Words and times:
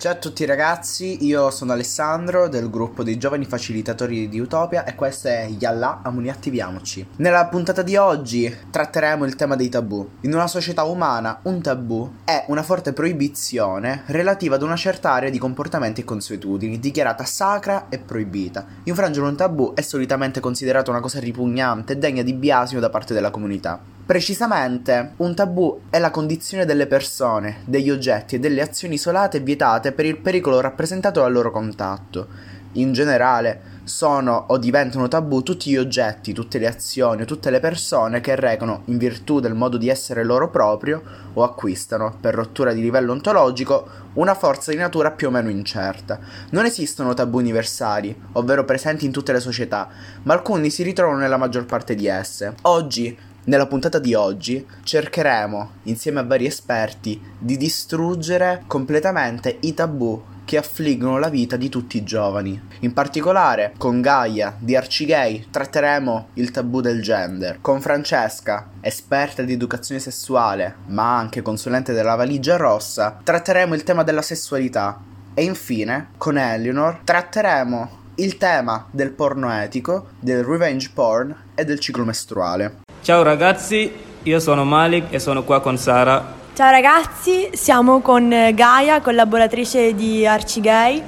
Ciao 0.00 0.12
a 0.12 0.14
tutti 0.14 0.44
ragazzi, 0.44 1.26
io 1.26 1.50
sono 1.50 1.72
Alessandro 1.72 2.46
del 2.46 2.70
gruppo 2.70 3.02
dei 3.02 3.18
giovani 3.18 3.44
facilitatori 3.46 4.28
di 4.28 4.38
Utopia 4.38 4.84
e 4.84 4.94
questo 4.94 5.26
è 5.26 5.48
Yalla, 5.58 6.02
Amuni 6.04 6.30
Attiviamoci. 6.30 7.04
Nella 7.16 7.46
puntata 7.46 7.82
di 7.82 7.96
oggi 7.96 8.56
tratteremo 8.70 9.24
il 9.24 9.34
tema 9.34 9.56
dei 9.56 9.68
tabù. 9.68 10.08
In 10.20 10.34
una 10.34 10.46
società 10.46 10.84
umana 10.84 11.40
un 11.42 11.60
tabù 11.60 12.08
è 12.22 12.44
una 12.46 12.62
forte 12.62 12.92
proibizione 12.92 14.04
relativa 14.06 14.54
ad 14.54 14.62
una 14.62 14.76
certa 14.76 15.10
area 15.10 15.30
di 15.30 15.38
comportamenti 15.38 16.02
e 16.02 16.04
consuetudini, 16.04 16.78
dichiarata 16.78 17.24
sacra 17.24 17.86
e 17.88 17.98
proibita. 17.98 18.66
Infrangere 18.84 19.26
un 19.26 19.34
tabù 19.34 19.74
è 19.74 19.80
solitamente 19.80 20.38
considerato 20.38 20.92
una 20.92 21.00
cosa 21.00 21.18
ripugnante 21.18 21.94
e 21.94 21.96
degna 21.96 22.22
di 22.22 22.34
biasimo 22.34 22.78
da 22.78 22.88
parte 22.88 23.14
della 23.14 23.32
comunità. 23.32 23.96
Precisamente, 24.08 25.12
un 25.16 25.34
tabù 25.34 25.80
è 25.90 25.98
la 25.98 26.10
condizione 26.10 26.64
delle 26.64 26.86
persone, 26.86 27.58
degli 27.66 27.90
oggetti 27.90 28.36
e 28.36 28.38
delle 28.38 28.62
azioni 28.62 28.94
isolate 28.94 29.36
e 29.36 29.40
vietate 29.40 29.92
per 29.92 30.06
il 30.06 30.16
pericolo 30.16 30.62
rappresentato 30.62 31.20
dal 31.20 31.30
loro 31.30 31.50
contatto. 31.50 32.26
In 32.72 32.94
generale, 32.94 33.76
sono 33.84 34.46
o 34.48 34.56
diventano 34.56 35.08
tabù 35.08 35.42
tutti 35.42 35.68
gli 35.68 35.76
oggetti, 35.76 36.32
tutte 36.32 36.58
le 36.58 36.68
azioni 36.68 37.20
o 37.20 37.24
tutte 37.26 37.50
le 37.50 37.60
persone 37.60 38.22
che 38.22 38.34
recano, 38.34 38.80
in 38.86 38.96
virtù 38.96 39.40
del 39.40 39.52
modo 39.52 39.76
di 39.76 39.90
essere 39.90 40.24
loro 40.24 40.48
proprio, 40.48 41.02
o 41.34 41.42
acquistano, 41.42 42.16
per 42.18 42.34
rottura 42.34 42.72
di 42.72 42.80
livello 42.80 43.12
ontologico, 43.12 43.86
una 44.14 44.34
forza 44.34 44.70
di 44.70 44.78
natura 44.78 45.10
più 45.10 45.28
o 45.28 45.30
meno 45.30 45.50
incerta. 45.50 46.18
Non 46.52 46.64
esistono 46.64 47.12
tabù 47.12 47.36
universali, 47.36 48.18
ovvero 48.32 48.64
presenti 48.64 49.04
in 49.04 49.12
tutte 49.12 49.32
le 49.32 49.40
società, 49.40 49.86
ma 50.22 50.32
alcuni 50.32 50.70
si 50.70 50.82
ritrovano 50.82 51.18
nella 51.18 51.36
maggior 51.36 51.66
parte 51.66 51.94
di 51.94 52.06
esse. 52.06 52.54
Oggi 52.62 53.27
nella 53.48 53.66
puntata 53.66 53.98
di 53.98 54.12
oggi 54.12 54.64
cercheremo, 54.82 55.70
insieme 55.84 56.20
a 56.20 56.24
vari 56.24 56.44
esperti, 56.44 57.20
di 57.38 57.56
distruggere 57.56 58.62
completamente 58.66 59.56
i 59.60 59.72
tabù 59.72 60.22
che 60.44 60.58
affliggono 60.58 61.18
la 61.18 61.30
vita 61.30 61.56
di 61.56 61.70
tutti 61.70 61.96
i 61.96 62.04
giovani. 62.04 62.60
In 62.80 62.92
particolare, 62.92 63.72
con 63.78 64.02
Gaia 64.02 64.54
di 64.58 64.76
Arcigay 64.76 65.46
tratteremo 65.50 66.28
il 66.34 66.50
tabù 66.50 66.80
del 66.80 67.02
gender. 67.02 67.58
Con 67.62 67.80
Francesca, 67.80 68.70
esperta 68.80 69.42
di 69.42 69.54
educazione 69.54 70.00
sessuale, 70.00 70.76
ma 70.86 71.16
anche 71.16 71.42
consulente 71.42 71.94
della 71.94 72.16
valigia 72.16 72.56
rossa, 72.56 73.18
tratteremo 73.22 73.74
il 73.74 73.82
tema 73.82 74.02
della 74.02 74.22
sessualità. 74.22 75.00
E 75.32 75.42
infine, 75.42 76.08
con 76.18 76.36
Eleanor, 76.36 77.00
tratteremo 77.02 77.96
il 78.16 78.36
tema 78.36 78.86
del 78.90 79.12
porno 79.12 79.50
etico, 79.52 80.08
del 80.18 80.44
revenge 80.44 80.90
porn 80.92 81.34
e 81.54 81.64
del 81.64 81.78
ciclo 81.78 82.04
mestruale. 82.04 82.86
Ciao 83.08 83.22
ragazzi, 83.22 83.90
io 84.24 84.38
sono 84.38 84.66
Malik 84.66 85.06
e 85.08 85.18
sono 85.18 85.42
qua 85.42 85.62
con 85.62 85.78
Sara. 85.78 86.34
Ciao 86.52 86.70
ragazzi, 86.70 87.48
siamo 87.54 88.00
con 88.00 88.28
Gaia, 88.52 89.00
collaboratrice 89.00 89.94
di 89.94 90.26
Arcigay. 90.26 91.02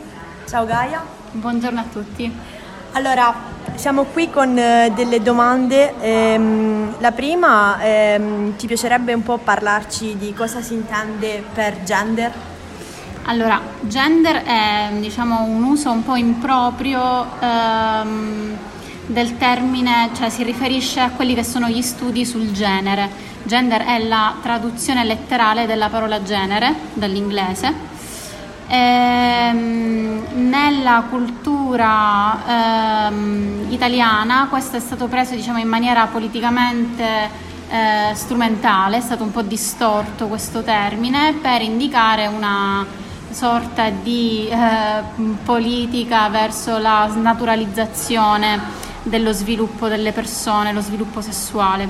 Ciao 0.48 0.64
Gaia. 0.64 1.04
Buongiorno 1.32 1.78
a 1.78 1.84
tutti. 1.92 2.32
Allora, 2.92 3.34
siamo 3.74 4.04
qui 4.04 4.30
con 4.30 4.56
eh, 4.56 4.90
delle 4.94 5.20
domande. 5.20 5.92
Ehm, 6.00 6.94
la 7.00 7.12
prima, 7.12 7.78
ehm, 7.82 8.56
ti 8.56 8.66
piacerebbe 8.66 9.12
un 9.12 9.22
po' 9.22 9.36
parlarci 9.36 10.16
di 10.16 10.32
cosa 10.32 10.62
si 10.62 10.72
intende 10.72 11.44
per 11.52 11.82
gender? 11.82 12.32
Allora, 13.24 13.60
gender 13.80 14.42
è 14.42 14.88
diciamo, 15.00 15.42
un 15.42 15.62
uso 15.64 15.90
un 15.90 16.02
po' 16.02 16.16
improprio 16.16 17.26
ehm, 17.40 18.56
del 19.10 19.36
termine, 19.36 20.10
cioè 20.14 20.30
si 20.30 20.42
riferisce 20.42 21.00
a 21.00 21.10
quelli 21.10 21.34
che 21.34 21.44
sono 21.44 21.68
gli 21.68 21.82
studi 21.82 22.24
sul 22.24 22.52
genere. 22.52 23.28
Gender 23.42 23.84
è 23.84 23.98
la 23.98 24.34
traduzione 24.40 25.04
letterale 25.04 25.66
della 25.66 25.88
parola 25.88 26.22
genere 26.22 26.74
dall'inglese. 26.94 27.88
Ehm, 28.68 30.26
nella 30.48 31.04
cultura 31.10 33.08
ehm, 33.08 33.66
italiana 33.70 34.46
questo 34.48 34.76
è 34.76 34.80
stato 34.80 35.08
preso 35.08 35.34
diciamo, 35.34 35.58
in 35.58 35.66
maniera 35.66 36.06
politicamente 36.06 37.48
eh, 37.68 38.14
strumentale, 38.14 38.98
è 38.98 39.00
stato 39.00 39.24
un 39.24 39.32
po' 39.32 39.42
distorto 39.42 40.28
questo 40.28 40.62
termine 40.62 41.34
per 41.40 41.62
indicare 41.62 42.26
una 42.28 42.86
sorta 43.30 43.90
di 43.90 44.48
eh, 44.48 45.02
politica 45.44 46.28
verso 46.28 46.78
la 46.78 47.08
snaturalizzazione 47.10 48.88
dello 49.02 49.32
sviluppo 49.32 49.88
delle 49.88 50.12
persone, 50.12 50.72
lo 50.72 50.80
sviluppo 50.80 51.20
sessuale. 51.20 51.88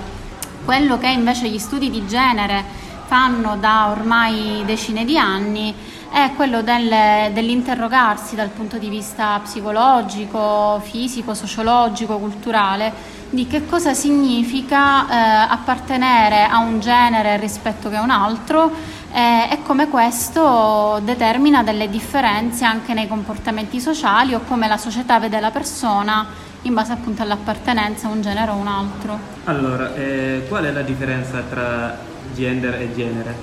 Quello 0.65 0.99
che 0.99 1.09
invece 1.09 1.49
gli 1.49 1.59
studi 1.59 1.91
di 1.91 2.07
genere 2.07 2.63
fanno 3.07 3.57
da 3.57 3.89
ormai 3.91 4.63
decine 4.65 5.05
di 5.05 5.19
anni 5.19 5.75
è 6.13 6.33
quello 6.37 6.63
del, 6.63 7.33
dell'interrogarsi 7.33 8.35
dal 8.35 8.49
punto 8.49 8.79
di 8.79 8.89
vista 8.89 9.41
psicologico, 9.43 10.81
fisico, 10.85 11.35
sociologico, 11.35 12.19
culturale 12.19 13.19
di 13.31 13.47
che 13.47 13.65
cosa 13.67 13.95
significa 13.95 15.09
eh, 15.09 15.47
appartenere 15.51 16.45
a 16.45 16.59
un 16.59 16.81
genere 16.81 17.37
rispetto 17.37 17.89
che 17.89 17.97
a 17.97 18.03
un 18.03 18.11
altro 18.11 18.73
eh, 19.13 19.49
e 19.51 19.63
come 19.63 19.89
questo 19.89 21.01
determina 21.05 21.63
delle 21.63 21.89
differenze 21.89 22.65
anche 22.65 22.93
nei 22.93 23.07
comportamenti 23.07 23.81
sociali 23.81 24.35
o 24.35 24.41
come 24.47 24.67
la 24.67 24.77
società 24.77 25.21
vede 25.21 25.39
la 25.39 25.53
persona 25.53 26.27
in 26.63 26.75
base 26.75 26.93
appunto 26.93 27.23
all'appartenenza 27.23 28.09
a 28.09 28.11
un 28.11 28.21
genere 28.21 28.51
o 28.51 28.55
un 28.55 28.67
altro. 28.67 29.19
Allora, 29.45 29.95
eh, 29.95 30.45
qual 30.49 30.65
è 30.65 30.71
la 30.71 30.83
differenza 30.83 31.43
tra 31.49 31.99
gender 32.35 32.75
e 32.75 32.95
genere? 32.95 33.35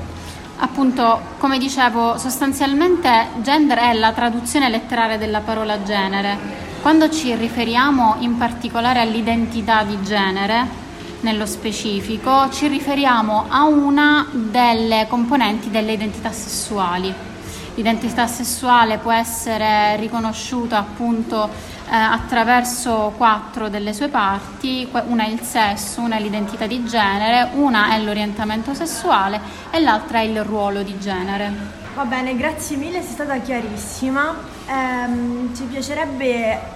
Appunto, 0.59 1.21
come 1.37 1.57
dicevo, 1.57 2.17
sostanzialmente 2.17 3.27
gender 3.41 3.77
è 3.77 3.93
la 3.93 4.11
traduzione 4.11 4.69
letterale 4.69 5.17
della 5.17 5.41
parola 5.41 5.83
genere. 5.83 6.65
Quando 6.81 7.09
ci 7.09 7.33
riferiamo 7.35 8.15
in 8.19 8.37
particolare 8.37 8.99
all'identità 9.01 9.83
di 9.83 10.01
genere, 10.01 10.85
nello 11.21 11.45
specifico, 11.45 12.49
ci 12.51 12.67
riferiamo 12.67 13.45
a 13.49 13.65
una 13.65 14.27
delle 14.31 15.05
componenti 15.09 15.69
delle 15.69 15.93
identità 15.93 16.31
sessuali. 16.31 17.13
L'identità 17.75 18.25
sessuale 18.25 18.97
può 18.97 19.11
essere 19.11 19.95
riconosciuta 19.97 20.79
appunto 20.79 21.49
eh, 21.89 21.95
attraverso 21.95 23.13
quattro 23.15 23.69
delle 23.69 23.93
sue 23.93 24.09
parti, 24.09 24.87
una 25.07 25.23
è 25.23 25.29
il 25.29 25.41
sesso, 25.41 26.01
una 26.01 26.17
è 26.17 26.19
l'identità 26.19 26.67
di 26.67 26.83
genere, 26.85 27.51
una 27.53 27.93
è 27.93 28.01
l'orientamento 28.01 28.73
sessuale 28.73 29.39
e 29.71 29.79
l'altra 29.79 30.19
è 30.19 30.23
il 30.23 30.43
ruolo 30.43 30.83
di 30.83 30.97
genere. 30.99 31.85
Va 31.95 32.05
bene, 32.05 32.35
grazie 32.35 32.77
mille, 32.77 33.01
sei 33.01 33.13
stata 33.13 33.37
chiarissima. 33.39 34.35
Ehm, 34.67 35.55
ci 35.55 35.63
piacerebbe 35.63 36.75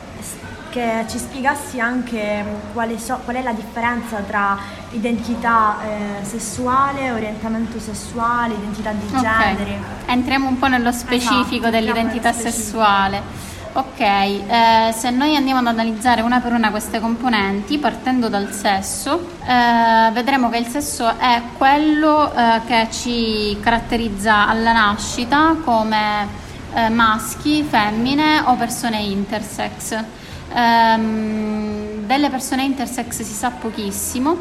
che 0.72 1.05
ci 1.09 1.17
spiegassi 1.17 1.79
anche 1.79 2.43
quale, 2.73 2.97
so, 2.97 3.19
qual 3.23 3.35
è 3.35 3.43
la 3.43 3.51
differenza 3.51 4.17
tra 4.19 4.57
identità 4.91 5.75
eh, 5.83 6.25
sessuale, 6.25 7.11
orientamento 7.11 7.79
sessuale, 7.79 8.53
identità 8.53 8.91
di 8.91 9.05
okay. 9.13 9.55
genere. 9.55 9.79
Entriamo 10.05 10.47
un 10.47 10.57
po' 10.57 10.67
nello 10.67 10.91
specifico 10.91 11.67
esatto, 11.67 11.69
dell'identità 11.69 12.31
sessuale. 12.31 13.49
Ok, 13.74 14.02
eh, 14.02 14.94
se 14.94 15.12
noi 15.12 15.34
andiamo 15.38 15.62
ad 15.62 15.68
analizzare 15.68 16.20
una 16.20 16.42
per 16.42 16.52
una 16.52 16.72
queste 16.72 17.00
componenti, 17.00 17.78
partendo 17.78 18.28
dal 18.28 18.52
sesso, 18.52 19.30
eh, 19.46 20.12
vedremo 20.12 20.50
che 20.50 20.58
il 20.58 20.66
sesso 20.66 21.18
è 21.18 21.42
quello 21.58 22.34
eh, 22.34 22.59
che 22.68 22.90
ci 22.92 23.58
caratterizza 23.62 24.50
alla 24.50 24.74
nascita 24.74 25.56
come 25.64 26.28
eh, 26.74 26.90
maschi, 26.90 27.64
femmine 27.64 28.42
o 28.46 28.56
persone 28.56 28.98
intersex. 29.04 30.03
Ehm, 30.53 32.06
delle 32.06 32.30
persone 32.30 32.64
intersex 32.64 33.22
si 33.22 33.34
sa 33.34 33.52
pochissimo 33.52 34.36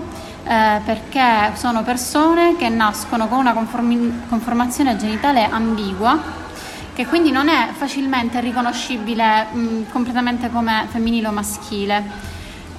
eh, 0.45 0.81
perché 0.85 1.53
sono 1.55 1.85
persone 1.85 2.57
che 2.57 2.69
nascono 2.69 3.29
con 3.29 3.39
una 3.39 3.53
conformi- 3.53 4.23
conformazione 4.29 4.97
genitale 4.97 5.45
ambigua 5.45 6.40
che 6.95 7.07
quindi 7.07 7.31
non 7.31 7.49
è 7.49 7.69
facilmente 7.73 8.41
riconoscibile 8.41 9.45
mh, 9.51 9.91
completamente 9.91 10.51
come 10.51 10.87
femminile 10.91 11.29
o 11.29 11.33
maschile. 11.33 12.29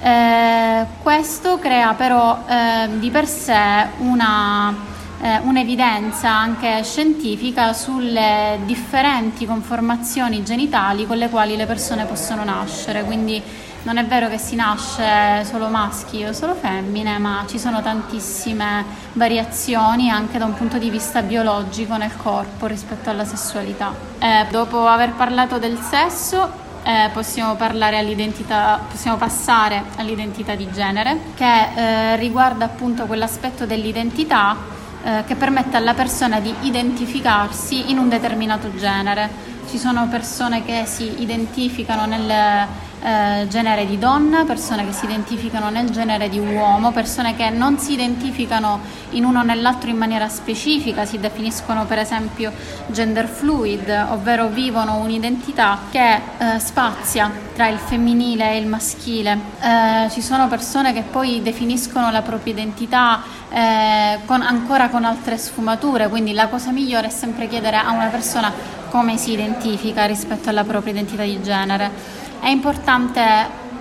Eh, 0.00 0.84
questo 1.00 1.58
crea 1.58 1.94
però 1.94 2.44
eh, 2.46 2.98
di 2.98 3.10
per 3.10 3.26
sé 3.26 3.86
una, 3.98 4.74
eh, 5.20 5.38
un'evidenza 5.42 6.28
anche 6.28 6.82
scientifica 6.82 7.72
sulle 7.72 8.58
differenti 8.64 9.46
conformazioni 9.46 10.42
genitali 10.42 11.06
con 11.06 11.18
le 11.18 11.28
quali 11.28 11.56
le 11.56 11.66
persone 11.66 12.04
possono 12.04 12.42
nascere, 12.42 13.04
quindi 13.04 13.40
non 13.84 13.96
è 13.96 14.04
vero 14.04 14.28
che 14.28 14.38
si 14.38 14.54
nasce 14.54 15.44
solo 15.44 15.68
maschi 15.68 16.24
o 16.24 16.32
solo 16.32 16.54
femmine, 16.54 17.18
ma 17.18 17.44
ci 17.48 17.58
sono 17.58 17.82
tantissime 17.82 18.84
variazioni 19.14 20.10
anche 20.10 20.38
da 20.38 20.44
un 20.44 20.54
punto 20.54 20.78
di 20.78 20.88
vista 20.88 21.22
biologico 21.22 21.96
nel 21.96 22.16
corpo 22.16 22.66
rispetto 22.66 23.10
alla 23.10 23.24
sessualità. 23.24 23.92
Eh, 24.18 24.46
dopo 24.50 24.86
aver 24.86 25.12
parlato 25.12 25.58
del 25.58 25.78
sesso, 25.78 26.48
eh, 26.84 27.10
possiamo, 27.12 27.56
possiamo, 27.56 29.16
passare 29.16 29.82
all'identità 29.96 30.54
di 30.54 30.70
genere, 30.70 31.18
che 31.34 31.68
eh, 31.74 32.16
riguarda 32.16 32.64
appunto 32.64 33.06
quell'aspetto 33.06 33.66
dell'identità 33.66 34.56
eh, 35.02 35.24
che 35.26 35.34
permette 35.34 35.76
alla 35.76 35.94
persona 35.94 36.38
di 36.38 36.54
identificarsi 36.60 37.90
in 37.90 37.98
un 37.98 38.08
determinato 38.08 38.72
genere 38.76 39.50
ci 39.68 39.78
sono 39.78 40.06
persone 40.08 40.64
che 40.64 40.84
si 40.86 41.22
identificano 41.22 42.04
nel 42.04 42.66
eh, 43.02 43.46
genere 43.48 43.86
di 43.86 43.98
donna, 43.98 44.44
persone 44.44 44.86
che 44.86 44.92
si 44.92 45.04
identificano 45.04 45.70
nel 45.70 45.90
genere 45.90 46.28
di 46.28 46.38
uomo, 46.38 46.92
persone 46.92 47.34
che 47.34 47.50
non 47.50 47.78
si 47.78 47.92
identificano 47.92 48.80
in 49.10 49.24
uno 49.24 49.40
o 49.40 49.42
nell'altro 49.42 49.90
in 49.90 49.96
maniera 49.96 50.28
specifica, 50.28 51.04
si 51.04 51.18
definiscono 51.18 51.84
per 51.84 51.98
esempio 51.98 52.52
gender 52.86 53.26
fluid, 53.26 54.06
ovvero 54.10 54.48
vivono 54.48 54.98
un'identità 54.98 55.78
che 55.90 56.14
eh, 56.14 56.58
spazia 56.58 57.30
tra 57.54 57.68
il 57.68 57.78
femminile 57.78 58.52
e 58.52 58.58
il 58.58 58.66
maschile. 58.66 59.38
Eh, 59.60 60.10
ci 60.10 60.22
sono 60.22 60.48
persone 60.48 60.92
che 60.92 61.02
poi 61.02 61.42
definiscono 61.42 62.10
la 62.10 62.22
propria 62.22 62.52
identità 62.52 63.22
eh, 63.50 64.18
con, 64.24 64.42
ancora 64.42 64.88
con 64.88 65.04
altre 65.04 65.36
sfumature, 65.36 66.08
quindi 66.08 66.32
la 66.32 66.48
cosa 66.48 66.70
migliore 66.70 67.08
è 67.08 67.10
sempre 67.10 67.48
chiedere 67.48 67.76
a 67.76 67.90
una 67.90 68.06
persona 68.06 68.52
come 68.90 69.16
si 69.16 69.32
identifica 69.32 70.04
rispetto 70.04 70.50
alla 70.50 70.64
propria 70.64 70.92
identità 70.92 71.22
di 71.22 71.42
genere. 71.42 72.20
È 72.42 72.48
importante 72.48 73.22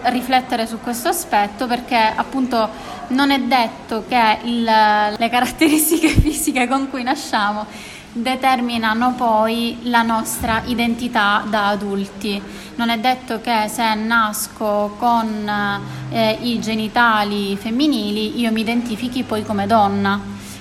riflettere 0.04 0.68
su 0.68 0.80
questo 0.82 1.08
aspetto 1.08 1.66
perché 1.66 1.98
appunto 1.98 2.70
non 3.08 3.32
è 3.32 3.40
detto 3.40 4.06
che 4.08 4.38
il, 4.44 4.64
le 4.64 5.30
caratteristiche 5.32 6.10
fisiche 6.22 6.68
con 6.68 6.88
cui 6.88 7.02
nasciamo 7.02 7.66
determinano 8.12 9.16
poi 9.16 9.80
la 9.86 10.04
nostra 10.04 10.62
identità 10.66 11.44
da 11.50 11.70
adulti. 11.70 12.40
Non 12.76 12.90
è 12.90 13.00
detto 13.00 13.42
che 13.42 13.68
se 13.68 13.96
nasco 13.96 14.96
con 15.00 15.52
eh, 16.12 16.38
i 16.42 16.60
genitali 16.60 17.58
femminili 17.58 18.40
io 18.40 18.52
mi 18.52 18.62
identifichi 18.62 19.24
poi 19.24 19.44
come 19.44 19.66
donna, 19.66 20.20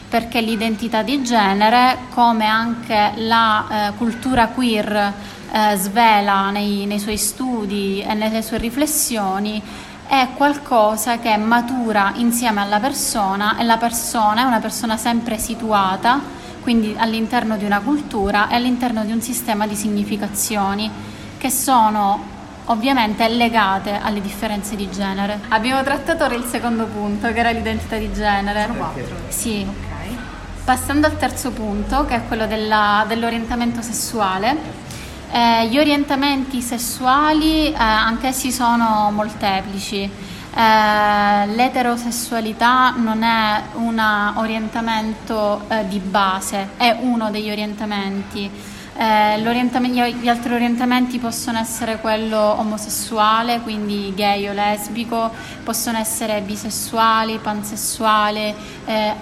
perché 0.09 0.41
l'identità 0.41 1.03
di 1.03 1.23
genere, 1.23 1.99
come 2.15 2.47
anche 2.47 3.13
la 3.17 3.67
eh, 3.69 3.93
cultura 3.99 4.47
queer, 4.47 5.13
eh, 5.53 5.77
svela 5.77 6.51
nei, 6.51 6.87
nei 6.87 6.99
suoi 6.99 7.17
studi 7.17 8.03
e 8.03 8.15
nelle 8.15 8.43
sue 8.43 8.59
riflessioni 8.59 9.63
è 10.07 10.29
qualcosa 10.35 11.19
che 11.19 11.37
matura 11.37 12.13
insieme 12.17 12.61
alla 12.61 12.81
persona 12.81 13.57
e 13.59 13.63
la 13.63 13.77
persona 13.77 14.43
è 14.43 14.45
una 14.45 14.59
persona 14.59 14.97
sempre 14.97 15.39
situata, 15.39 16.21
quindi 16.63 16.97
all'interno 16.99 17.57
di 17.57 17.65
una 17.65 17.79
cultura 17.79 18.49
e 18.49 18.57
all'interno 18.57 19.05
di 19.05 19.13
un 19.13 19.21
sistema 19.21 19.69
di 19.69 19.77
significazioni 19.77 20.91
che 21.39 21.49
sono 21.49 22.39
ovviamente 22.65 23.29
legate 23.29 24.01
alle 24.03 24.21
differenze 24.21 24.75
di 24.75 24.91
genere. 24.91 25.41
Abbiamo 25.49 25.83
trattato 25.85 26.25
ora 26.25 26.35
il 26.35 26.45
secondo 26.45 26.87
punto 26.87 27.33
che 27.33 27.39
era 27.39 27.51
l'identità 27.51 27.97
di 27.97 28.13
genere. 28.13 28.63
Sono 28.63 28.75
quattro. 28.75 29.17
Sì. 29.29 29.65
Okay. 29.65 30.19
Passando 30.65 31.07
al 31.07 31.17
terzo 31.19 31.53
punto 31.53 32.05
che 32.05 32.17
è 32.17 32.23
quello 32.27 32.47
della, 32.47 33.05
dell'orientamento 33.07 33.81
sessuale. 33.81 34.89
Eh, 35.33 35.69
gli 35.69 35.79
orientamenti 35.79 36.61
sessuali 36.61 37.69
eh, 37.69 37.75
anch'essi 37.77 38.51
sono 38.51 39.11
molteplici. 39.13 40.03
Eh, 40.03 41.47
l'eterosessualità 41.47 42.91
non 42.97 43.23
è 43.23 43.63
un 43.75 44.33
orientamento 44.35 45.63
eh, 45.69 45.87
di 45.87 46.01
base, 46.01 46.71
è 46.77 46.97
uno 47.01 47.31
degli 47.31 47.49
orientamenti. 47.49 48.51
Eh, 48.97 49.41
gli 49.41 50.29
altri 50.29 50.53
orientamenti 50.53 51.21
possono 51.21 51.61
essere 51.61 52.01
quello 52.01 52.59
omosessuale, 52.59 53.61
quindi 53.61 54.13
gay 54.17 54.49
o 54.49 54.53
lesbico, 54.53 55.31
possono 55.63 55.99
essere 55.99 56.41
bisessuali, 56.41 57.39
pansessuali, 57.41 58.53
eh, 58.85 59.15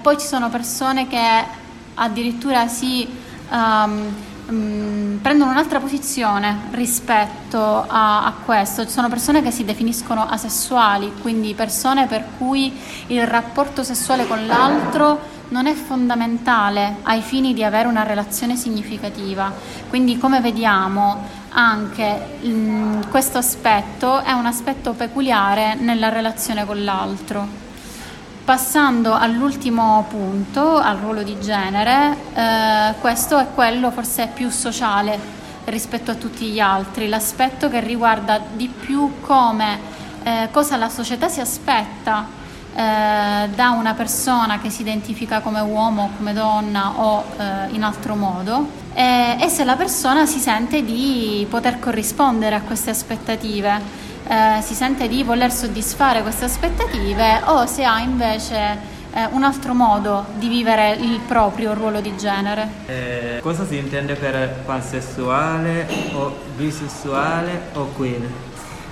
poi 0.00 0.18
ci 0.18 0.26
sono 0.26 0.48
persone 0.50 1.08
che 1.08 1.44
addirittura 1.94 2.68
si 2.68 3.06
um, 3.50 4.14
mh, 4.48 4.54
mm, 4.54 5.16
prendono 5.18 5.50
un'altra 5.50 5.78
posizione 5.80 6.68
rispetto 6.70 7.84
a, 7.86 8.24
a, 8.24 8.32
questo. 8.44 8.84
Ci 8.84 8.90
sono 8.90 9.08
persone 9.08 9.42
che 9.42 9.50
si 9.50 9.64
definiscono 9.64 10.26
asessuali, 10.26 11.12
quindi 11.20 11.54
persone 11.54 12.06
per 12.06 12.24
cui 12.38 12.72
il 13.08 13.26
rapporto 13.26 13.82
sessuale 13.82 14.26
con 14.26 14.46
l'altro 14.46 15.36
non 15.50 15.66
è 15.66 15.74
fondamentale 15.74 16.96
ai 17.02 17.22
fini 17.22 17.54
di 17.54 17.64
avere 17.64 17.88
una 17.88 18.02
relazione 18.02 18.56
significativa. 18.56 19.52
Quindi 19.88 20.18
come 20.18 20.40
vediamo 20.40 21.24
anche 21.50 22.38
mh, 22.40 23.08
questo 23.08 23.38
aspetto 23.38 24.22
è 24.22 24.32
un 24.32 24.46
aspetto 24.46 24.92
peculiare 24.92 25.74
nella 25.74 26.08
relazione 26.08 26.66
con 26.66 26.84
l'altro. 26.84 27.67
Passando 28.48 29.12
all'ultimo 29.12 30.06
punto, 30.08 30.78
al 30.78 30.96
ruolo 30.96 31.22
di 31.22 31.38
genere, 31.38 32.16
eh, 32.32 32.94
questo 32.98 33.36
è 33.36 33.48
quello 33.54 33.90
forse 33.90 34.30
più 34.32 34.48
sociale 34.48 35.18
rispetto 35.66 36.12
a 36.12 36.14
tutti 36.14 36.46
gli 36.46 36.58
altri, 36.58 37.08
l'aspetto 37.08 37.68
che 37.68 37.80
riguarda 37.80 38.40
di 38.54 38.68
più 38.68 39.20
come 39.20 39.78
eh, 40.22 40.48
cosa 40.50 40.78
la 40.78 40.88
società 40.88 41.28
si 41.28 41.40
aspetta 41.40 42.37
eh, 42.74 43.48
da 43.54 43.70
una 43.70 43.94
persona 43.94 44.60
che 44.60 44.70
si 44.70 44.82
identifica 44.82 45.40
come 45.40 45.60
uomo, 45.60 46.10
come 46.16 46.32
donna 46.32 46.92
o 46.96 47.24
eh, 47.36 47.74
in 47.74 47.82
altro 47.82 48.14
modo 48.14 48.86
e 48.98 49.46
se 49.48 49.62
la 49.62 49.76
persona 49.76 50.26
si 50.26 50.40
sente 50.40 50.84
di 50.84 51.46
poter 51.48 51.78
corrispondere 51.78 52.56
a 52.56 52.62
queste 52.62 52.90
aspettative 52.90 54.06
eh, 54.28 54.60
si 54.60 54.74
sente 54.74 55.08
di 55.08 55.22
voler 55.22 55.50
soddisfare 55.50 56.20
queste 56.20 56.44
aspettative 56.44 57.40
o 57.46 57.64
se 57.66 57.84
ha 57.84 57.98
invece 58.00 58.96
eh, 59.10 59.26
un 59.30 59.42
altro 59.42 59.72
modo 59.72 60.26
di 60.34 60.48
vivere 60.48 60.92
il 61.00 61.20
proprio 61.26 61.72
ruolo 61.72 62.02
di 62.02 62.14
genere. 62.16 62.68
Eh, 62.86 63.38
cosa 63.42 63.66
si 63.66 63.78
intende 63.78 64.14
per 64.14 64.64
pansessuale 64.66 65.88
o 66.12 66.36
bisessuale 66.54 67.68
o 67.72 67.86
queer? 67.96 68.20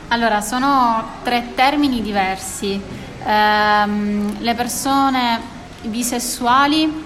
Allora, 0.08 0.40
sono 0.40 1.04
tre 1.22 1.48
termini 1.54 2.00
diversi. 2.00 2.80
Ehm, 3.26 4.36
le 4.38 4.54
persone 4.54 5.40
bisessuali 5.82 7.04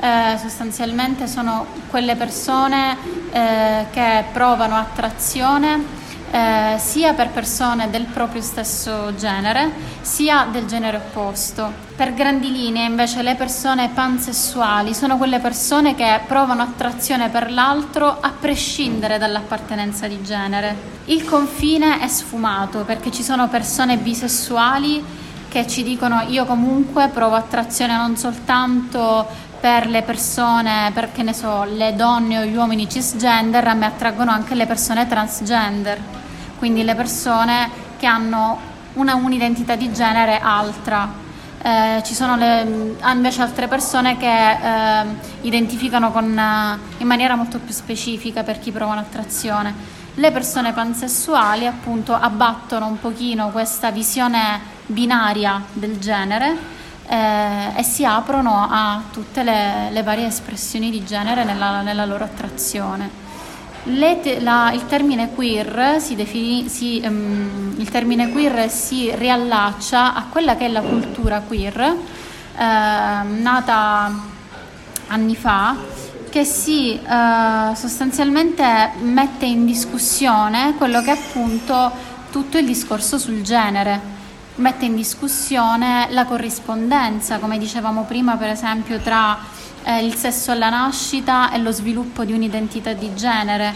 eh, 0.00 0.36
sostanzialmente 0.36 1.28
sono 1.28 1.66
quelle 1.88 2.16
persone 2.16 2.96
eh, 3.30 3.86
che 3.90 4.24
provano 4.32 4.76
attrazione 4.76 5.98
eh, 6.32 6.76
sia 6.78 7.12
per 7.12 7.30
persone 7.30 7.90
del 7.90 8.04
proprio 8.04 8.40
stesso 8.40 9.14
genere 9.16 9.70
sia 10.00 10.48
del 10.50 10.66
genere 10.66 10.96
opposto. 10.96 11.72
Per 11.94 12.14
grandi 12.14 12.50
linee 12.50 12.86
invece 12.86 13.22
le 13.22 13.34
persone 13.34 13.90
pansessuali 13.92 14.94
sono 14.94 15.18
quelle 15.18 15.38
persone 15.38 15.94
che 15.94 16.20
provano 16.26 16.62
attrazione 16.62 17.28
per 17.28 17.52
l'altro 17.52 18.18
a 18.20 18.30
prescindere 18.30 19.18
dall'appartenenza 19.18 20.08
di 20.08 20.22
genere. 20.22 20.98
Il 21.06 21.24
confine 21.24 22.00
è 22.00 22.08
sfumato 22.08 22.84
perché 22.84 23.10
ci 23.10 23.22
sono 23.22 23.48
persone 23.48 23.98
bisessuali 23.98 25.28
che 25.50 25.66
ci 25.66 25.82
dicono 25.82 26.22
io 26.28 26.46
comunque 26.46 27.08
provo 27.08 27.34
attrazione 27.34 27.94
non 27.94 28.16
soltanto 28.16 29.26
per 29.60 29.86
le 29.88 30.00
persone, 30.00 30.90
perché 30.94 31.22
ne 31.22 31.34
so, 31.34 31.64
le 31.64 31.94
donne 31.94 32.38
o 32.38 32.44
gli 32.44 32.56
uomini 32.56 32.88
cisgender, 32.88 33.68
a 33.68 33.74
me 33.74 33.84
attraggono 33.84 34.30
anche 34.30 34.54
le 34.54 34.64
persone 34.64 35.06
transgender 35.06 36.20
quindi 36.60 36.84
le 36.84 36.94
persone 36.94 37.70
che 37.98 38.04
hanno 38.04 38.58
una, 38.92 39.14
un'identità 39.14 39.76
di 39.76 39.90
genere 39.94 40.38
altra. 40.38 41.08
Eh, 41.62 42.02
ci 42.04 42.12
sono 42.12 42.36
le, 42.36 42.96
invece 43.02 43.40
altre 43.40 43.66
persone 43.66 44.18
che 44.18 44.50
eh, 44.50 45.04
identificano 45.40 46.12
con, 46.12 46.26
in 46.98 47.06
maniera 47.06 47.34
molto 47.34 47.58
più 47.58 47.72
specifica 47.72 48.42
per 48.42 48.58
chi 48.58 48.72
provano 48.72 49.00
attrazione. 49.00 49.72
Le 50.14 50.30
persone 50.32 50.74
pansessuali 50.74 51.66
appunto 51.66 52.12
abbattono 52.12 52.86
un 52.86 53.00
pochino 53.00 53.48
questa 53.48 53.90
visione 53.90 54.78
binaria 54.90 55.62
del 55.72 55.98
genere 55.98 56.78
eh, 57.10 57.72
e 57.76 57.82
si 57.82 58.04
aprono 58.04 58.68
a 58.70 59.02
tutte 59.12 59.42
le, 59.42 59.90
le, 59.90 60.02
varie 60.02 60.26
espressioni 60.26 60.90
di 60.90 61.04
genere 61.04 61.44
nella, 61.44 61.82
nella 61.82 62.04
loro 62.04 62.24
attrazione. 62.24 63.28
Te- 63.82 64.40
la, 64.40 64.70
il, 64.72 64.86
termine 64.86 65.30
queer 65.34 66.00
si 66.00 66.14
defini- 66.14 66.68
si, 66.68 67.02
um, 67.04 67.74
il 67.78 67.88
termine 67.90 68.30
queer 68.30 68.70
si 68.70 69.10
riallaccia 69.14 70.14
a 70.14 70.26
quella 70.28 70.54
che 70.54 70.66
è 70.66 70.68
la 70.68 70.82
cultura 70.82 71.40
queer, 71.40 71.80
eh, 71.80 71.94
nata 72.56 74.12
anni 75.08 75.34
fa, 75.34 75.76
che 76.28 76.44
si 76.44 76.92
eh, 76.92 77.74
sostanzialmente 77.74 78.90
mette 79.00 79.46
in 79.46 79.66
discussione 79.66 80.74
quello 80.76 81.02
che 81.02 81.12
è 81.12 81.16
appunto 81.16 81.90
tutto 82.30 82.58
il 82.58 82.66
discorso 82.66 83.18
sul 83.18 83.42
genere 83.42 84.18
mette 84.60 84.84
in 84.84 84.94
discussione 84.94 86.06
la 86.10 86.24
corrispondenza, 86.24 87.38
come 87.38 87.58
dicevamo 87.58 88.04
prima, 88.04 88.36
per 88.36 88.50
esempio, 88.50 88.98
tra 88.98 89.38
eh, 89.82 90.04
il 90.04 90.14
sesso 90.14 90.52
alla 90.52 90.68
nascita 90.68 91.50
e 91.50 91.58
lo 91.58 91.72
sviluppo 91.72 92.24
di 92.24 92.32
un'identità 92.32 92.92
di 92.92 93.14
genere, 93.14 93.72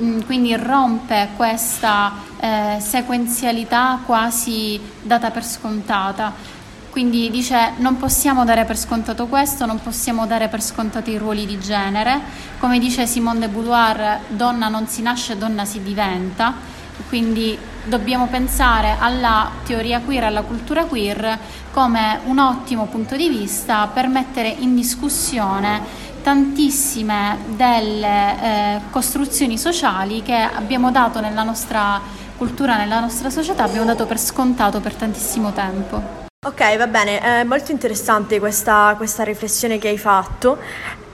mm, 0.00 0.20
quindi 0.22 0.54
rompe 0.56 1.30
questa 1.36 2.12
eh, 2.38 2.76
sequenzialità 2.80 4.00
quasi 4.04 4.80
data 5.02 5.30
per 5.30 5.44
scontata. 5.44 6.58
quindi 6.90 7.30
dice 7.30 7.74
non 7.76 7.98
possiamo 7.98 8.44
dare 8.44 8.64
per 8.64 8.76
scontato 8.76 9.26
questo, 9.28 9.64
non 9.64 9.80
possiamo 9.80 10.26
dare 10.26 10.48
per 10.48 10.60
scontato 10.60 11.08
i 11.08 11.18
ruoli 11.18 11.46
di 11.46 11.58
genere, 11.60 12.20
come 12.58 12.80
dice 12.80 13.06
Simone 13.06 13.38
de 13.38 13.48
Boudoir, 13.48 14.18
donna 14.28 14.68
non 14.68 14.88
si 14.88 15.00
nasce, 15.00 15.38
donna 15.38 15.64
si 15.64 15.80
diventa, 15.82 16.52
quindi 17.08 17.56
dobbiamo 17.84 18.26
pensare 18.26 18.96
alla 18.98 19.50
teoria 19.64 20.00
queer, 20.00 20.24
alla 20.24 20.42
cultura 20.42 20.84
queer 20.84 21.38
come 21.72 22.20
un 22.24 22.38
ottimo 22.38 22.86
punto 22.86 23.16
di 23.16 23.28
vista 23.28 23.88
per 23.92 24.08
mettere 24.08 24.48
in 24.48 24.74
discussione 24.74 26.08
tantissime 26.22 27.38
delle 27.48 28.42
eh, 28.42 28.80
costruzioni 28.90 29.56
sociali 29.56 30.22
che 30.22 30.34
abbiamo 30.34 30.90
dato 30.90 31.20
nella 31.20 31.42
nostra 31.42 32.00
cultura, 32.36 32.76
nella 32.76 33.00
nostra 33.00 33.30
società, 33.30 33.64
abbiamo 33.64 33.86
dato 33.86 34.06
per 34.06 34.18
scontato 34.18 34.80
per 34.80 34.94
tantissimo 34.94 35.52
tempo. 35.52 36.28
Ok, 36.46 36.76
va 36.78 36.86
bene, 36.86 37.20
è 37.20 37.44
molto 37.44 37.70
interessante 37.70 38.38
questa, 38.38 38.94
questa 38.96 39.24
riflessione 39.24 39.78
che 39.78 39.88
hai 39.88 39.98
fatto. 39.98 40.58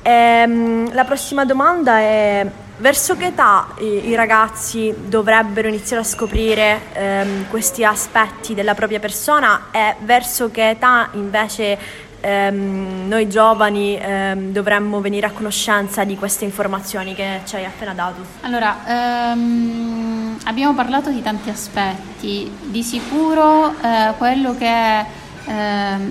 Ehm, 0.03 0.93
la 0.95 1.05
prossima 1.05 1.45
domanda 1.45 1.99
è 1.99 2.49
verso 2.79 3.17
che 3.17 3.27
età 3.27 3.69
i, 3.79 4.15
ragazzi 4.15 4.95
dovrebbero 5.07 5.69
iniziare 5.69 6.03
a 6.03 6.05
scoprire 6.05 6.81
ehm, 6.93 7.49
questi 7.49 7.85
aspetti 7.85 8.55
della 8.55 8.75
propria 8.75 9.01
persona 9.01 9.67
e 9.71 9.95
verso 10.01 10.51
che 10.51 10.71
età 10.71 11.09
invece 11.13 11.79
ehm, 12.21 13.07
noi 13.09 13.29
giovani 13.29 13.99
ehm, 13.99 14.53
dovremmo 14.53 15.01
venire 15.01 15.27
a 15.27 15.31
conoscenza 15.31 16.05
di 16.05 16.17
queste 16.17 16.45
informazioni 16.45 17.15
che 17.15 17.41
ci 17.45 17.57
hai 17.57 17.65
appena 17.65 17.95
dato? 17.95 18.25
Allora, 18.43 19.33
ehm, 19.33 20.39
abbiamo 20.45 20.75
parlato 20.75 21.11
di 21.11 21.23
tanti 21.23 21.49
aspetti, 21.49 22.51
di 22.63 22.83
sicuro 22.83 23.71
eh, 23.81 24.13
quello 24.19 24.55
che 24.57 25.25
eh, 25.47 25.55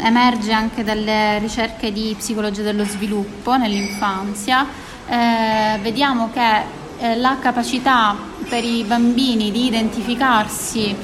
emerge 0.02 0.52
anche 0.52 0.84
dalle 0.84 1.38
ricerche 1.40 1.92
di 1.92 2.16
psicologia 2.18 2.64
dello 2.64 2.86
sviluppo 2.86 3.56
nell'infanzia, 3.56 4.66
eh, 5.08 5.80
vediamo 5.82 6.30
che 6.32 6.62
eh, 7.00 7.16
la 7.18 7.38
capacità 7.40 8.16
per 8.48 8.64
i 8.64 8.84
bambini 8.84 9.52
di 9.52 9.66
identificarsi 9.66 10.96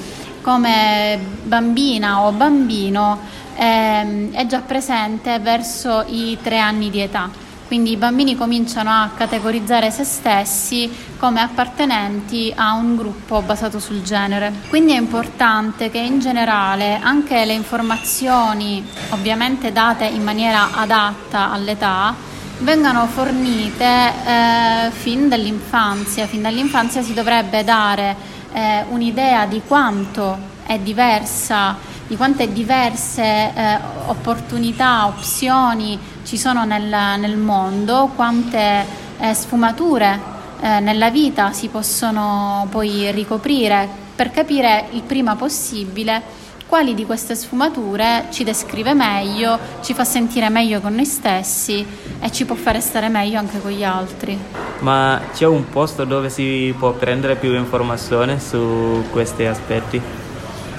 come 0.41 1.19
bambina 1.43 2.21
o 2.21 2.31
bambino 2.31 3.19
ehm, 3.55 4.31
è 4.31 4.45
già 4.47 4.61
presente 4.61 5.39
verso 5.39 6.03
i 6.07 6.37
tre 6.41 6.59
anni 6.59 6.89
di 6.89 7.01
età. 7.01 7.49
Quindi 7.67 7.91
i 7.91 7.95
bambini 7.95 8.35
cominciano 8.35 8.89
a 8.89 9.11
categorizzare 9.15 9.91
se 9.91 10.03
stessi 10.03 10.91
come 11.17 11.39
appartenenti 11.39 12.51
a 12.53 12.73
un 12.73 12.97
gruppo 12.97 13.41
basato 13.41 13.79
sul 13.79 14.01
genere. 14.01 14.51
Quindi 14.67 14.91
è 14.91 14.97
importante 14.97 15.89
che 15.89 15.99
in 15.99 16.19
generale 16.19 16.99
anche 17.01 17.45
le 17.45 17.53
informazioni, 17.53 18.85
ovviamente 19.11 19.71
date 19.71 20.03
in 20.03 20.21
maniera 20.21 20.71
adatta 20.73 21.49
all'età, 21.49 22.13
vengano 22.61 23.07
fornite 23.07 23.83
eh, 23.83 24.91
fin 24.91 25.27
dall'infanzia. 25.27 26.27
Fin 26.27 26.41
dall'infanzia 26.41 27.01
si 27.01 27.13
dovrebbe 27.13 27.63
dare 27.63 28.15
eh, 28.53 28.85
un'idea 28.89 29.45
di 29.45 29.61
quanto 29.65 30.49
è 30.65 30.77
diversa 30.79 31.89
di 32.11 32.17
quante 32.17 32.51
diverse 32.51 33.23
eh, 33.23 33.79
opportunità, 34.07 35.07
opzioni 35.07 35.97
ci 36.25 36.37
sono 36.37 36.65
nel, 36.65 36.93
nel 37.17 37.37
mondo, 37.37 38.11
quante 38.13 38.85
eh, 39.17 39.33
sfumature 39.33 40.19
eh, 40.59 40.81
nella 40.81 41.09
vita 41.09 41.53
si 41.53 41.69
possono 41.69 42.67
poi 42.69 43.09
ricoprire 43.13 43.87
per 44.13 44.29
capire 44.29 44.87
il 44.91 45.03
prima 45.03 45.37
possibile 45.37 46.21
quali 46.71 46.93
di 46.93 47.05
queste 47.05 47.35
sfumature 47.35 48.27
ci 48.29 48.45
descrive 48.45 48.93
meglio, 48.93 49.59
ci 49.81 49.93
fa 49.93 50.05
sentire 50.05 50.47
meglio 50.47 50.79
con 50.79 50.95
noi 50.95 51.03
stessi 51.03 51.85
e 52.17 52.31
ci 52.31 52.45
può 52.45 52.55
fare 52.55 52.79
stare 52.79 53.09
meglio 53.09 53.39
anche 53.39 53.59
con 53.59 53.71
gli 53.71 53.83
altri. 53.83 54.39
Ma 54.79 55.19
c'è 55.33 55.45
un 55.45 55.67
posto 55.67 56.05
dove 56.05 56.29
si 56.29 56.73
può 56.79 56.93
prendere 56.93 57.35
più 57.35 57.53
informazione 57.55 58.39
su 58.39 59.03
questi 59.11 59.43
aspetti? 59.43 60.01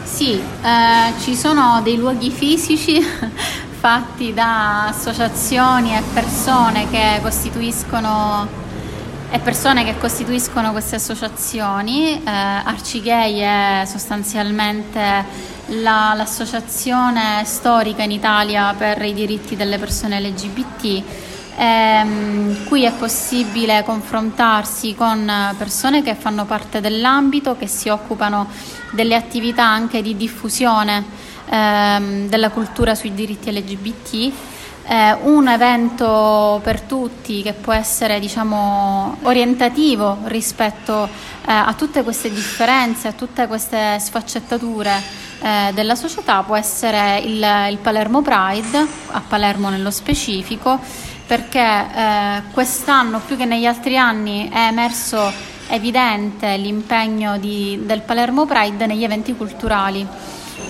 Sì, 0.02 0.32
eh, 0.32 1.12
ci 1.20 1.37
sono 1.37 1.82
dei 1.82 1.99
luoghi 1.99 2.30
fisici 2.30 2.99
fatti 3.78 4.32
da 4.32 4.87
associazioni 4.87 5.94
e 5.94 6.00
persone 6.14 6.88
che 6.88 7.18
costituiscono 7.20 8.49
e 9.30 9.38
persone 9.40 9.84
che 9.84 9.99
costituiscono 9.99 10.72
queste 10.72 10.96
associazioni. 10.96 12.14
Eh, 12.14 12.30
Arcigay 12.30 13.38
è 13.40 13.84
sostanzialmente 13.87 15.51
la, 15.66 16.14
l'associazione 16.16 17.42
storica 17.45 18.02
in 18.02 18.11
Italia 18.11 18.75
per 18.76 19.02
i 19.02 19.14
diritti 19.14 19.57
delle 19.57 19.78
persone 19.78 20.21
LGBT. 20.21 21.02
Ehm, 21.57 22.66
qui 22.66 22.85
è 22.85 22.92
possibile 22.92 23.83
confrontarsi 23.85 24.95
con 24.95 25.31
persone 25.57 26.02
che 26.02 26.14
fanno 26.14 26.45
parte 26.45 26.81
dell'ambito, 26.81 27.57
che 27.57 27.66
si 27.66 27.88
occupano 27.88 28.49
delle 28.92 29.14
attività 29.14 29.64
anche 29.64 30.02
di 30.02 30.16
diffusione 30.16 31.04
ehm, 31.49 32.28
della 32.28 32.50
cultura 32.50 32.95
sui 32.95 33.14
diritti 33.14 33.52
LGBT. 33.52 34.33
Eh, 34.85 35.17
un 35.23 35.49
evento 35.49 36.61
per 36.62 36.81
tutti 36.81 37.43
che 37.43 37.53
può 37.53 37.73
essere 37.73 38.19
diciamo, 38.19 39.19
orientativo 39.23 40.19
rispetto 40.25 41.05
eh, 41.05 41.53
a 41.53 41.73
tutte 41.75 42.03
queste 42.03 42.31
differenze, 42.31 43.09
a 43.09 43.12
tutte 43.12 43.47
queste 43.47 43.99
sfaccettature 44.01 45.21
eh, 45.43 45.73
della 45.75 45.97
società 45.97 46.43
può 46.43 46.57
essere 46.57 47.19
il, 47.19 47.45
il, 47.71 47.79
Palermo 47.79 48.23
Pride, 48.23 48.87
a 49.11 49.23
Palermo 49.27 49.71
nello 49.71 49.91
specifico, 49.91 50.79
perché 51.27 51.61
eh, 51.61 52.43
quest'anno 52.53 53.21
più 53.27 53.37
che 53.37 53.45
negli 53.45 53.67
altri 53.67 53.97
anni 53.97 54.49
è 54.49 54.69
emerso 54.69 55.51
evidente 55.69 56.57
l'impegno 56.57 57.39
di, 57.39 57.81
del 57.83 58.03
Palermo 58.03 58.47
Pride 58.47 58.87
negli 58.87 59.03
eventi 59.03 59.35
culturali. 59.35 60.07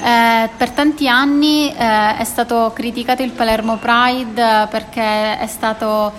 Eh, 0.05 0.51
per 0.57 0.71
tanti 0.71 1.07
anni 1.07 1.73
eh, 1.73 2.17
è 2.17 2.25
stato 2.25 2.73
criticato 2.75 3.23
il 3.23 3.31
Palermo 3.31 3.77
Pride 3.77 4.67
perché 4.69 5.39
è 5.39 5.47
stato, 5.47 6.13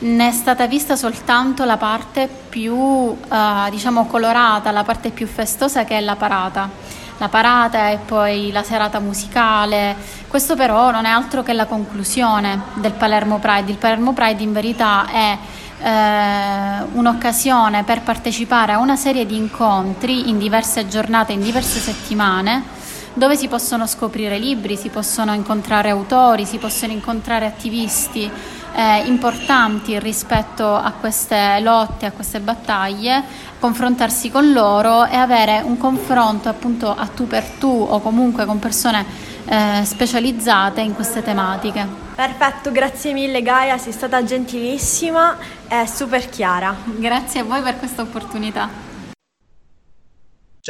ne 0.00 0.28
è 0.28 0.30
stata 0.30 0.66
vista 0.66 0.94
soltanto 0.94 1.64
la 1.64 1.78
parte 1.78 2.28
più 2.50 3.16
eh, 3.16 3.70
diciamo 3.70 4.04
colorata, 4.04 4.70
la 4.72 4.84
parte 4.84 5.08
più 5.08 5.26
festosa 5.26 5.84
che 5.84 5.96
è 5.96 6.00
la 6.02 6.16
parata. 6.16 6.68
La 7.16 7.28
parata 7.28 7.88
e 7.88 7.98
poi 7.98 8.50
la 8.52 8.62
serata 8.62 8.98
musicale. 8.98 9.96
Questo 10.28 10.54
però 10.54 10.90
non 10.90 11.06
è 11.06 11.10
altro 11.10 11.42
che 11.42 11.54
la 11.54 11.66
conclusione 11.66 12.60
del 12.74 12.92
Palermo 12.92 13.38
Pride. 13.38 13.70
Il 13.70 13.78
Palermo 13.78 14.12
Pride 14.12 14.42
in 14.42 14.52
verità 14.52 15.06
è 15.10 15.38
eh, 15.82 16.84
un'occasione 16.92 17.84
per 17.84 18.02
partecipare 18.02 18.72
a 18.72 18.78
una 18.78 18.96
serie 18.96 19.24
di 19.24 19.36
incontri 19.36 20.28
in 20.28 20.38
diverse 20.38 20.88
giornate, 20.88 21.32
in 21.32 21.42
diverse 21.42 21.78
settimane 21.78 22.79
dove 23.14 23.36
si 23.36 23.48
possono 23.48 23.86
scoprire 23.86 24.38
libri, 24.38 24.76
si 24.76 24.88
possono 24.88 25.34
incontrare 25.34 25.90
autori, 25.90 26.44
si 26.46 26.58
possono 26.58 26.92
incontrare 26.92 27.46
attivisti 27.46 28.30
eh, 28.74 28.98
importanti 29.06 29.98
rispetto 29.98 30.74
a 30.74 30.92
queste 30.98 31.58
lotte, 31.60 32.06
a 32.06 32.12
queste 32.12 32.40
battaglie, 32.40 33.22
confrontarsi 33.58 34.30
con 34.30 34.52
loro 34.52 35.04
e 35.06 35.16
avere 35.16 35.60
un 35.64 35.76
confronto 35.76 36.48
appunto 36.48 36.94
a 36.94 37.06
tu 37.06 37.26
per 37.26 37.44
tu 37.58 37.86
o 37.88 38.00
comunque 38.00 38.44
con 38.44 38.58
persone 38.58 39.04
eh, 39.46 39.82
specializzate 39.84 40.80
in 40.80 40.94
queste 40.94 41.22
tematiche. 41.22 41.86
Perfetto, 42.14 42.70
grazie 42.70 43.12
mille 43.12 43.42
Gaia, 43.42 43.78
sei 43.78 43.92
stata 43.92 44.22
gentilissima 44.22 45.36
e 45.68 45.86
super 45.86 46.28
chiara. 46.28 46.74
Grazie 46.84 47.40
a 47.40 47.44
voi 47.44 47.62
per 47.62 47.78
questa 47.78 48.02
opportunità. 48.02 48.89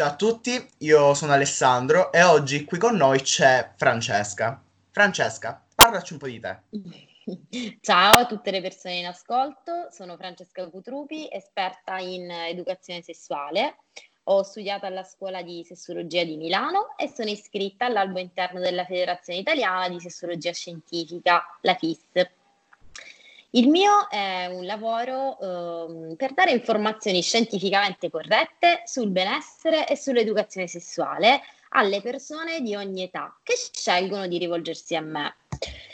Ciao 0.01 0.09
a 0.09 0.17
tutti, 0.17 0.71
io 0.79 1.13
sono 1.13 1.33
Alessandro 1.33 2.11
e 2.11 2.23
oggi 2.23 2.65
qui 2.65 2.79
con 2.79 2.97
noi 2.97 3.21
c'è 3.21 3.73
Francesca. 3.77 4.59
Francesca, 4.91 5.63
parlaci 5.75 6.15
un 6.15 6.19
po' 6.19 6.27
di 6.27 6.41
te. 6.41 6.61
Ciao 7.83 8.13
a 8.15 8.25
tutte 8.25 8.51
le 8.51 8.63
persone 8.63 8.95
in 8.95 9.05
ascolto, 9.05 9.89
sono 9.91 10.17
Francesca 10.17 10.67
Cutrupi, 10.71 11.29
esperta 11.31 11.99
in 11.99 12.31
educazione 12.31 13.03
sessuale. 13.03 13.81
Ho 14.23 14.43
studiato 14.43 14.87
alla 14.87 15.05
scuola 15.05 15.43
di 15.43 15.65
sessologia 15.65 16.25
di 16.25 16.39
Milano 16.39 16.97
e 16.97 17.07
sono 17.07 17.29
iscritta 17.29 17.85
all'albo 17.85 18.21
interno 18.21 18.59
della 18.59 18.87
Federazione 18.87 19.41
Italiana 19.41 19.91
di 19.91 20.01
Sessologia 20.01 20.55
Scientifica, 20.55 21.43
la 21.61 21.75
FIS. 21.75 22.39
Il 23.53 23.69
mio 23.69 24.09
è 24.09 24.47
un 24.47 24.65
lavoro 24.65 25.39
eh, 25.41 26.17
per 26.17 26.35
dare 26.35 26.53
informazioni 26.53 27.21
scientificamente 27.21 28.09
corrette 28.09 28.83
sul 28.85 29.11
benessere 29.11 29.89
e 29.89 29.97
sull'educazione 29.97 30.69
sessuale 30.69 31.41
alle 31.71 32.01
persone 32.01 32.61
di 32.61 32.77
ogni 32.77 33.03
età 33.03 33.37
che 33.43 33.55
scelgono 33.57 34.29
di 34.29 34.39
rivolgersi 34.39 34.95
a 34.95 35.01
me 35.01 35.37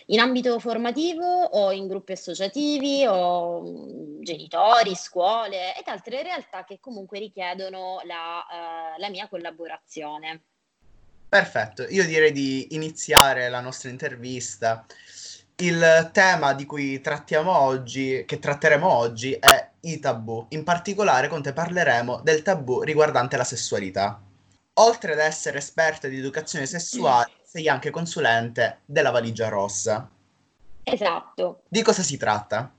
in 0.07 0.21
ambito 0.21 0.59
formativo 0.59 1.25
o 1.25 1.73
in 1.73 1.89
gruppi 1.89 2.13
associativi 2.13 3.05
o 3.07 3.63
mm, 3.63 4.23
genitori, 4.23 4.95
scuole 4.95 5.77
ed 5.77 5.87
altre 5.87 6.23
realtà 6.23 6.65
che 6.65 6.79
comunque 6.79 7.19
richiedono 7.19 8.01
la, 8.05 8.45
uh, 8.97 9.01
la 9.01 9.09
mia 9.09 9.29
collaborazione. 9.29 10.43
Perfetto, 11.29 11.87
io 11.89 12.05
direi 12.05 12.31
di 12.31 12.75
iniziare 12.75 13.49
la 13.49 13.61
nostra 13.61 13.91
intervista. 13.91 14.87
Il 15.59 16.11
tema 16.13 16.53
di 16.53 16.67
cui 16.67 17.01
trattiamo 17.01 17.57
oggi, 17.57 18.25
che 18.27 18.39
tratteremo 18.39 18.87
oggi, 18.87 19.33
è 19.33 19.71
i 19.81 19.99
tabù. 19.99 20.45
In 20.51 20.65
particolare 20.65 21.29
con 21.29 21.41
te 21.43 21.55
parleremo 21.55 22.21
del 22.23 22.43
tabù 22.43 22.83
riguardante 22.83 23.39
la 23.39 23.45
sessualità. 23.45 24.21
Oltre 24.75 25.13
ad 25.15 25.19
essere 25.19 25.57
esperta 25.57 26.09
di 26.09 26.19
educazione 26.19 26.67
sessuale, 26.67 27.31
sei 27.43 27.69
anche 27.71 27.89
consulente 27.89 28.81
della 28.85 29.11
valigia 29.11 29.49
rossa. 29.49 30.07
Esatto. 30.83 31.63
Di 31.69 31.81
cosa 31.81 32.03
si 32.03 32.19
tratta? 32.19 32.71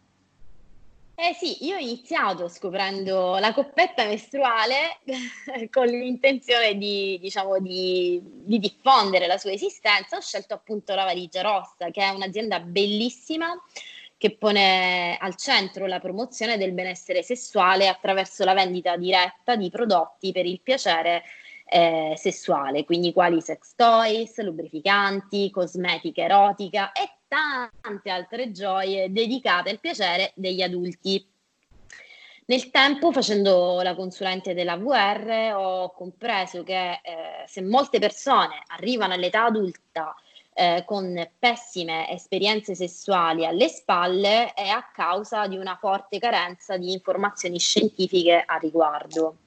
Eh 1.19 1.33
sì, 1.33 1.65
io 1.65 1.75
ho 1.75 1.79
iniziato 1.79 2.47
scoprendo 2.47 3.39
la 3.39 3.51
coppetta 3.51 4.05
mestruale 4.05 4.99
con 5.71 5.87
l'intenzione 5.87 6.77
di, 6.77 7.17
diciamo, 7.19 7.57
di, 7.59 8.21
di, 8.23 8.59
diffondere 8.59 9.25
la 9.25 9.39
sua 9.39 9.51
esistenza. 9.51 10.17
Ho 10.17 10.21
scelto 10.21 10.53
appunto 10.53 10.93
la 10.93 11.05
Valigia 11.05 11.41
Rossa, 11.41 11.89
che 11.89 12.03
è 12.03 12.09
un'azienda 12.09 12.59
bellissima 12.59 13.59
che 14.15 14.35
pone 14.35 15.17
al 15.17 15.35
centro 15.35 15.87
la 15.87 15.99
promozione 15.99 16.55
del 16.55 16.73
benessere 16.73 17.23
sessuale 17.23 17.87
attraverso 17.87 18.43
la 18.43 18.53
vendita 18.53 18.95
diretta 18.95 19.55
di 19.55 19.71
prodotti 19.71 20.31
per 20.31 20.45
il 20.45 20.61
piacere 20.61 21.23
eh, 21.65 22.13
sessuale, 22.15 22.85
quindi 22.85 23.11
quali 23.11 23.41
sex 23.41 23.73
toys, 23.75 24.39
lubrificanti, 24.39 25.49
cosmetica 25.49 26.21
erotica 26.21 26.91
e 26.91 27.16
tante 27.27 28.09
altre 28.09 28.51
gioie 28.51 29.11
dedicate 29.11 29.69
al 29.69 29.79
piacere 29.79 30.31
degli 30.35 30.61
adulti. 30.61 31.25
Nel 32.45 32.69
tempo, 32.71 33.11
facendo 33.11 33.81
la 33.81 33.93
consulente 33.93 34.53
della 34.53 34.77
VR, 34.77 35.53
ho 35.53 35.91
compreso 35.91 36.63
che 36.63 36.91
eh, 36.91 37.01
se 37.45 37.61
molte 37.61 37.99
persone 37.99 38.63
arrivano 38.67 39.13
all'età 39.13 39.43
adulta 39.43 40.15
eh, 40.53 40.83
con 40.85 41.29
pessime 41.37 42.09
esperienze 42.09 42.73
sessuali 42.73 43.45
alle 43.45 43.67
spalle, 43.67 44.53
è 44.53 44.69
a 44.69 44.89
causa 44.93 45.45
di 45.47 45.57
una 45.57 45.75
forte 45.75 46.19
carenza 46.19 46.77
di 46.77 46.93
informazioni 46.93 47.59
scientifiche 47.59 48.41
a 48.45 48.55
riguardo. 48.55 49.39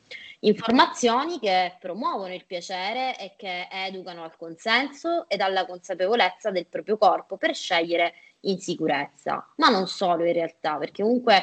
Informazioni 0.42 1.38
che 1.38 1.76
promuovono 1.78 2.32
il 2.32 2.47
piacere 2.47 3.18
e 3.18 3.35
che 3.37 3.68
educano 3.70 4.25
al 4.25 4.37
consenso 4.38 5.28
ed 5.28 5.42
alla 5.42 5.66
consapevolezza 5.66 6.50
del 6.50 6.66
proprio 6.66 6.97
corpo 6.97 7.37
per 7.37 7.54
scegliere 7.54 8.14
in 8.44 8.59
sicurezza, 8.59 9.47
ma 9.56 9.68
non 9.68 9.87
solo 9.87 10.25
in 10.25 10.32
realtà, 10.32 10.78
perché 10.78 11.02
comunque 11.02 11.42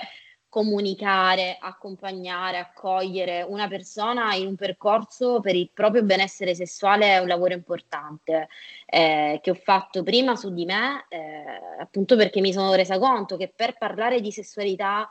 comunicare, 0.50 1.58
accompagnare, 1.60 2.58
accogliere 2.58 3.44
una 3.44 3.68
persona 3.68 4.34
in 4.34 4.48
un 4.48 4.56
percorso 4.56 5.42
per 5.42 5.54
il 5.56 5.70
proprio 5.72 6.01
benessere 6.01 6.56
sessuale 6.56 7.06
è 7.13 7.20
un 7.20 7.27
lavoro 7.27 7.54
importante 7.54 8.48
eh, 8.88 9.39
che 9.44 9.51
ho 9.51 9.56
fatto 9.56 10.01
prima 10.01 10.36
su 10.36 10.51
di 10.51 10.66
me, 10.66 11.06
eh, 11.10 11.80
appunto 11.80 12.16
perché 12.16 12.42
mi 12.42 12.51
sono 12.51 12.74
resa 12.74 12.98
conto 12.98 13.38
che 13.38 13.54
per 13.56 13.77
parlare 13.77 14.22
di 14.22 14.32
sessualità 14.32 15.08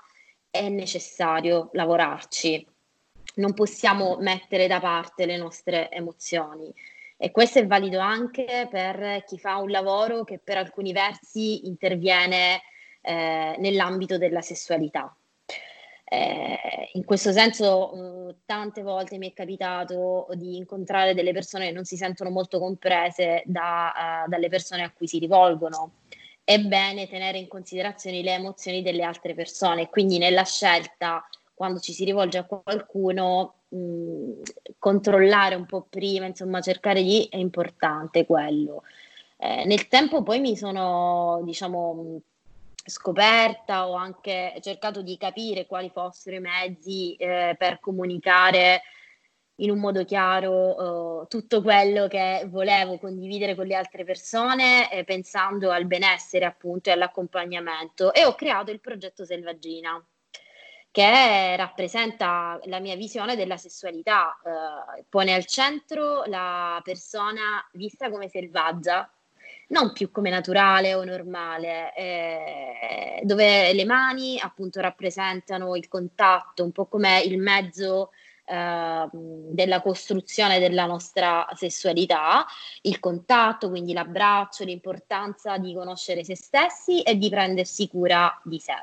è 0.51 0.69
necessario 0.69 1.69
lavorarci 1.73 2.75
non 3.35 3.53
possiamo 3.55 4.17
mettere 4.21 4.67
da 4.67 4.81
parte 4.81 5.27
le 5.27 5.37
nostre 5.37 5.91
emozioni. 5.91 6.73
E 7.19 7.31
questo 7.31 7.59
è 7.59 7.67
valido 7.67 7.99
anche 7.99 8.69
per 8.71 9.25
chi 9.25 9.39
fa 9.39 9.57
un 9.57 9.71
lavoro 9.71 10.25
che 10.25 10.39
per 10.39 10.59
alcuni 10.59 10.93
versi 10.93 11.67
interviene 11.67 12.63
eh, 13.01 13.57
nell'ambito 13.59 14.19
della 14.19 14.43
sessualità. 14.43 15.17
Eh, 16.09 16.91
in 16.93 17.05
questo 17.05 17.33
senso, 17.33 18.29
eh, 18.29 18.37
tante 18.45 18.83
volte 18.83 19.19
mi 19.19 19.31
è 19.31 19.33
capitato 19.33 20.29
di 20.35 20.57
incontrare 20.57 21.15
delle 21.15 21.33
persone 21.33 21.67
che 21.67 21.73
non 21.73 21.85
si 21.85 21.97
sentono 21.97 22.31
molto 22.31 22.61
comprese 22.61 23.43
da, 23.45 24.25
uh, 24.25 24.29
dalle 24.29 24.49
persone 24.49 24.85
a 24.85 24.93
cui 24.93 25.09
si 25.09 25.19
rivolgono. 25.19 25.95
È 26.45 26.59
bene 26.61 27.09
tenere 27.09 27.39
in 27.39 27.49
considerazione 27.49 28.23
le 28.23 28.35
emozioni 28.35 28.83
delle 28.83 29.03
altre 29.03 29.35
persone, 29.35 29.89
quindi 29.89 30.19
nella 30.19 30.45
scelta 30.45 31.29
quando 31.57 31.81
ci 31.81 31.95
si 31.95 32.05
rivolge 32.05 32.37
a 32.37 32.45
qualcuno, 32.45 33.63
mh, 33.69 34.43
controllare 34.79 35.55
un 35.55 35.65
po' 35.65 35.87
prima, 35.89 36.27
insomma, 36.27 36.61
cercare 36.61 37.03
di 37.03 37.27
è 37.31 37.39
importante 37.39 38.27
quello. 38.27 38.83
Eh, 39.39 39.65
nel 39.65 39.89
tempo 39.89 40.23
poi 40.23 40.39
mi 40.39 40.55
sono, 40.55 41.41
diciamo, 41.45 42.21
scoperta, 42.85 43.89
ho 43.89 43.95
anche 43.95 44.59
cercato 44.61 45.01
di 45.01 45.17
capire 45.17 45.67
quali 45.67 45.89
fossero 45.89 46.37
i 46.37 46.41
mezzi 46.41 47.17
eh, 47.17 47.57
per 47.59 47.81
comunicare 47.81 48.83
in 49.61 49.71
un 49.71 49.79
modo 49.79 50.05
chiaro 50.05 51.23
uh, 51.23 51.27
tutto 51.29 51.63
quello 51.63 52.07
che 52.09 52.47
volevo 52.51 52.99
condividere 52.99 53.55
con 53.55 53.67
le 53.67 53.77
altre 53.77 54.05
persone, 54.05 54.93
eh, 54.93 55.05
pensando 55.05 55.71
al 55.71 55.87
benessere 55.87 56.45
appunto 56.45 56.91
e 56.91 56.93
all'accompagnamento. 56.93 58.13
E 58.13 58.27
ho 58.27 58.35
creato 58.35 58.71
il 58.71 58.81
progetto 58.81 59.25
Selvaggina 59.25 59.99
che 60.97 61.57
rappresenta 61.57 62.59
la 62.65 62.81
mia 62.81 62.97
visione 62.97 63.37
della 63.37 63.59
sessualità, 63.59 64.35
eh, 64.43 65.05
pone 65.11 65.35
al 65.35 65.45
centro 65.45 66.25
la 66.25 66.81
persona 66.83 67.63
vista 67.73 68.09
come 68.09 68.31
selvaggia, 68.31 69.07
non 69.69 69.93
più 69.93 70.11
come 70.11 70.31
naturale 70.31 70.95
o 70.95 71.05
normale, 71.05 71.95
eh, 71.95 73.21
dove 73.25 73.75
le 73.75 73.85
mani 73.85 74.41
appunto 74.41 74.81
rappresentano 74.81 75.77
il 75.77 75.87
contatto, 75.87 76.65
un 76.65 76.73
po' 76.73 76.87
come 76.87 77.21
il 77.21 77.39
mezzo 77.39 78.13
eh, 78.47 79.09
della 79.13 79.83
costruzione 79.83 80.59
della 80.59 80.87
nostra 80.87 81.47
sessualità, 81.57 82.47
il 82.83 83.01
contatto, 83.01 83.69
quindi 83.69 83.93
l'abbraccio, 83.93 84.65
l'importanza 84.65 85.59
di 85.59 85.75
conoscere 85.75 86.25
se 86.25 86.37
stessi 86.37 87.03
e 87.03 87.19
di 87.19 87.29
prendersi 87.29 87.87
cura 87.87 88.41
di 88.43 88.59
sé 88.59 88.83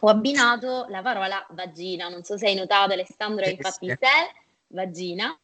ho 0.00 0.08
abbinato 0.08 0.86
la 0.88 1.02
parola 1.02 1.44
vagina. 1.50 2.08
Non 2.08 2.22
so 2.22 2.36
se 2.36 2.46
hai 2.46 2.54
notato, 2.54 2.92
Alessandro, 2.92 3.44
sì, 3.44 3.52
infatti 3.52 3.88
sì. 3.88 3.96
te, 3.98 4.34
vagina, 4.68 5.38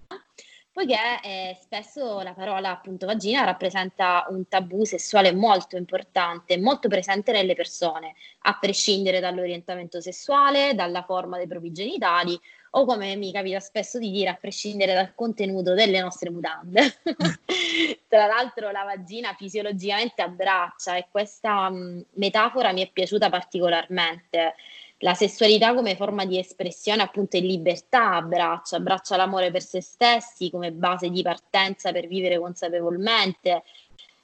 poiché 0.77 1.21
eh, 1.23 1.59
spesso 1.61 2.21
la 2.21 2.35
parola 2.35 2.71
appunto 2.71 3.07
vagina 3.07 3.45
rappresenta 3.45 4.27
un 4.29 4.47
tabù 4.47 4.85
sessuale 4.85 5.33
molto 5.33 5.77
importante, 5.77 6.59
molto 6.59 6.89
presente 6.89 7.33
nelle 7.33 7.55
persone, 7.55 8.15
a 8.41 8.59
prescindere 8.59 9.21
dall'orientamento 9.21 10.01
sessuale, 10.01 10.75
dalla 10.75 11.03
forma 11.03 11.39
dei 11.39 11.47
propri 11.47 11.73
genitali 11.73 12.39
o 12.79 12.85
come 12.85 13.17
mi 13.17 13.33
capita 13.33 13.59
spesso 13.59 13.99
di 13.99 14.11
dire, 14.11 14.31
a 14.31 14.35
prescindere 14.35 14.93
dal 14.93 15.15
contenuto 15.15 15.73
delle 15.73 16.01
nostre 16.01 16.31
mutande. 16.31 16.97
Tra 18.07 18.27
l'altro 18.27 18.71
la 18.71 18.83
vagina 18.83 19.35
fisiologicamente 19.35 20.23
abbraccia 20.23 20.97
e 20.97 21.07
questa 21.11 21.71
mh, 21.71 22.05
metafora 22.15 22.73
mi 22.73 22.83
è 22.83 22.91
piaciuta 22.91 23.31
particolarmente. 23.31 24.55
La 24.99 25.15
sessualità 25.15 25.75
come 25.75 25.97
forma 25.97 26.27
di 26.27 26.39
espressione 26.39 27.03
appunto 27.03 27.37
in 27.37 27.47
libertà 27.47 28.15
abbraccia, 28.15 28.77
abbraccia 28.77 29.17
l'amore 29.17 29.51
per 29.51 29.63
se 29.63 29.81
stessi 29.81 30.51
come 30.51 30.71
base 30.73 31.09
di 31.09 31.23
partenza 31.23 31.93
per 31.93 32.07
vivere 32.07 32.39
consapevolmente, 32.39 33.63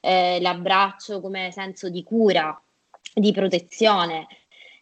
eh, 0.00 0.38
l'abbraccio 0.40 1.20
come 1.20 1.50
senso 1.52 1.88
di 1.88 2.02
cura, 2.02 2.58
di 3.14 3.32
protezione 3.32 4.26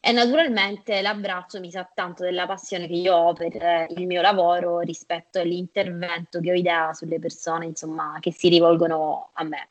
e 0.00 0.12
naturalmente 0.12 1.02
l'abbraccio 1.02 1.60
mi 1.60 1.70
sa 1.70 1.88
tanto 1.92 2.22
della 2.22 2.46
passione 2.46 2.86
che 2.86 2.94
io 2.94 3.14
ho 3.14 3.32
per 3.34 3.86
il 3.90 4.06
mio 4.06 4.22
lavoro 4.22 4.80
rispetto 4.80 5.38
all'intervento 5.38 6.40
che 6.40 6.50
ho 6.50 6.54
idea 6.54 6.94
sulle 6.94 7.18
persone, 7.18 7.66
insomma, 7.66 8.16
che 8.18 8.32
si 8.32 8.48
rivolgono 8.48 9.30
a 9.34 9.44
me. 9.44 9.68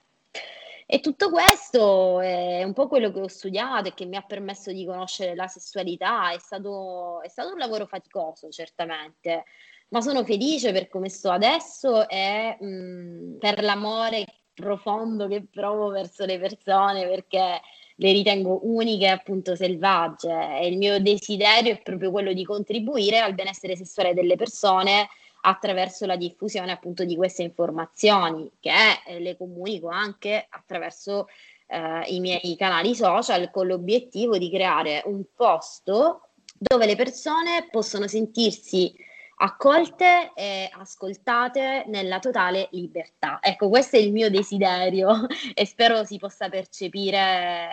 E 0.85 0.99
tutto 1.01 1.29
questo 1.29 2.19
è 2.19 2.63
un 2.63 2.73
po' 2.73 2.87
quello 2.87 3.11
che 3.11 3.19
ho 3.19 3.27
studiato 3.27 3.89
e 3.89 3.93
che 3.93 4.05
mi 4.05 4.15
ha 4.15 4.23
permesso 4.23 4.71
di 4.71 4.85
conoscere 4.85 5.35
la 5.35 5.47
sessualità. 5.47 6.31
È 6.31 6.39
stato, 6.39 7.21
è 7.21 7.27
stato 7.27 7.51
un 7.51 7.59
lavoro 7.59 7.85
faticoso, 7.85 8.49
certamente, 8.49 9.45
ma 9.89 10.01
sono 10.01 10.23
felice 10.23 10.71
per 10.71 10.87
come 10.87 11.09
sto 11.09 11.29
adesso 11.29 12.07
e 12.07 12.57
mh, 12.59 13.37
per 13.37 13.61
l'amore 13.61 14.25
profondo 14.53 15.27
che 15.27 15.45
provo 15.49 15.89
verso 15.89 16.25
le 16.25 16.39
persone, 16.39 17.07
perché 17.07 17.61
le 17.99 18.11
ritengo 18.11 18.61
uniche 18.63 19.05
e 19.05 19.09
appunto 19.09 19.55
selvagge. 19.55 20.29
E 20.59 20.67
il 20.67 20.77
mio 20.77 20.99
desiderio 20.99 21.73
è 21.73 21.81
proprio 21.81 22.11
quello 22.11 22.33
di 22.33 22.43
contribuire 22.43 23.19
al 23.19 23.33
benessere 23.33 23.75
sessuale 23.75 24.13
delle 24.13 24.35
persone 24.35 25.07
attraverso 25.41 26.05
la 26.05 26.15
diffusione 26.15 26.71
appunto 26.71 27.05
di 27.05 27.15
queste 27.15 27.43
informazioni 27.43 28.49
che 28.59 28.71
eh, 29.05 29.19
le 29.19 29.37
comunico 29.37 29.87
anche 29.87 30.45
attraverso 30.49 31.27
eh, 31.67 32.03
i 32.07 32.19
miei 32.19 32.55
canali 32.57 32.93
social 32.93 33.49
con 33.51 33.67
l'obiettivo 33.67 34.37
di 34.37 34.49
creare 34.49 35.01
un 35.05 35.23
posto 35.35 36.23
dove 36.57 36.85
le 36.85 36.95
persone 36.95 37.67
possono 37.71 38.07
sentirsi 38.07 38.93
accolte 39.41 40.31
e 40.35 40.69
ascoltate 40.73 41.85
nella 41.87 42.19
totale 42.19 42.67
libertà. 42.71 43.39
Ecco, 43.41 43.69
questo 43.69 43.95
è 43.95 43.99
il 43.99 44.11
mio 44.11 44.29
desiderio 44.29 45.27
e 45.53 45.65
spero 45.65 46.03
si 46.03 46.17
possa 46.17 46.49
percepire 46.49 47.69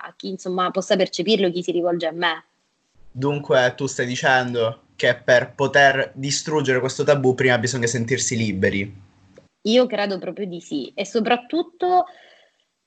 a 0.00 0.14
chi 0.16 0.28
insomma 0.28 0.70
possa 0.70 0.96
percepirlo 0.96 1.50
chi 1.50 1.62
si 1.62 1.72
rivolge 1.72 2.06
a 2.06 2.12
me. 2.12 2.44
Dunque 3.10 3.74
tu 3.76 3.86
stai 3.86 4.06
dicendo 4.06 4.82
che 4.94 5.16
per 5.16 5.54
poter 5.54 6.12
distruggere 6.14 6.80
questo 6.80 7.02
tabù 7.02 7.34
prima 7.34 7.58
bisogna 7.58 7.86
sentirsi 7.86 8.36
liberi. 8.36 9.06
Io 9.62 9.86
credo 9.86 10.18
proprio 10.18 10.46
di 10.46 10.60
sì 10.60 10.92
e 10.94 11.04
soprattutto 11.04 12.04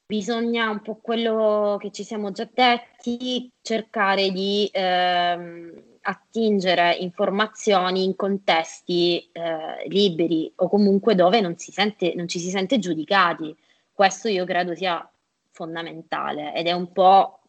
bisogna 0.05 0.69
un 0.69 0.81
po' 0.81 0.99
quello 1.01 1.77
che 1.79 1.91
ci 1.91 2.03
siamo 2.03 2.31
già 2.31 2.47
detti, 2.51 3.51
cercare 3.61 4.31
di 4.31 4.69
ehm, 4.71 5.90
attingere 6.01 6.95
informazioni 6.95 8.03
in 8.03 8.15
contesti 8.15 9.29
eh, 9.31 9.87
liberi 9.87 10.51
o 10.55 10.69
comunque 10.69 11.15
dove 11.15 11.41
non, 11.41 11.57
si 11.57 11.71
sente, 11.71 12.13
non 12.15 12.27
ci 12.27 12.39
si 12.39 12.49
sente 12.49 12.79
giudicati. 12.79 13.55
Questo 13.91 14.27
io 14.27 14.45
credo 14.45 14.75
sia 14.75 15.07
fondamentale 15.51 16.55
ed 16.55 16.67
è 16.67 16.71
un 16.71 16.91
po' 16.91 17.41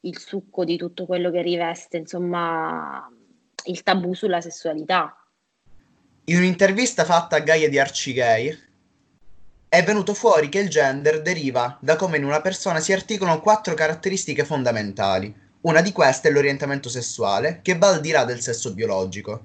il 0.00 0.18
succo 0.18 0.64
di 0.64 0.76
tutto 0.76 1.06
quello 1.06 1.30
che 1.30 1.42
riveste, 1.42 1.98
insomma, 1.98 3.08
il 3.66 3.82
tabù 3.82 4.14
sulla 4.14 4.40
sessualità. 4.40 5.16
In 6.24 6.36
un'intervista 6.36 7.04
fatta 7.04 7.36
a 7.36 7.40
Gaia 7.40 7.68
di 7.68 7.78
Arcigay 7.78 8.58
è 9.68 9.82
venuto 9.84 10.14
fuori 10.14 10.48
che 10.48 10.58
il 10.58 10.68
gender 10.68 11.22
deriva 11.22 11.78
da 11.80 11.96
come 11.96 12.16
in 12.16 12.24
una 12.24 12.40
persona 12.40 12.80
si 12.80 12.92
articolano 12.92 13.40
quattro 13.40 13.74
caratteristiche 13.74 14.44
fondamentali. 14.44 15.34
Una 15.62 15.80
di 15.80 15.92
queste 15.92 16.28
è 16.28 16.32
l'orientamento 16.32 16.88
sessuale, 16.88 17.60
che 17.62 17.78
va 17.78 17.88
al 17.88 18.00
di 18.00 18.10
là 18.10 18.24
del 18.24 18.40
sesso 18.40 18.74
biologico. 18.74 19.44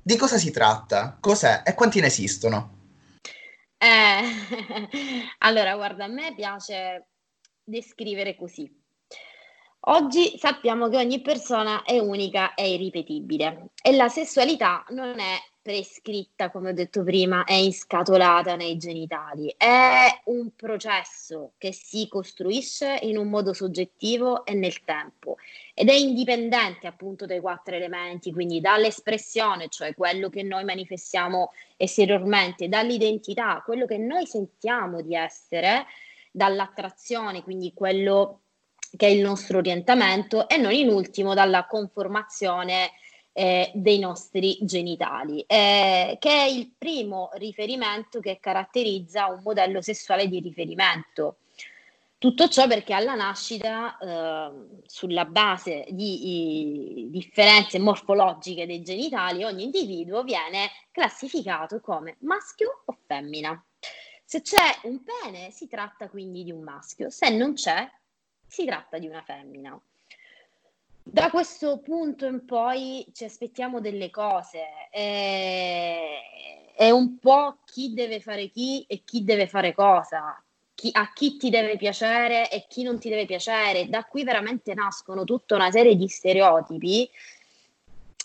Di 0.00 0.16
cosa 0.16 0.38
si 0.38 0.52
tratta? 0.52 1.16
Cos'è 1.18 1.62
e 1.64 1.74
quanti 1.74 1.98
ne 2.00 2.06
esistono? 2.06 2.76
Eh, 3.76 4.20
allora, 5.38 5.74
guarda, 5.74 6.04
a 6.04 6.08
me 6.08 6.32
piace 6.36 7.08
descrivere 7.64 8.36
così. 8.36 8.72
Oggi 9.80 10.38
sappiamo 10.38 10.88
che 10.88 10.96
ogni 10.96 11.22
persona 11.22 11.82
è 11.82 11.98
unica 11.98 12.54
e 12.54 12.74
irripetibile 12.74 13.70
e 13.82 13.96
la 13.96 14.08
sessualità 14.08 14.84
non 14.90 15.18
è 15.18 15.38
prescritta, 15.60 16.50
come 16.50 16.70
ho 16.70 16.72
detto 16.72 17.02
prima, 17.02 17.44
è 17.44 17.52
inscatolata 17.52 18.56
nei 18.56 18.76
genitali, 18.78 19.54
è 19.56 20.06
un 20.24 20.54
processo 20.54 21.52
che 21.58 21.72
si 21.72 22.08
costruisce 22.08 22.98
in 23.02 23.18
un 23.18 23.28
modo 23.28 23.52
soggettivo 23.52 24.44
e 24.44 24.54
nel 24.54 24.82
tempo. 24.84 25.36
Ed 25.74 25.88
è 25.88 25.92
indipendente 25.92 26.86
appunto 26.86 27.26
dai 27.26 27.40
quattro 27.40 27.74
elementi, 27.74 28.32
quindi 28.32 28.60
dall'espressione, 28.60 29.68
cioè 29.68 29.94
quello 29.94 30.30
che 30.30 30.42
noi 30.42 30.64
manifestiamo 30.64 31.52
esteriormente, 31.76 32.68
dall'identità, 32.68 33.62
quello 33.64 33.86
che 33.86 33.98
noi 33.98 34.26
sentiamo 34.26 35.02
di 35.02 35.14
essere, 35.14 35.84
dall'attrazione, 36.30 37.42
quindi 37.42 37.72
quello 37.74 38.40
che 38.96 39.06
è 39.06 39.10
il 39.10 39.20
nostro 39.20 39.58
orientamento, 39.58 40.48
e 40.48 40.56
non 40.56 40.72
in 40.72 40.88
ultimo 40.88 41.34
dalla 41.34 41.66
conformazione 41.66 42.92
eh, 43.38 43.70
dei 43.72 44.00
nostri 44.00 44.58
genitali, 44.62 45.42
eh, 45.42 46.16
che 46.18 46.28
è 46.28 46.42
il 46.46 46.72
primo 46.76 47.30
riferimento 47.34 48.18
che 48.18 48.40
caratterizza 48.40 49.28
un 49.28 49.40
modello 49.44 49.80
sessuale 49.80 50.26
di 50.26 50.40
riferimento. 50.40 51.36
Tutto 52.18 52.48
ciò 52.48 52.66
perché 52.66 52.94
alla 52.94 53.14
nascita, 53.14 53.96
eh, 53.96 54.80
sulla 54.86 55.24
base 55.24 55.86
di 55.90 57.06
differenze 57.10 57.78
morfologiche 57.78 58.66
dei 58.66 58.82
genitali, 58.82 59.44
ogni 59.44 59.62
individuo 59.62 60.24
viene 60.24 60.70
classificato 60.90 61.80
come 61.80 62.16
maschio 62.22 62.82
o 62.86 62.98
femmina. 63.06 63.64
Se 64.24 64.42
c'è 64.42 64.80
un 64.82 65.00
pene, 65.04 65.52
si 65.52 65.68
tratta 65.68 66.08
quindi 66.08 66.42
di 66.42 66.50
un 66.50 66.64
maschio, 66.64 67.08
se 67.08 67.30
non 67.30 67.54
c'è, 67.54 67.88
si 68.48 68.64
tratta 68.64 68.98
di 68.98 69.06
una 69.06 69.22
femmina. 69.22 69.80
Da 71.10 71.30
questo 71.30 71.78
punto 71.78 72.26
in 72.26 72.44
poi 72.44 73.06
ci 73.14 73.24
aspettiamo 73.24 73.80
delle 73.80 74.10
cose, 74.10 74.88
è, 74.90 76.06
è 76.76 76.90
un 76.90 77.18
po' 77.18 77.60
chi 77.64 77.94
deve 77.94 78.20
fare 78.20 78.48
chi 78.48 78.84
e 78.86 79.04
chi 79.04 79.24
deve 79.24 79.46
fare 79.46 79.72
cosa, 79.72 80.38
chi, 80.74 80.90
a 80.92 81.10
chi 81.14 81.38
ti 81.38 81.48
deve 81.48 81.78
piacere 81.78 82.50
e 82.50 82.66
chi 82.68 82.82
non 82.82 82.98
ti 82.98 83.08
deve 83.08 83.24
piacere. 83.24 83.88
Da 83.88 84.04
qui 84.04 84.22
veramente 84.22 84.74
nascono 84.74 85.24
tutta 85.24 85.54
una 85.54 85.70
serie 85.70 85.96
di 85.96 86.08
stereotipi 86.08 87.08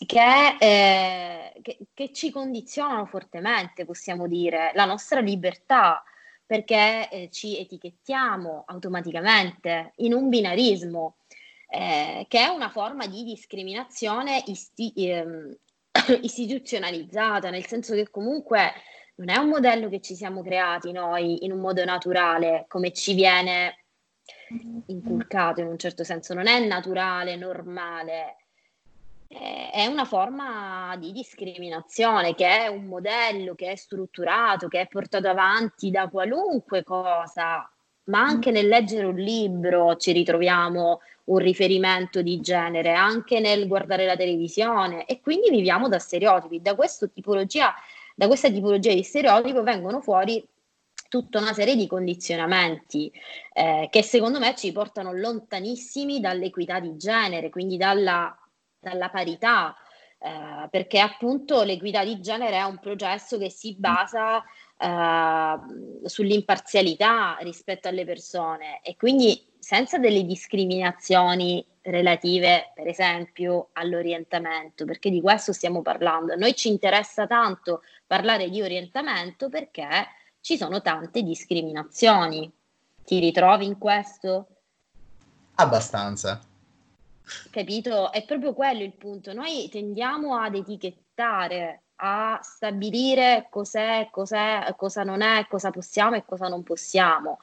che, 0.05 0.57
eh, 0.59 1.53
che, 1.61 1.77
che 1.93 2.11
ci 2.11 2.31
condizionano 2.31 3.05
fortemente, 3.05 3.85
possiamo 3.85 4.27
dire, 4.27 4.73
la 4.75 4.83
nostra 4.83 5.21
libertà 5.21 6.03
perché 6.45 7.09
eh, 7.09 7.29
ci 7.31 7.57
etichettiamo 7.57 8.65
automaticamente 8.67 9.93
in 9.97 10.13
un 10.13 10.27
binarismo, 10.27 11.15
eh, 11.75 12.27
che 12.27 12.39
è 12.39 12.49
una 12.49 12.69
forma 12.69 13.07
di 13.07 13.23
discriminazione 13.23 14.43
isti- 14.45 14.93
ehm, 14.95 15.57
istituzionalizzata, 16.21 17.49
nel 17.49 17.65
senso 17.65 17.95
che 17.95 18.11
comunque 18.11 18.71
non 19.15 19.29
è 19.29 19.37
un 19.37 19.49
modello 19.49 19.89
che 19.89 19.99
ci 19.99 20.13
siamo 20.13 20.43
creati 20.43 20.91
noi 20.91 21.43
in 21.43 21.51
un 21.51 21.59
modo 21.59 21.83
naturale, 21.83 22.65
come 22.67 22.93
ci 22.93 23.15
viene 23.15 23.85
inculcato 24.85 25.61
in 25.61 25.67
un 25.67 25.79
certo 25.79 26.03
senso, 26.03 26.35
non 26.35 26.45
è 26.45 26.63
naturale, 26.63 27.35
normale, 27.35 28.35
è 29.27 29.87
una 29.87 30.05
forma 30.05 30.95
di 30.99 31.11
discriminazione 31.11 32.35
che 32.35 32.65
è 32.65 32.67
un 32.67 32.85
modello 32.85 33.55
che 33.55 33.71
è 33.71 33.75
strutturato, 33.75 34.67
che 34.67 34.81
è 34.81 34.87
portato 34.87 35.27
avanti 35.27 35.89
da 35.89 36.07
qualunque 36.07 36.83
cosa, 36.83 37.67
ma 38.05 38.19
anche 38.19 38.51
nel 38.51 38.67
leggere 38.67 39.05
un 39.05 39.15
libro 39.15 39.95
ci 39.95 40.11
ritroviamo 40.11 40.99
un 41.25 41.37
riferimento 41.37 42.21
di 42.21 42.39
genere, 42.41 42.93
anche 42.93 43.39
nel 43.39 43.67
guardare 43.67 44.05
la 44.05 44.15
televisione 44.15 45.05
e 45.05 45.21
quindi 45.21 45.49
viviamo 45.49 45.87
da 45.87 45.99
stereotipi. 45.99 46.61
Da, 46.61 46.75
tipologia, 47.13 47.73
da 48.15 48.27
questa 48.27 48.49
tipologia 48.49 48.93
di 48.93 49.03
stereotipo 49.03 49.63
vengono 49.63 50.01
fuori 50.01 50.45
tutta 51.09 51.39
una 51.39 51.53
serie 51.53 51.75
di 51.75 51.87
condizionamenti 51.87 53.11
eh, 53.53 53.87
che 53.91 54.01
secondo 54.01 54.39
me 54.39 54.55
ci 54.55 54.71
portano 54.71 55.13
lontanissimi 55.13 56.19
dall'equità 56.19 56.79
di 56.79 56.97
genere, 56.97 57.49
quindi 57.49 57.77
dalla 57.77 58.35
dalla 58.83 59.09
parità, 59.09 59.73
eh, 60.19 60.67
perché 60.69 60.99
appunto 60.99 61.63
l'equità 61.63 62.03
di 62.03 62.19
genere 62.19 62.57
è 62.57 62.63
un 62.63 62.77
processo 62.79 63.37
che 63.37 63.49
si 63.49 63.75
basa 63.77 64.43
eh, 64.77 65.57
sull'imparzialità 66.03 67.37
rispetto 67.39 67.87
alle 67.87 68.03
persone 68.03 68.81
e 68.83 68.97
quindi 68.97 69.41
senza 69.63 69.97
delle 69.97 70.25
discriminazioni 70.25 71.65
relative, 71.83 72.73
per 72.75 72.85
esempio, 72.85 73.69
all'orientamento, 73.71 74.83
perché 74.83 75.09
di 75.09 75.21
questo 75.21 75.53
stiamo 75.53 75.81
parlando. 75.81 76.33
A 76.33 76.35
noi 76.35 76.53
ci 76.53 76.67
interessa 76.67 77.27
tanto 77.27 77.81
parlare 78.05 78.49
di 78.49 78.61
orientamento 78.61 79.47
perché 79.47 79.87
ci 80.41 80.57
sono 80.57 80.81
tante 80.81 81.23
discriminazioni. 81.23 82.51
Ti 83.05 83.19
ritrovi 83.19 83.63
in 83.63 83.77
questo? 83.77 84.47
Abbastanza. 85.55 86.41
Capito? 87.49 88.11
È 88.11 88.25
proprio 88.25 88.53
quello 88.53 88.83
il 88.83 88.93
punto. 88.93 89.31
Noi 89.31 89.69
tendiamo 89.69 90.35
ad 90.35 90.55
etichettare, 90.55 91.83
a 91.95 92.37
stabilire 92.43 93.47
cos'è, 93.49 94.09
cos'è, 94.11 94.73
cosa 94.75 95.03
non 95.03 95.21
è, 95.21 95.47
cosa 95.47 95.71
possiamo 95.71 96.17
e 96.17 96.25
cosa 96.25 96.49
non 96.49 96.63
possiamo. 96.63 97.39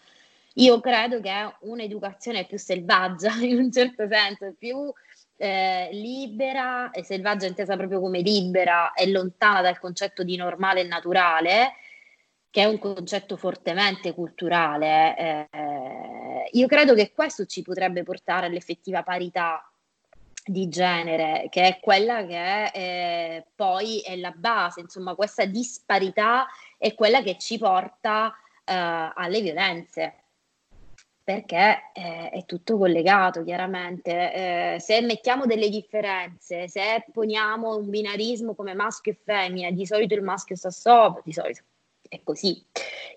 Io 0.55 0.81
credo 0.81 1.21
che 1.21 1.55
un'educazione 1.61 2.47
più 2.47 2.59
selvaggia, 2.59 3.35
in 3.41 3.59
un 3.59 3.71
certo 3.73 4.07
senso, 4.09 4.55
più 4.59 4.93
eh, 5.37 5.89
libera 5.93 6.91
e 6.91 7.03
selvaggia 7.05 7.47
intesa 7.47 7.77
proprio 7.77 8.01
come 8.01 8.21
libera 8.21 8.93
e 8.93 9.11
lontana 9.11 9.63
dal 9.63 9.79
concetto 9.79 10.23
di 10.23 10.37
normale 10.37 10.81
e 10.81 10.85
naturale, 10.85 11.73
che 12.51 12.63
è 12.63 12.65
un 12.65 12.79
concetto 12.79 13.37
fortemente 13.37 14.13
culturale, 14.13 15.17
eh, 15.17 16.49
io 16.53 16.67
credo 16.67 16.95
che 16.95 17.13
questo 17.13 17.47
ci 17.47 17.63
potrebbe 17.63 18.03
portare 18.03 18.47
all'effettiva 18.47 19.05
parità 19.05 19.65
di 20.45 20.69
genere, 20.69 21.47
che 21.49 21.63
è 21.63 21.81
quella 21.81 22.27
che 22.27 22.65
eh, 22.67 23.47
poi 23.55 24.01
è 24.01 24.17
la 24.17 24.33
base, 24.33 24.81
insomma, 24.81 25.15
questa 25.15 25.45
disparità 25.45 26.47
è 26.77 26.95
quella 26.95 27.23
che 27.23 27.37
ci 27.39 27.57
porta 27.57 28.35
eh, 28.65 28.75
alle 29.15 29.41
violenze. 29.43 30.20
Perché 31.31 31.91
eh, 31.93 32.31
è 32.31 32.45
tutto 32.45 32.77
collegato, 32.77 33.45
chiaramente. 33.45 34.75
Eh, 34.75 34.81
se 34.81 35.01
mettiamo 35.01 35.47
delle 35.47 35.69
differenze, 35.69 36.67
se 36.67 37.05
poniamo 37.13 37.77
un 37.77 37.89
binarismo 37.89 38.57
come 38.57 38.75
maschio 38.75 39.13
e 39.13 39.19
femmina, 39.23 39.71
di 39.71 39.87
solito 39.87 40.15
il 40.15 40.23
maschio 40.23 40.57
sta 40.57 40.71
sopra, 40.71 41.23
di 41.25 41.33
solito 41.33 41.61
è 42.09 42.21
così. 42.25 42.61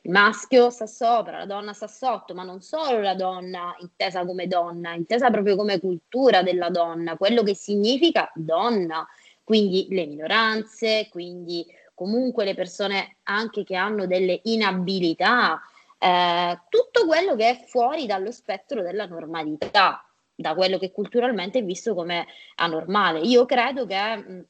Il 0.04 0.12
maschio 0.12 0.70
sta 0.70 0.86
sopra, 0.86 1.40
la 1.40 1.46
donna 1.48 1.74
sta 1.74 1.88
sotto, 1.88 2.36
ma 2.36 2.44
non 2.44 2.62
solo 2.62 3.02
la 3.02 3.16
donna 3.16 3.76
intesa 3.80 4.24
come 4.24 4.46
donna, 4.46 4.94
intesa 4.94 5.32
proprio 5.32 5.56
come 5.56 5.80
cultura 5.80 6.44
della 6.44 6.70
donna, 6.70 7.18
quello 7.18 7.42
che 7.42 7.56
significa 7.56 8.32
donna, 8.36 9.08
quindi 9.44 9.88
le 9.90 10.06
minoranze, 10.06 11.08
quindi 11.10 11.66
comunque 11.96 12.46
le 12.46 12.54
persone 12.54 13.18
anche 13.24 13.64
che 13.64 13.76
hanno 13.76 14.06
delle 14.06 14.40
inabilità, 14.44 15.60
eh, 16.04 16.60
tutto 16.68 17.06
quello 17.06 17.36
che 17.36 17.50
è 17.50 17.64
fuori 17.66 18.06
dallo 18.06 18.32
spettro 18.32 18.82
della 18.82 19.06
normalità, 19.06 20.06
da 20.36 20.54
quello 20.54 20.78
che 20.78 20.92
culturalmente 20.92 21.60
è 21.60 21.64
visto 21.64 21.94
come 21.96 22.28
anormale. 22.56 23.20
Io 23.20 23.46
credo 23.46 23.86
che 23.86 24.16
mh, 24.18 24.46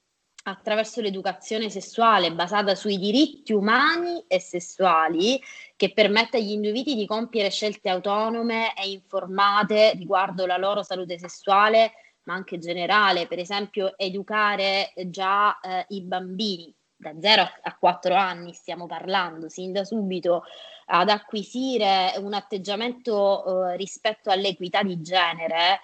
attraverso 0.46 1.00
l'educazione 1.00 1.70
sessuale 1.70 2.34
basata 2.34 2.74
sui 2.74 2.98
diritti 2.98 3.54
umani 3.54 4.26
e 4.28 4.40
sessuali 4.40 5.40
che 5.76 5.94
permette 5.94 6.38
agli 6.38 6.52
individui 6.52 6.96
di 6.96 7.06
compiere 7.06 7.52
scelte 7.52 7.90
autonome 7.90 8.74
e 8.76 8.90
informate 8.90 9.94
riguardo 9.96 10.48
la 10.48 10.58
loro 10.58 10.82
salute 10.82 11.20
sessuale, 11.20 11.92
ma 12.24 12.34
anche 12.34 12.58
generale, 12.58 13.28
per 13.28 13.38
esempio 13.38 13.96
educare 13.96 14.92
già 15.08 15.60
eh, 15.60 15.86
i 15.90 16.02
bambini 16.02 16.74
da 17.04 17.14
0 17.20 17.42
a 17.62 17.78
4 17.78 18.16
anni 18.16 18.54
stiamo 18.54 18.88
parlando, 18.88 19.50
sin 19.50 19.72
da 19.72 19.84
subito 19.84 20.44
ad 20.88 21.10
acquisire 21.10 22.14
un 22.18 22.34
atteggiamento 22.34 23.70
eh, 23.70 23.78
rispetto 23.78 24.32
all'equità 24.32 24.82
di 24.82 25.02
genere 25.02 25.82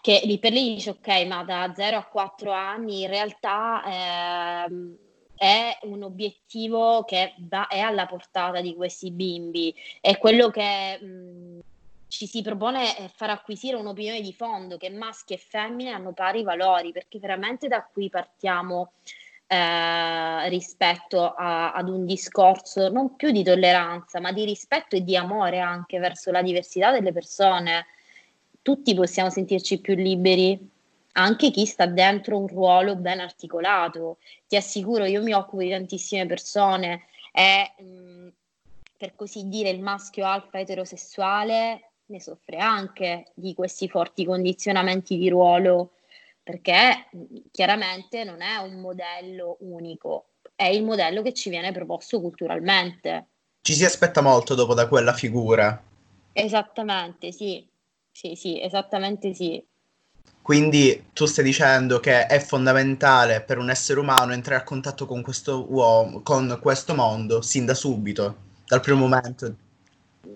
che 0.00 0.22
lì 0.24 0.38
per 0.38 0.52
lì 0.52 0.74
dice 0.74 0.90
ok, 0.90 1.26
ma 1.26 1.44
da 1.44 1.72
0 1.74 1.96
a 1.96 2.04
4 2.04 2.52
anni 2.52 3.02
in 3.02 3.08
realtà 3.08 4.64
ehm, 4.66 4.96
è 5.36 5.78
un 5.82 6.02
obiettivo 6.02 7.04
che 7.04 7.34
da, 7.38 7.66
è 7.68 7.78
alla 7.78 8.06
portata 8.06 8.60
di 8.60 8.74
questi 8.74 9.10
bimbi, 9.10 9.74
è 10.00 10.18
quello 10.18 10.50
che 10.50 10.98
mh, 11.00 11.60
ci 12.08 12.26
si 12.26 12.42
propone 12.42 12.96
è 12.96 13.08
far 13.08 13.30
acquisire 13.30 13.76
un'opinione 13.76 14.20
di 14.20 14.32
fondo 14.32 14.76
che 14.76 14.90
maschi 14.90 15.32
e 15.34 15.38
femmine 15.38 15.92
hanno 15.92 16.12
pari 16.12 16.42
valori, 16.42 16.92
perché 16.92 17.18
veramente 17.18 17.68
da 17.68 17.88
qui 17.90 18.10
partiamo 18.10 18.92
eh, 19.52 20.48
rispetto 20.48 21.34
a, 21.34 21.72
ad 21.72 21.88
un 21.88 22.06
discorso 22.06 22.88
non 22.88 23.16
più 23.16 23.32
di 23.32 23.42
tolleranza, 23.42 24.20
ma 24.20 24.30
di 24.30 24.44
rispetto 24.44 24.94
e 24.94 25.02
di 25.02 25.16
amore 25.16 25.58
anche 25.58 25.98
verso 25.98 26.30
la 26.30 26.40
diversità 26.40 26.92
delle 26.92 27.12
persone 27.12 27.86
tutti 28.62 28.94
possiamo 28.94 29.28
sentirci 29.28 29.80
più 29.80 29.96
liberi, 29.96 30.56
anche 31.12 31.50
chi 31.50 31.66
sta 31.66 31.86
dentro 31.86 32.38
un 32.38 32.46
ruolo 32.46 32.94
ben 32.94 33.18
articolato. 33.18 34.18
Ti 34.46 34.54
assicuro, 34.54 35.04
io 35.04 35.22
mi 35.22 35.32
occupo 35.32 35.62
di 35.62 35.70
tantissime 35.70 36.26
persone 36.26 37.06
e 37.32 37.72
mh, 37.82 38.28
per 38.96 39.16
così 39.16 39.48
dire 39.48 39.70
il 39.70 39.80
maschio 39.80 40.26
alfa 40.26 40.60
eterosessuale 40.60 41.90
ne 42.06 42.20
soffre 42.20 42.58
anche 42.58 43.32
di 43.34 43.54
questi 43.54 43.88
forti 43.88 44.24
condizionamenti 44.24 45.16
di 45.16 45.28
ruolo 45.28 45.92
perché 46.42 47.08
chiaramente 47.50 48.24
non 48.24 48.40
è 48.42 48.56
un 48.56 48.80
modello 48.80 49.56
unico, 49.60 50.30
è 50.54 50.64
il 50.64 50.84
modello 50.84 51.22
che 51.22 51.32
ci 51.32 51.50
viene 51.50 51.72
proposto 51.72 52.20
culturalmente. 52.20 53.28
Ci 53.62 53.74
si 53.74 53.84
aspetta 53.84 54.20
molto 54.20 54.54
dopo 54.54 54.74
da 54.74 54.88
quella 54.88 55.12
figura. 55.12 55.82
Esattamente, 56.32 57.32
sì. 57.32 57.66
Sì, 58.12 58.34
sì, 58.34 58.60
esattamente 58.60 59.32
sì. 59.34 59.64
Quindi 60.42 61.10
tu 61.12 61.26
stai 61.26 61.44
dicendo 61.44 62.00
che 62.00 62.26
è 62.26 62.40
fondamentale 62.40 63.42
per 63.42 63.58
un 63.58 63.70
essere 63.70 64.00
umano 64.00 64.32
entrare 64.32 64.60
a 64.60 64.64
contatto 64.64 65.06
con 65.06 65.22
questo 65.22 65.66
uomo, 65.70 66.22
con 66.22 66.58
questo 66.60 66.94
mondo, 66.94 67.40
sin 67.40 67.66
da 67.66 67.74
subito, 67.74 68.36
dal 68.66 68.80
primo 68.80 69.00
momento. 69.06 69.54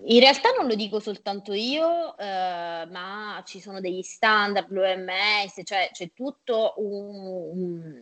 In 0.03 0.19
realtà 0.19 0.51
non 0.57 0.67
lo 0.67 0.75
dico 0.75 0.99
soltanto 0.99 1.53
io, 1.53 2.17
eh, 2.17 2.85
ma 2.89 3.41
ci 3.45 3.59
sono 3.59 3.79
degli 3.79 4.01
standard, 4.01 4.69
l'OMS, 4.69 5.61
cioè 5.63 5.89
c'è 5.91 6.11
tutto 6.13 6.73
un, 6.77 8.01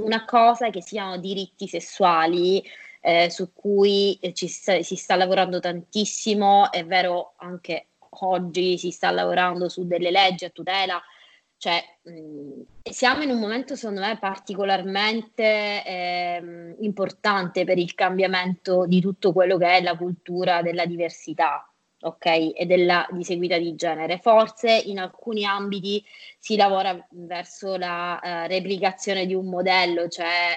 una 0.00 0.24
cosa 0.24 0.70
che 0.70 0.82
si 0.82 0.94
chiamano 0.94 1.18
diritti 1.18 1.68
sessuali, 1.68 2.62
eh, 3.00 3.30
su 3.30 3.52
cui 3.52 4.18
ci 4.32 4.48
si 4.48 4.96
sta 4.96 5.14
lavorando 5.14 5.60
tantissimo, 5.60 6.72
è 6.72 6.84
vero 6.84 7.34
anche 7.36 7.88
oggi 8.20 8.78
si 8.78 8.90
sta 8.90 9.10
lavorando 9.10 9.68
su 9.68 9.86
delle 9.86 10.10
leggi 10.10 10.44
a 10.44 10.50
tutela, 10.50 11.02
cioè 11.64 11.82
mh, 12.02 12.90
siamo 12.90 13.22
in 13.22 13.30
un 13.30 13.38
momento 13.38 13.74
secondo 13.74 14.02
me 14.02 14.18
particolarmente 14.18 15.82
eh, 15.82 16.74
importante 16.80 17.64
per 17.64 17.78
il 17.78 17.94
cambiamento 17.94 18.84
di 18.84 19.00
tutto 19.00 19.32
quello 19.32 19.56
che 19.56 19.78
è 19.78 19.82
la 19.82 19.96
cultura 19.96 20.60
della 20.60 20.84
diversità. 20.84 21.66
Ok, 22.02 22.26
e 22.26 22.66
della 22.66 23.06
diseguita 23.12 23.56
di 23.56 23.74
genere. 23.76 24.18
Forse 24.18 24.70
in 24.70 24.98
alcuni 24.98 25.46
ambiti 25.46 26.04
si 26.38 26.54
lavora 26.54 27.02
verso 27.12 27.76
la 27.76 28.20
uh, 28.22 28.46
replicazione 28.46 29.24
di 29.24 29.32
un 29.32 29.46
modello, 29.46 30.08
cioè 30.08 30.50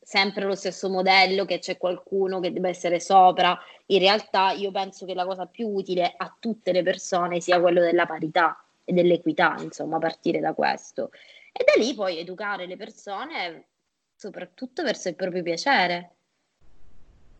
sempre 0.00 0.44
lo 0.44 0.56
stesso 0.56 0.90
modello, 0.90 1.44
che 1.44 1.60
c'è 1.60 1.76
qualcuno 1.76 2.40
che 2.40 2.52
deve 2.52 2.70
essere 2.70 2.98
sopra. 2.98 3.56
In 3.86 4.00
realtà 4.00 4.50
io 4.50 4.72
penso 4.72 5.06
che 5.06 5.14
la 5.14 5.24
cosa 5.24 5.46
più 5.46 5.68
utile 5.68 6.12
a 6.16 6.34
tutte 6.36 6.72
le 6.72 6.82
persone 6.82 7.40
sia 7.40 7.60
quello 7.60 7.80
della 7.80 8.04
parità 8.04 8.60
dell'equità, 8.92 9.56
insomma, 9.60 9.98
partire 9.98 10.40
da 10.40 10.54
questo. 10.54 11.10
E 11.52 11.64
da 11.64 11.80
lì 11.82 11.94
poi 11.94 12.18
educare 12.18 12.66
le 12.66 12.76
persone 12.76 13.66
soprattutto 14.14 14.82
verso 14.82 15.08
il 15.08 15.14
proprio 15.14 15.42
piacere 15.42 16.12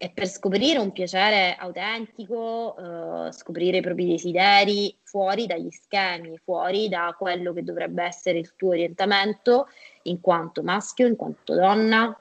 e 0.01 0.11
per 0.11 0.29
scoprire 0.29 0.79
un 0.79 0.93
piacere 0.93 1.57
autentico, 1.59 3.27
eh, 3.27 3.33
scoprire 3.33 3.79
i 3.79 3.83
propri 3.83 4.07
desideri 4.07 4.97
fuori 5.03 5.47
dagli 5.47 5.71
schemi, 5.71 6.39
fuori 6.39 6.89
da 6.89 7.15
quello 7.19 7.53
che 7.53 7.65
dovrebbe 7.65 8.05
essere 8.05 8.39
il 8.39 8.55
tuo 8.55 8.71
orientamento 8.71 9.67
in 10.03 10.21
quanto 10.21 10.63
maschio, 10.63 11.09
in 11.09 11.17
quanto 11.17 11.55
donna, 11.55 12.17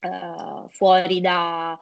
uh, 0.00 0.68
fuori 0.68 1.22
da 1.22 1.80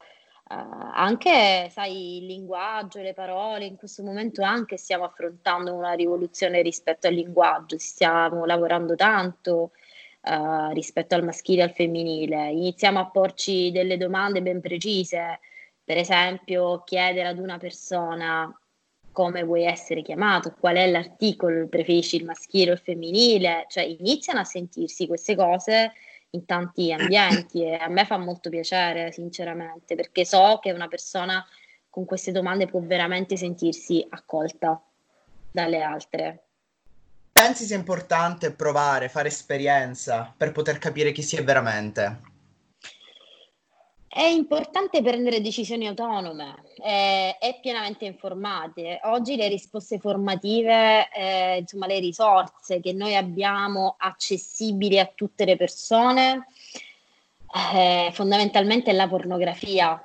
uh, 0.51 0.91
anche, 0.95 1.69
sai, 1.71 2.19
il 2.19 2.27
linguaggio, 2.27 3.01
le 3.01 3.15
parole. 3.15 3.65
In 3.67 3.77
questo 3.77 4.03
momento 4.03 4.43
anche 4.43 4.77
stiamo 4.77 5.05
affrontando 5.05 5.75
una 5.75 5.93
rivoluzione 5.93 6.63
rispetto 6.63 7.07
al 7.07 7.15
linguaggio, 7.15 7.79
stiamo 7.79 8.45
lavorando 8.45 8.95
tanto. 8.95 9.73
Uh, 10.21 10.73
rispetto 10.73 11.15
al 11.15 11.25
maschile 11.25 11.61
e 11.61 11.65
al 11.65 11.73
femminile, 11.73 12.51
iniziamo 12.51 12.99
a 12.99 13.09
porci 13.09 13.71
delle 13.71 13.97
domande 13.97 14.43
ben 14.43 14.61
precise, 14.61 15.39
per 15.83 15.97
esempio 15.97 16.83
chiedere 16.85 17.29
ad 17.29 17.39
una 17.39 17.57
persona 17.57 18.53
come 19.13 19.43
vuoi 19.43 19.65
essere 19.65 20.03
chiamato, 20.03 20.55
qual 20.59 20.77
è 20.77 20.91
l'articolo, 20.91 21.67
preferisci 21.67 22.17
il 22.17 22.25
maschile 22.25 22.71
o 22.71 22.75
il 22.75 22.81
femminile, 22.81 23.65
cioè 23.69 23.85
iniziano 23.85 24.41
a 24.41 24.45
sentirsi 24.45 25.07
queste 25.07 25.35
cose 25.35 25.93
in 26.31 26.45
tanti 26.45 26.93
ambienti 26.93 27.65
e 27.65 27.75
a 27.75 27.89
me 27.89 28.05
fa 28.05 28.19
molto 28.19 28.51
piacere, 28.51 29.13
sinceramente, 29.13 29.95
perché 29.95 30.25
so 30.25 30.59
che 30.61 30.73
una 30.73 30.89
persona 30.89 31.45
con 31.89 32.05
queste 32.05 32.33
domande 32.33 32.67
può 32.67 32.81
veramente 32.81 33.37
sentirsi 33.37 34.07
accolta 34.09 34.81
dalle 35.51 35.83
altre. 35.83 36.45
Pensi 37.33 37.65
sia 37.65 37.77
importante 37.77 38.53
provare, 38.53 39.09
fare 39.09 39.29
esperienza 39.29 40.33
per 40.37 40.53
poter 40.53 40.79
capire 40.79 41.13
chi 41.13 41.23
si 41.23 41.37
è 41.37 41.45
veramente? 41.45 42.28
È 44.09 44.23
importante 44.23 45.03
prendere 45.03 45.43
decisioni 45.43 45.87
autonome 45.87 46.63
eh, 46.83 47.37
e 47.39 47.59
pienamente 47.61 48.07
informate. 48.07 49.01
Oggi 49.05 49.37
le 49.37 49.49
risposte 49.49 49.99
formative, 49.99 51.11
eh, 51.13 51.59
insomma 51.59 51.87
le 51.87 51.99
risorse 51.99 52.81
che 52.81 52.95
noi 52.95 53.15
abbiamo 53.15 53.97
accessibili 53.99 54.99
a 54.99 55.11
tutte 55.15 55.45
le 55.45 55.57
persone, 55.57 56.47
eh, 57.75 58.11
fondamentalmente 58.13 58.91
è 58.91 58.95
la 58.95 59.09
pornografia, 59.09 60.03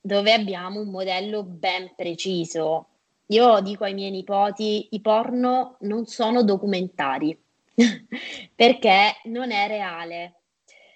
dove 0.00 0.32
abbiamo 0.32 0.80
un 0.80 0.88
modello 0.88 1.42
ben 1.42 1.92
preciso. 1.94 2.86
Io 3.26 3.60
dico 3.60 3.84
ai 3.84 3.94
miei 3.94 4.10
nipoti, 4.10 4.88
i 4.92 5.00
porno 5.02 5.76
non 5.80 6.06
sono 6.06 6.42
documentari, 6.42 7.38
perché 8.54 9.16
non 9.24 9.50
è 9.50 9.68
reale 9.68 10.34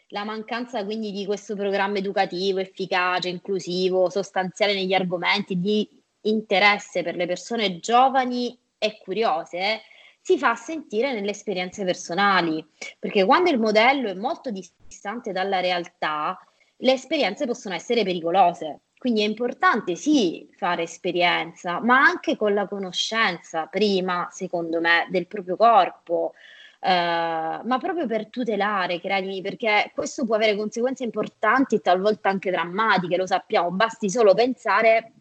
la 0.09 0.25
mancanza 0.25 0.85
quindi 0.85 1.13
di 1.13 1.27
questo 1.27 1.55
programma 1.55 1.99
educativo 1.99 2.59
efficace, 2.59 3.29
inclusivo, 3.29 4.09
sostanziale 4.09 4.75
negli 4.75 4.95
argomenti, 4.95 5.61
di 5.61 5.89
interesse 6.23 7.03
per 7.03 7.17
le 7.17 7.27
persone 7.27 7.79
giovani 7.79 8.59
e 8.79 8.99
curiose, 8.99 9.83
si 10.21 10.39
fa 10.39 10.55
sentire 10.55 11.13
nelle 11.13 11.31
esperienze 11.31 11.85
personali, 11.85 12.65
perché 12.99 13.25
quando 13.25 13.51
il 13.51 13.59
modello 13.59 14.09
è 14.09 14.15
molto 14.15 14.51
distante 14.51 15.33
dalla 15.33 15.61
realtà, 15.61 16.39
le 16.77 16.93
esperienze 16.93 17.47
possono 17.47 17.75
essere 17.75 18.05
pericolose. 18.05 18.81
Quindi 18.99 19.23
è 19.23 19.25
importante 19.25 19.95
sì 19.95 20.49
fare 20.57 20.83
esperienza, 20.83 21.81
ma 21.81 22.01
anche 22.01 22.37
con 22.37 22.53
la 22.53 22.67
conoscenza 22.67 23.67
prima, 23.67 24.29
secondo 24.31 24.81
me, 24.81 25.07
del 25.09 25.27
proprio 25.29 25.57
corpo, 25.57 26.35
Uh, 26.81 27.67
ma 27.67 27.79
proprio 27.81 28.07
per 28.07 28.29
tutelare, 28.29 29.01
credimi, 29.01 29.41
perché 29.41 29.91
questo 29.93 30.25
può 30.25 30.37
avere 30.37 30.57
conseguenze 30.57 31.03
importanti 31.03 31.75
e 31.75 31.81
talvolta 31.81 32.29
anche 32.29 32.53
drammatiche, 32.53 33.17
lo 33.17 33.27
sappiamo, 33.27 33.71
basti 33.73 34.09
solo 34.09 34.33
pensare 34.33 35.13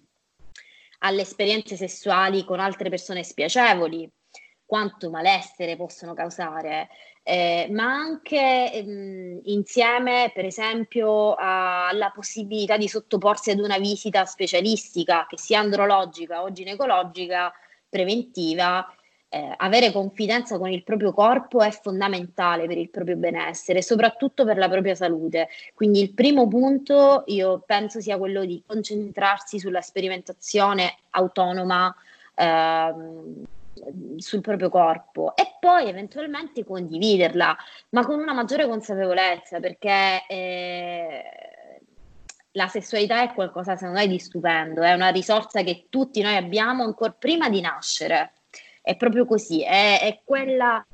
alle 1.00 1.22
esperienze 1.22 1.76
sessuali 1.76 2.46
con 2.46 2.60
altre 2.60 2.90
persone 2.90 3.24
spiacevoli, 3.24 4.10
quanto 4.66 5.10
malessere 5.10 5.76
possono 5.76 6.14
causare, 6.14 6.90
eh, 7.24 7.68
ma 7.72 7.86
anche 7.94 8.72
ehm, 8.74 9.40
insieme, 9.44 10.32
per 10.34 10.46
esempio, 10.46 11.36
alla 11.36 12.12
possibilità 12.14 12.78
di 12.78 12.88
sottoporsi 12.88 13.52
ad 13.52 13.60
una 13.60 13.78
visita 13.78 14.26
specialistica, 14.26 15.26
che 15.28 15.38
sia 15.38 15.60
andrologica 15.60 16.44
o 16.44 16.52
ginecologica, 16.52 17.52
preventiva, 17.90 18.86
eh, 19.30 19.54
avere 19.58 19.92
confidenza 19.92 20.58
con 20.58 20.70
il 20.70 20.84
proprio 20.84 21.12
corpo 21.12 21.62
è 21.62 21.70
fondamentale 21.72 22.66
per 22.68 22.78
il 22.78 22.90
proprio 22.90 23.18
benessere, 23.18 23.82
soprattutto 23.82 24.46
per 24.46 24.58
la 24.58 24.70
propria 24.70 24.96
salute. 24.96 25.50
Quindi 25.74 26.02
il 26.02 26.14
primo 26.14 26.48
punto 26.48 27.24
io 27.28 27.64
penso 27.66 28.00
sia 28.00 28.18
quello 28.18 28.46
di 28.46 28.64
concentrarsi 28.66 29.60
sulla 29.60 29.82
sperimentazione 29.82 30.98
autonoma 31.12 31.94
ehm, 32.36 33.46
sul 34.18 34.42
proprio 34.42 34.70
corpo 34.70 35.36
e 35.36 35.56
poi 35.60 35.88
eventualmente 35.88 36.64
condividerla, 36.64 37.56
ma 37.90 38.06
con 38.06 38.20
una 38.20 38.34
maggiore 38.34 38.68
consapevolezza, 38.68 39.60
perché 39.60 40.26
eh, 40.28 41.24
la 42.52 42.68
sessualità 42.68 43.22
è 43.22 43.34
qualcosa, 43.34 43.76
secondo 43.76 44.00
me, 44.00 44.08
di 44.08 44.20
stupendo, 44.20 44.82
è 44.82 44.94
una 44.94 45.10
risorsa 45.10 45.62
che 45.64 45.88
tutti 45.90 46.22
noi 46.22 46.36
abbiamo 46.36 46.84
ancora 46.84 47.12
prima 47.12 47.50
di 47.50 47.62
nascere 47.62 48.32
è 48.88 48.96
proprio 48.96 49.26
così, 49.26 49.62
è, 49.64 50.00
è 50.02 50.22
quella 50.24 50.86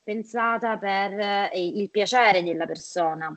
pensata 0.00 0.78
per 0.78 1.18
eh, 1.18 1.50
il 1.54 1.90
piacere 1.90 2.44
della 2.44 2.66
persona. 2.66 3.36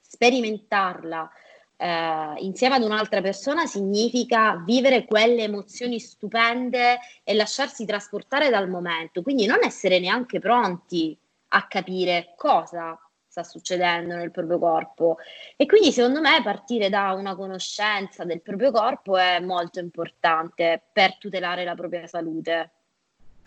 Sperimentarla 0.00 1.30
eh, 1.76 2.34
insieme 2.38 2.76
ad 2.76 2.82
un'altra 2.82 3.20
persona 3.20 3.66
significa 3.66 4.62
vivere 4.64 5.04
quelle 5.04 5.42
emozioni 5.42 6.00
stupende 6.00 6.98
e 7.22 7.34
lasciarsi 7.34 7.84
trasportare 7.84 8.48
dal 8.48 8.70
momento, 8.70 9.20
quindi 9.20 9.44
non 9.44 9.58
essere 9.62 10.00
neanche 10.00 10.38
pronti 10.38 11.14
a 11.48 11.66
capire 11.66 12.32
cosa 12.38 12.98
sta 13.28 13.42
succedendo 13.42 14.16
nel 14.16 14.30
proprio 14.30 14.58
corpo. 14.58 15.18
E 15.56 15.66
quindi 15.66 15.92
secondo 15.92 16.22
me 16.22 16.40
partire 16.42 16.88
da 16.88 17.12
una 17.12 17.36
conoscenza 17.36 18.24
del 18.24 18.40
proprio 18.40 18.70
corpo 18.70 19.18
è 19.18 19.40
molto 19.40 19.78
importante 19.78 20.84
per 20.90 21.18
tutelare 21.18 21.64
la 21.64 21.74
propria 21.74 22.06
salute 22.06 22.70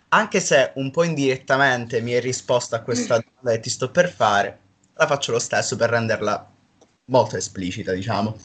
anche 0.10 0.40
se 0.40 0.72
un 0.76 0.92
po' 0.92 1.04
indirettamente 1.04 2.02
mi 2.02 2.14
hai 2.14 2.20
risposto 2.20 2.76
a 2.76 2.82
questa 2.82 3.20
domanda 3.20 3.52
che 3.52 3.60
ti 3.60 3.70
sto 3.70 3.92
per 3.92 4.10
fare, 4.10 4.60
la 4.94 5.08
faccio 5.08 5.32
lo 5.32 5.40
stesso 5.40 5.76
per 5.76 5.90
renderla 5.90 6.52
molto 7.06 7.38
esplicita, 7.38 7.92
diciamo. 7.92 8.38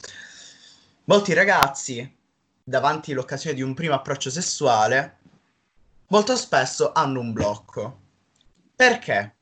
Molti 1.04 1.32
ragazzi, 1.32 2.16
davanti 2.62 3.12
all'occasione 3.12 3.56
di 3.56 3.62
un 3.62 3.74
primo 3.74 3.94
approccio 3.94 4.30
sessuale, 4.30 5.18
molto 6.08 6.36
spesso 6.36 6.92
hanno 6.92 7.20
un 7.20 7.32
blocco. 7.32 8.00
Perché? 8.76 9.34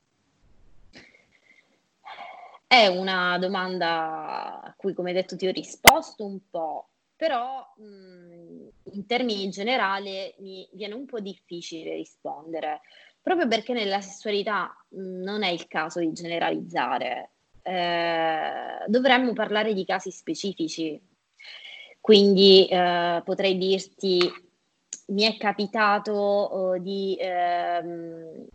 È 2.66 2.86
una 2.86 3.36
domanda 3.38 4.62
a 4.62 4.74
cui, 4.76 4.94
come 4.94 5.12
detto, 5.12 5.36
ti 5.36 5.46
ho 5.46 5.52
risposto 5.52 6.24
un 6.24 6.38
po', 6.50 6.88
però 7.22 7.64
mh, 7.76 8.94
in 8.94 9.06
termini 9.06 9.48
generali 9.48 10.34
mi 10.38 10.68
viene 10.72 10.94
un 10.94 11.06
po' 11.06 11.20
difficile 11.20 11.94
rispondere, 11.94 12.80
proprio 13.20 13.46
perché 13.46 13.72
nella 13.72 14.00
sessualità 14.00 14.74
non 14.94 15.44
è 15.44 15.48
il 15.50 15.68
caso 15.68 16.00
di 16.00 16.12
generalizzare, 16.12 17.30
eh, 17.62 18.84
dovremmo 18.88 19.34
parlare 19.34 19.72
di 19.72 19.84
casi 19.84 20.10
specifici. 20.10 21.00
Quindi 22.00 22.66
eh, 22.66 23.22
potrei 23.24 23.56
dirti, 23.56 24.18
mi 25.10 25.22
è 25.22 25.36
capitato 25.36 26.74
eh, 26.74 26.80
di 26.80 27.16
ehm, 27.20 28.46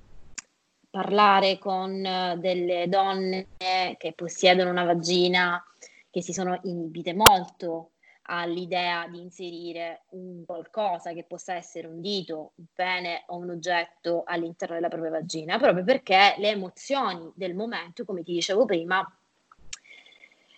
parlare 0.89 1.57
con 1.57 2.01
delle 2.37 2.89
donne 2.89 3.47
che 3.55 4.11
possiedono 4.13 4.71
una 4.71 4.83
vagina 4.83 5.63
che 6.09 6.21
si 6.21 6.33
sono 6.33 6.59
inibite 6.63 7.13
molto 7.13 7.91
all'idea 8.27 9.07
di 9.07 9.19
inserire 9.21 10.03
un 10.09 10.43
qualcosa 10.45 11.13
che 11.13 11.23
possa 11.23 11.55
essere 11.55 11.87
un 11.87 12.01
dito, 12.01 12.51
un 12.55 12.65
pene 12.73 13.23
o 13.27 13.37
un 13.37 13.49
oggetto 13.49 14.23
all'interno 14.25 14.75
della 14.75 14.89
propria 14.89 15.11
vagina, 15.11 15.57
proprio 15.57 15.83
perché 15.83 16.35
le 16.37 16.49
emozioni 16.49 17.31
del 17.35 17.55
momento, 17.55 18.05
come 18.05 18.23
ti 18.23 18.33
dicevo 18.33 18.65
prima, 18.65 19.05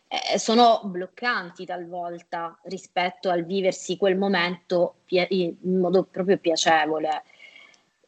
eh, 0.08 0.40
sono 0.40 0.82
bloccanti 0.86 1.66
talvolta 1.66 2.58
rispetto 2.64 3.30
al 3.30 3.46
viversi 3.46 3.98
quel 3.98 4.18
momento 4.18 4.96
pi- 5.06 5.28
in 5.30 5.80
modo 5.80 6.04
proprio 6.06 6.38
piacevole. 6.38 7.24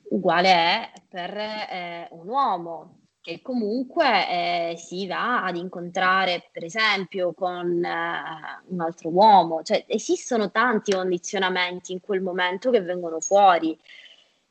Uguale 0.09 0.49
è 0.49 0.91
per 1.07 1.37
eh, 1.37 2.07
un 2.11 2.27
uomo 2.27 3.00
che 3.21 3.41
comunque 3.41 4.71
eh, 4.71 4.77
si 4.77 5.05
va 5.07 5.43
ad 5.43 5.55
incontrare, 5.55 6.49
per 6.51 6.63
esempio, 6.63 7.33
con 7.33 7.83
eh, 7.83 8.63
un 8.67 8.81
altro 8.81 9.09
uomo. 9.09 9.61
Cioè, 9.63 9.85
esistono 9.87 10.49
tanti 10.51 10.91
condizionamenti 10.91 11.91
in 11.91 12.01
quel 12.01 12.21
momento 12.21 12.71
che 12.71 12.81
vengono 12.81 13.19
fuori. 13.19 13.77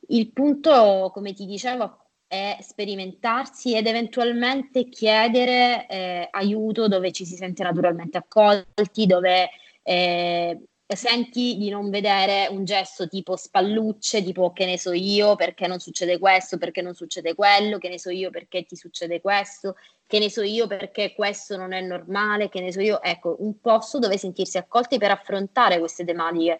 Il 0.08 0.30
punto, 0.32 1.10
come 1.12 1.32
ti 1.32 1.46
dicevo, 1.46 1.98
è 2.28 2.58
sperimentarsi 2.60 3.76
ed 3.76 3.86
eventualmente 3.88 4.88
chiedere 4.88 5.86
eh, 5.88 6.28
aiuto 6.30 6.86
dove 6.86 7.10
ci 7.10 7.24
si 7.26 7.34
sente 7.34 7.64
naturalmente 7.64 8.18
accolti, 8.18 9.06
dove 9.06 9.50
eh, 9.82 10.60
senti 10.96 11.56
di 11.56 11.68
non 11.68 11.88
vedere 11.90 12.48
un 12.50 12.64
gesto 12.64 13.06
tipo 13.06 13.36
spallucce, 13.36 14.22
tipo 14.22 14.52
che 14.52 14.64
ne 14.64 14.78
so 14.78 14.92
io 14.92 15.36
perché 15.36 15.66
non 15.66 15.78
succede 15.78 16.18
questo, 16.18 16.58
perché 16.58 16.82
non 16.82 16.94
succede 16.94 17.34
quello, 17.34 17.78
che 17.78 17.88
ne 17.88 17.98
so 17.98 18.10
io 18.10 18.30
perché 18.30 18.64
ti 18.64 18.76
succede 18.76 19.20
questo, 19.20 19.76
che 20.06 20.18
ne 20.18 20.28
so 20.28 20.42
io 20.42 20.66
perché 20.66 21.12
questo 21.14 21.56
non 21.56 21.72
è 21.72 21.80
normale, 21.80 22.48
che 22.48 22.60
ne 22.60 22.72
so 22.72 22.80
io, 22.80 23.00
ecco, 23.02 23.36
un 23.38 23.60
posto 23.60 23.98
dove 23.98 24.18
sentirsi 24.18 24.58
accolti 24.58 24.98
per 24.98 25.12
affrontare 25.12 25.78
queste 25.78 26.04
tematiche. 26.04 26.58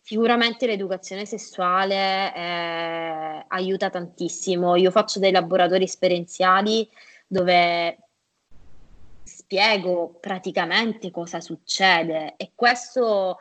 Sicuramente 0.00 0.66
l'educazione 0.66 1.24
sessuale 1.24 2.34
eh, 2.34 3.44
aiuta 3.46 3.90
tantissimo. 3.90 4.74
Io 4.76 4.90
faccio 4.90 5.18
dei 5.18 5.30
laboratori 5.30 5.84
esperienziali 5.84 6.88
dove 7.26 7.98
spiego 9.22 10.18
praticamente 10.20 11.10
cosa 11.10 11.40
succede 11.40 12.34
e 12.36 12.52
questo 12.54 13.38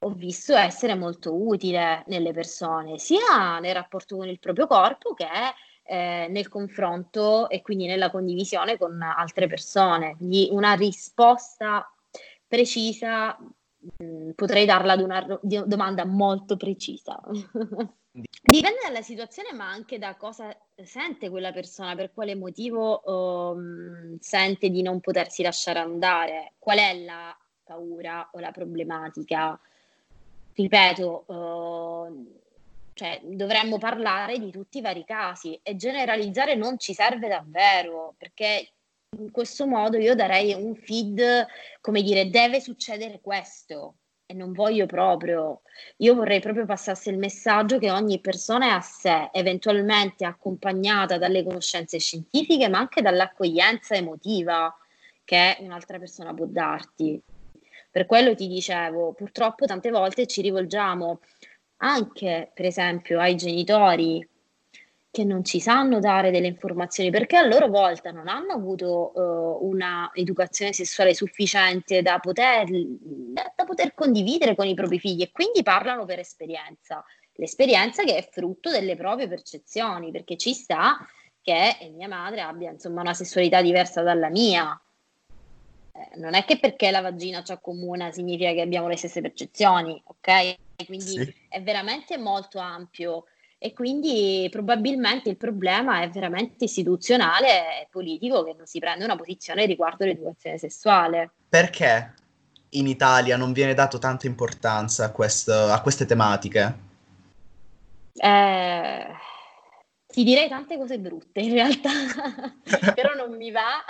ho 0.00 0.10
visto 0.10 0.54
essere 0.54 0.94
molto 0.94 1.34
utile 1.34 2.04
nelle 2.06 2.32
persone, 2.32 2.98
sia 2.98 3.58
nel 3.60 3.74
rapporto 3.74 4.16
con 4.16 4.28
il 4.28 4.38
proprio 4.38 4.66
corpo 4.66 5.14
che 5.14 5.26
eh, 5.82 6.26
nel 6.28 6.48
confronto 6.48 7.48
e 7.48 7.62
quindi 7.62 7.86
nella 7.86 8.10
condivisione 8.10 8.76
con 8.76 9.00
altre 9.00 9.46
persone. 9.46 10.16
Quindi 10.16 10.48
una 10.50 10.74
risposta 10.74 11.90
precisa 12.46 13.36
mh, 13.38 14.04
mm, 14.04 14.30
potrei 14.34 14.66
darla 14.66 14.92
ad 14.92 15.00
una 15.00 15.20
ro- 15.20 15.40
domanda 15.42 16.04
molto 16.04 16.56
precisa. 16.56 17.20
Dipende 18.42 18.78
dalla 18.82 19.02
situazione, 19.02 19.52
ma 19.52 19.68
anche 19.68 19.98
da 19.98 20.16
cosa 20.16 20.56
sente 20.82 21.28
quella 21.28 21.52
persona, 21.52 21.94
per 21.94 22.12
quale 22.12 22.34
motivo 22.34 23.02
um, 23.04 24.16
sente 24.20 24.70
di 24.70 24.80
non 24.80 25.00
potersi 25.00 25.42
lasciare 25.42 25.80
andare, 25.80 26.54
qual 26.58 26.78
è 26.78 27.04
la 27.04 27.36
paura 27.62 28.30
o 28.32 28.38
la 28.38 28.52
problematica 28.52 29.58
ripeto, 30.56 31.24
uh, 31.26 32.40
cioè, 32.94 33.20
dovremmo 33.22 33.78
parlare 33.78 34.38
di 34.38 34.50
tutti 34.50 34.78
i 34.78 34.80
vari 34.80 35.04
casi 35.04 35.58
e 35.62 35.76
generalizzare 35.76 36.54
non 36.54 36.78
ci 36.78 36.94
serve 36.94 37.28
davvero, 37.28 38.14
perché 38.16 38.70
in 39.18 39.30
questo 39.30 39.66
modo 39.66 39.98
io 39.98 40.14
darei 40.14 40.54
un 40.54 40.74
feed, 40.74 41.46
come 41.80 42.02
dire, 42.02 42.30
deve 42.30 42.60
succedere 42.60 43.20
questo 43.20 43.96
e 44.24 44.34
non 44.34 44.52
voglio 44.52 44.86
proprio. 44.86 45.60
Io 45.98 46.14
vorrei 46.14 46.40
proprio 46.40 46.64
passasse 46.64 47.10
il 47.10 47.18
messaggio 47.18 47.78
che 47.78 47.90
ogni 47.90 48.18
persona 48.20 48.68
è 48.68 48.70
a 48.70 48.80
sé, 48.80 49.28
eventualmente 49.32 50.24
accompagnata 50.24 51.18
dalle 51.18 51.44
conoscenze 51.44 51.98
scientifiche, 51.98 52.68
ma 52.68 52.78
anche 52.78 53.02
dall'accoglienza 53.02 53.94
emotiva 53.94 54.74
che 55.22 55.58
un'altra 55.60 55.98
persona 55.98 56.32
può 56.32 56.46
darti. 56.46 57.22
Per 57.96 58.04
quello 58.04 58.34
ti 58.34 58.46
dicevo, 58.46 59.14
purtroppo 59.14 59.64
tante 59.64 59.88
volte 59.90 60.26
ci 60.26 60.42
rivolgiamo 60.42 61.20
anche, 61.78 62.50
per 62.52 62.66
esempio, 62.66 63.18
ai 63.18 63.36
genitori 63.36 64.28
che 65.10 65.24
non 65.24 65.42
ci 65.42 65.60
sanno 65.60 65.98
dare 65.98 66.30
delle 66.30 66.46
informazioni 66.46 67.08
perché 67.08 67.38
a 67.38 67.46
loro 67.46 67.68
volta 67.68 68.10
non 68.10 68.28
hanno 68.28 68.52
avuto 68.52 69.12
uh, 69.14 69.66
una 69.66 70.10
educazione 70.12 70.74
sessuale 70.74 71.14
sufficiente 71.14 72.02
da 72.02 72.18
poter, 72.18 72.68
da 72.68 73.64
poter 73.64 73.94
condividere 73.94 74.54
con 74.54 74.66
i 74.66 74.74
propri 74.74 74.98
figli 74.98 75.22
e 75.22 75.30
quindi 75.32 75.62
parlano 75.62 76.04
per 76.04 76.18
esperienza. 76.18 77.02
L'esperienza 77.36 78.04
che 78.04 78.16
è 78.16 78.28
frutto 78.30 78.68
delle 78.68 78.94
proprie 78.94 79.26
percezioni, 79.26 80.10
perché 80.10 80.36
ci 80.36 80.52
sta 80.52 80.98
che 81.40 81.90
mia 81.94 82.08
madre 82.08 82.42
abbia 82.42 82.70
insomma 82.72 83.00
una 83.00 83.14
sessualità 83.14 83.62
diversa 83.62 84.02
dalla 84.02 84.28
mia, 84.28 84.78
eh, 84.78 84.85
non 86.16 86.34
è 86.34 86.44
che 86.44 86.58
perché 86.58 86.90
la 86.90 87.00
vagina 87.00 87.42
ci 87.42 87.52
accomuna 87.52 88.10
significa 88.12 88.52
che 88.52 88.60
abbiamo 88.60 88.88
le 88.88 88.96
stesse 88.96 89.20
percezioni, 89.20 90.00
ok? 90.04 90.56
Quindi 90.86 91.06
sì. 91.06 91.34
è 91.48 91.62
veramente 91.62 92.18
molto 92.18 92.58
ampio 92.58 93.24
e 93.58 93.72
quindi 93.72 94.46
probabilmente 94.50 95.30
il 95.30 95.36
problema 95.36 96.02
è 96.02 96.10
veramente 96.10 96.64
istituzionale 96.64 97.82
e 97.82 97.88
politico 97.90 98.44
che 98.44 98.54
non 98.56 98.66
si 98.66 98.78
prende 98.78 99.04
una 99.04 99.16
posizione 99.16 99.64
riguardo 99.64 100.04
l'educazione 100.04 100.58
sessuale. 100.58 101.30
Perché 101.48 102.12
in 102.70 102.86
Italia 102.86 103.36
non 103.36 103.52
viene 103.52 103.74
dato 103.74 103.98
tanta 103.98 104.26
importanza 104.26 105.06
a, 105.06 105.10
questo, 105.10 105.52
a 105.52 105.80
queste 105.80 106.04
tematiche? 106.04 106.84
Eh, 108.14 109.06
Ti 110.16 110.24
direi 110.24 110.48
tante 110.48 110.78
cose 110.78 110.98
brutte 110.98 111.40
in 111.40 111.52
realtà, 111.52 111.90
però 112.94 113.12
non 113.12 113.36
mi 113.36 113.50
va, 113.50 113.84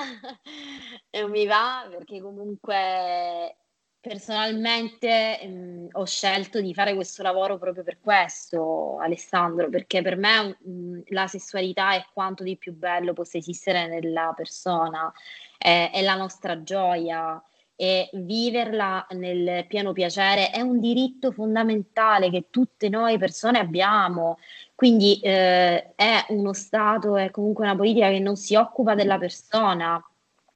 non 1.20 1.30
mi 1.30 1.46
va 1.46 1.86
perché 1.88 2.20
comunque 2.20 3.56
personalmente 4.00 5.40
mh, 5.46 5.48
mm, 5.48 5.86
ho 5.92 6.04
scelto 6.04 6.60
di 6.60 6.74
fare 6.74 6.96
questo 6.96 7.22
lavoro 7.22 7.58
proprio 7.58 7.84
per 7.84 8.00
questo, 8.00 8.98
Alessandro, 8.98 9.68
perché 9.68 10.02
per 10.02 10.16
me 10.16 10.58
mh, 10.58 10.68
mm, 10.68 11.00
la 11.10 11.28
sessualità 11.28 11.94
è 11.94 12.04
quanto 12.12 12.42
di 12.42 12.56
più 12.56 12.74
bello 12.74 13.12
possa 13.12 13.38
esistere 13.38 13.86
nella 13.86 14.32
persona, 14.34 15.12
è, 15.56 15.90
è 15.92 16.02
la 16.02 16.16
nostra 16.16 16.60
gioia 16.64 17.40
e 17.76 18.08
viverla 18.14 19.06
nel 19.10 19.66
pieno 19.66 19.92
piacere 19.92 20.50
è 20.50 20.62
un 20.62 20.80
diritto 20.80 21.30
fondamentale 21.30 22.30
che 22.30 22.46
tutte 22.48 22.88
noi 22.88 23.18
persone 23.18 23.58
abbiamo. 23.58 24.38
Quindi 24.74 25.20
eh, 25.20 25.94
è 25.94 26.24
uno 26.28 26.54
Stato, 26.54 27.16
è 27.16 27.30
comunque 27.30 27.64
una 27.64 27.76
politica 27.76 28.08
che 28.08 28.18
non 28.18 28.36
si 28.36 28.54
occupa 28.54 28.94
della 28.94 29.18
persona, 29.18 30.02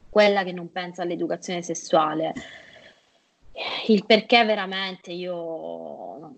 quella 0.09 0.43
che 0.45 0.53
non 0.53 0.73
pensa 0.73 1.03
all'educazione 1.03 1.63
sessuale. 1.63 2.33
Il 3.89 4.07
perché 4.07 4.43
veramente 4.45 5.13
io 5.13 6.35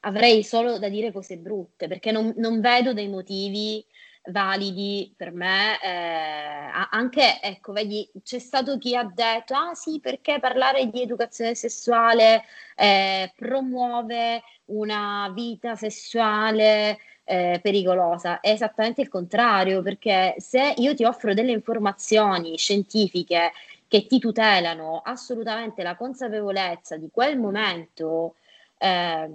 avrei 0.00 0.42
solo 0.42 0.78
da 0.78 0.88
dire 0.88 1.12
cose 1.12 1.36
brutte, 1.36 1.88
perché 1.88 2.10
non, 2.10 2.32
non 2.36 2.60
vedo 2.60 2.94
dei 2.94 3.08
motivi 3.08 3.84
validi 4.28 5.12
per 5.16 5.32
me. 5.32 5.80
Eh, 5.82 6.70
anche, 6.90 7.40
ecco, 7.40 7.72
vedi, 7.72 8.08
c'è 8.22 8.38
stato 8.38 8.78
chi 8.78 8.96
ha 8.96 9.04
detto, 9.04 9.54
ah 9.54 9.74
sì, 9.74 10.00
perché 10.00 10.38
parlare 10.40 10.86
di 10.88 11.02
educazione 11.02 11.54
sessuale 11.54 12.44
eh, 12.76 13.32
promuove 13.36 14.42
una 14.66 15.30
vita 15.34 15.76
sessuale 15.76 16.98
eh, 17.24 17.60
pericolosa. 17.62 18.40
È 18.40 18.50
esattamente 18.50 19.02
il 19.02 19.08
contrario, 19.08 19.82
perché 19.82 20.34
se 20.38 20.74
io 20.76 20.94
ti 20.94 21.04
offro 21.04 21.34
delle 21.34 21.52
informazioni 21.52 22.56
scientifiche 22.56 23.52
che 23.86 24.06
ti 24.06 24.18
tutelano 24.18 25.00
assolutamente 25.02 25.82
la 25.82 25.96
consapevolezza 25.96 26.96
di 26.96 27.08
quel 27.10 27.38
momento, 27.38 28.34
eh, 28.78 29.30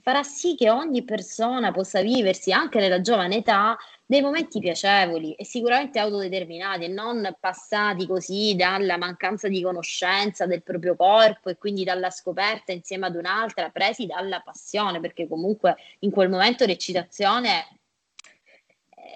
farà 0.00 0.22
sì 0.22 0.54
che 0.54 0.70
ogni 0.70 1.02
persona 1.04 1.72
possa 1.72 2.00
viversi 2.00 2.52
anche 2.52 2.78
nella 2.78 3.00
giovane 3.00 3.36
età 3.36 3.76
dei 4.06 4.20
momenti 4.20 4.60
piacevoli 4.60 5.34
e 5.34 5.44
sicuramente 5.44 5.98
autodeterminati 5.98 6.84
e 6.84 6.88
non 6.88 7.36
passati 7.40 8.06
così 8.06 8.54
dalla 8.54 8.96
mancanza 8.96 9.48
di 9.48 9.62
conoscenza 9.62 10.46
del 10.46 10.62
proprio 10.62 10.94
corpo 10.94 11.50
e 11.50 11.56
quindi 11.56 11.84
dalla 11.84 12.10
scoperta 12.10 12.72
insieme 12.72 13.06
ad 13.06 13.16
un'altra, 13.16 13.70
presi 13.70 14.06
dalla 14.06 14.40
passione, 14.40 15.00
perché 15.00 15.26
comunque 15.26 15.76
in 16.00 16.10
quel 16.10 16.28
momento 16.28 16.64
l'eccitazione 16.64 17.78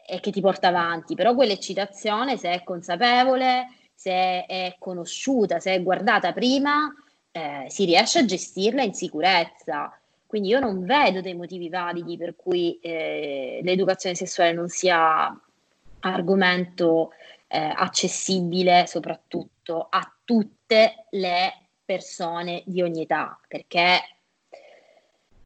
è 0.06 0.20
che 0.20 0.30
ti 0.30 0.40
porta 0.40 0.68
avanti, 0.68 1.14
però 1.14 1.34
quell'eccitazione 1.34 2.36
se 2.36 2.50
è 2.50 2.64
consapevole, 2.64 3.66
se 3.94 4.46
è 4.46 4.76
conosciuta, 4.78 5.60
se 5.60 5.74
è 5.74 5.82
guardata 5.82 6.32
prima, 6.32 6.90
eh, 7.32 7.66
si 7.68 7.84
riesce 7.84 8.20
a 8.20 8.24
gestirla 8.24 8.82
in 8.82 8.94
sicurezza. 8.94 9.98
Quindi 10.26 10.48
io 10.48 10.60
non 10.60 10.84
vedo 10.84 11.20
dei 11.20 11.34
motivi 11.34 11.68
validi 11.68 12.16
per 12.16 12.36
cui 12.36 12.78
eh, 12.80 13.60
l'educazione 13.62 14.14
sessuale 14.14 14.52
non 14.52 14.68
sia 14.68 15.34
argomento 16.00 17.12
eh, 17.46 17.58
accessibile 17.58 18.86
soprattutto 18.86 19.86
a 19.88 20.12
tutte 20.24 21.06
le 21.10 21.68
persone 21.84 22.62
di 22.66 22.82
ogni 22.82 23.02
età, 23.02 23.40
perché 23.48 24.00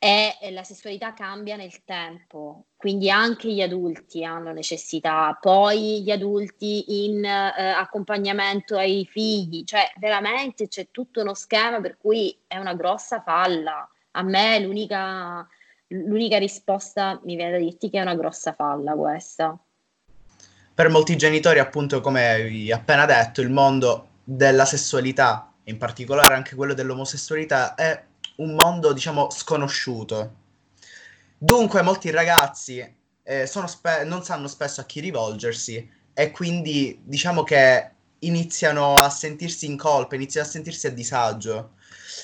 è, 0.03 0.50
la 0.50 0.64
sessualità 0.64 1.14
cambia 1.14 1.55
nel 1.55 1.84
tempo, 1.84 2.64
quindi 2.74 3.09
anche 3.09 3.53
gli 3.53 3.61
adulti 3.61 4.24
hanno 4.24 4.50
necessità, 4.50 5.38
poi 5.40 6.03
gli 6.03 6.11
adulti 6.11 7.07
in 7.07 7.24
eh, 7.24 7.28
accompagnento 7.28 8.76
ai 8.76 9.07
figli, 9.09 9.62
cioè 9.62 9.92
veramente 9.98 10.66
c'è 10.66 10.88
tutto 10.90 11.20
uno 11.20 11.34
schema 11.34 11.80
per 11.80 11.98
cui 11.98 12.36
è 12.48 12.59
una 12.59 12.74
grossa 12.74 13.22
falla 13.22 13.88
a 14.11 14.22
me 14.22 14.59
l'unica, 14.59 15.46
l'unica 15.86 16.38
risposta 16.38 17.20
mi 17.22 17.36
viene 17.36 17.53
da 17.53 17.59
dirti 17.59 17.88
che 17.88 17.98
è 17.98 18.03
una 18.03 18.16
grossa 18.16 18.55
falla 18.55 18.94
questa. 18.94 19.57
Per 20.74 20.88
molti 20.88 21.16
genitori, 21.16 21.61
appunto, 21.61 22.00
come 22.00 22.26
hai 22.28 22.72
appena 22.72 23.07
detto, 23.07 23.40
il 23.40 23.50
mondo 23.50 24.09
della 24.24 24.64
sessualità, 24.64 25.53
in 25.64 25.78
particolare 25.78 26.34
anche 26.34 26.57
quello 26.57 26.74
dell'omosessualità, 26.74 27.76
è 27.76 28.11
un 28.37 28.55
mondo, 28.55 28.93
diciamo, 28.93 29.30
sconosciuto. 29.30 30.41
Dunque, 31.39 31.83
molti 31.83 32.11
ragazzi 32.11 32.97
eh, 33.22 33.47
spe- 33.47 34.05
non 34.05 34.22
sanno 34.24 34.49
spesso 34.49 34.80
a 34.80 34.85
chi 34.85 35.01
rivolgersi 35.01 35.91
e 36.14 36.30
quindi 36.30 37.01
diciamo 37.03 37.43
che 37.43 37.91
iniziano 38.20 38.95
a 38.95 39.09
sentirsi 39.11 39.66
in 39.66 39.76
colpa, 39.76 40.14
iniziano 40.14 40.47
a 40.47 40.51
sentirsi 40.51 40.87
a 40.87 40.93
disagio 40.93 41.72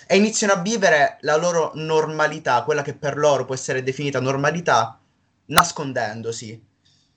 e 0.07 0.17
iniziano 0.17 0.53
a 0.53 0.63
vivere 0.63 1.19
la 1.23 1.37
loro 1.37 1.73
normalità, 1.75 2.63
quella 2.63 2.83
che 2.83 2.95
per 2.95 3.17
loro 3.17 3.45
può 3.45 3.55
essere 3.55 3.83
definita 3.83 4.21
normalità, 4.21 5.01
nascondendosi. 5.47 6.67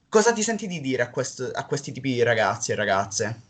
Cosa 0.09 0.33
ti 0.33 0.43
senti 0.43 0.67
di 0.67 0.81
dire 0.81 1.03
a, 1.03 1.09
questo, 1.09 1.49
a 1.53 1.65
questi 1.65 1.91
tipi 1.91 2.13
di 2.13 2.23
ragazzi 2.23 2.71
e 2.71 2.75
ragazze? 2.75 3.41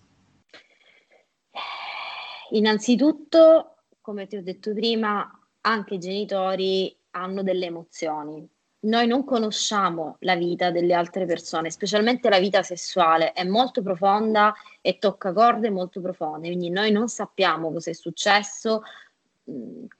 Innanzitutto, 2.51 3.77
come 4.11 4.27
ti 4.27 4.35
ho 4.35 4.43
detto 4.43 4.73
prima, 4.73 5.25
anche 5.61 5.93
i 5.93 5.97
genitori 5.97 6.93
hanno 7.11 7.43
delle 7.43 7.67
emozioni. 7.67 8.45
Noi 8.81 9.07
non 9.07 9.23
conosciamo 9.23 10.17
la 10.21 10.35
vita 10.35 10.69
delle 10.69 10.93
altre 10.93 11.25
persone, 11.25 11.71
specialmente 11.71 12.27
la 12.27 12.39
vita 12.39 12.61
sessuale, 12.61 13.31
è 13.31 13.45
molto 13.45 13.81
profonda 13.81 14.53
e 14.81 14.97
tocca 14.97 15.31
corde 15.31 15.69
molto 15.69 16.01
profonde, 16.01 16.47
quindi 16.47 16.69
noi 16.69 16.91
non 16.91 17.07
sappiamo 17.07 17.71
cosa 17.71 17.91
è 17.91 17.93
successo, 17.93 18.81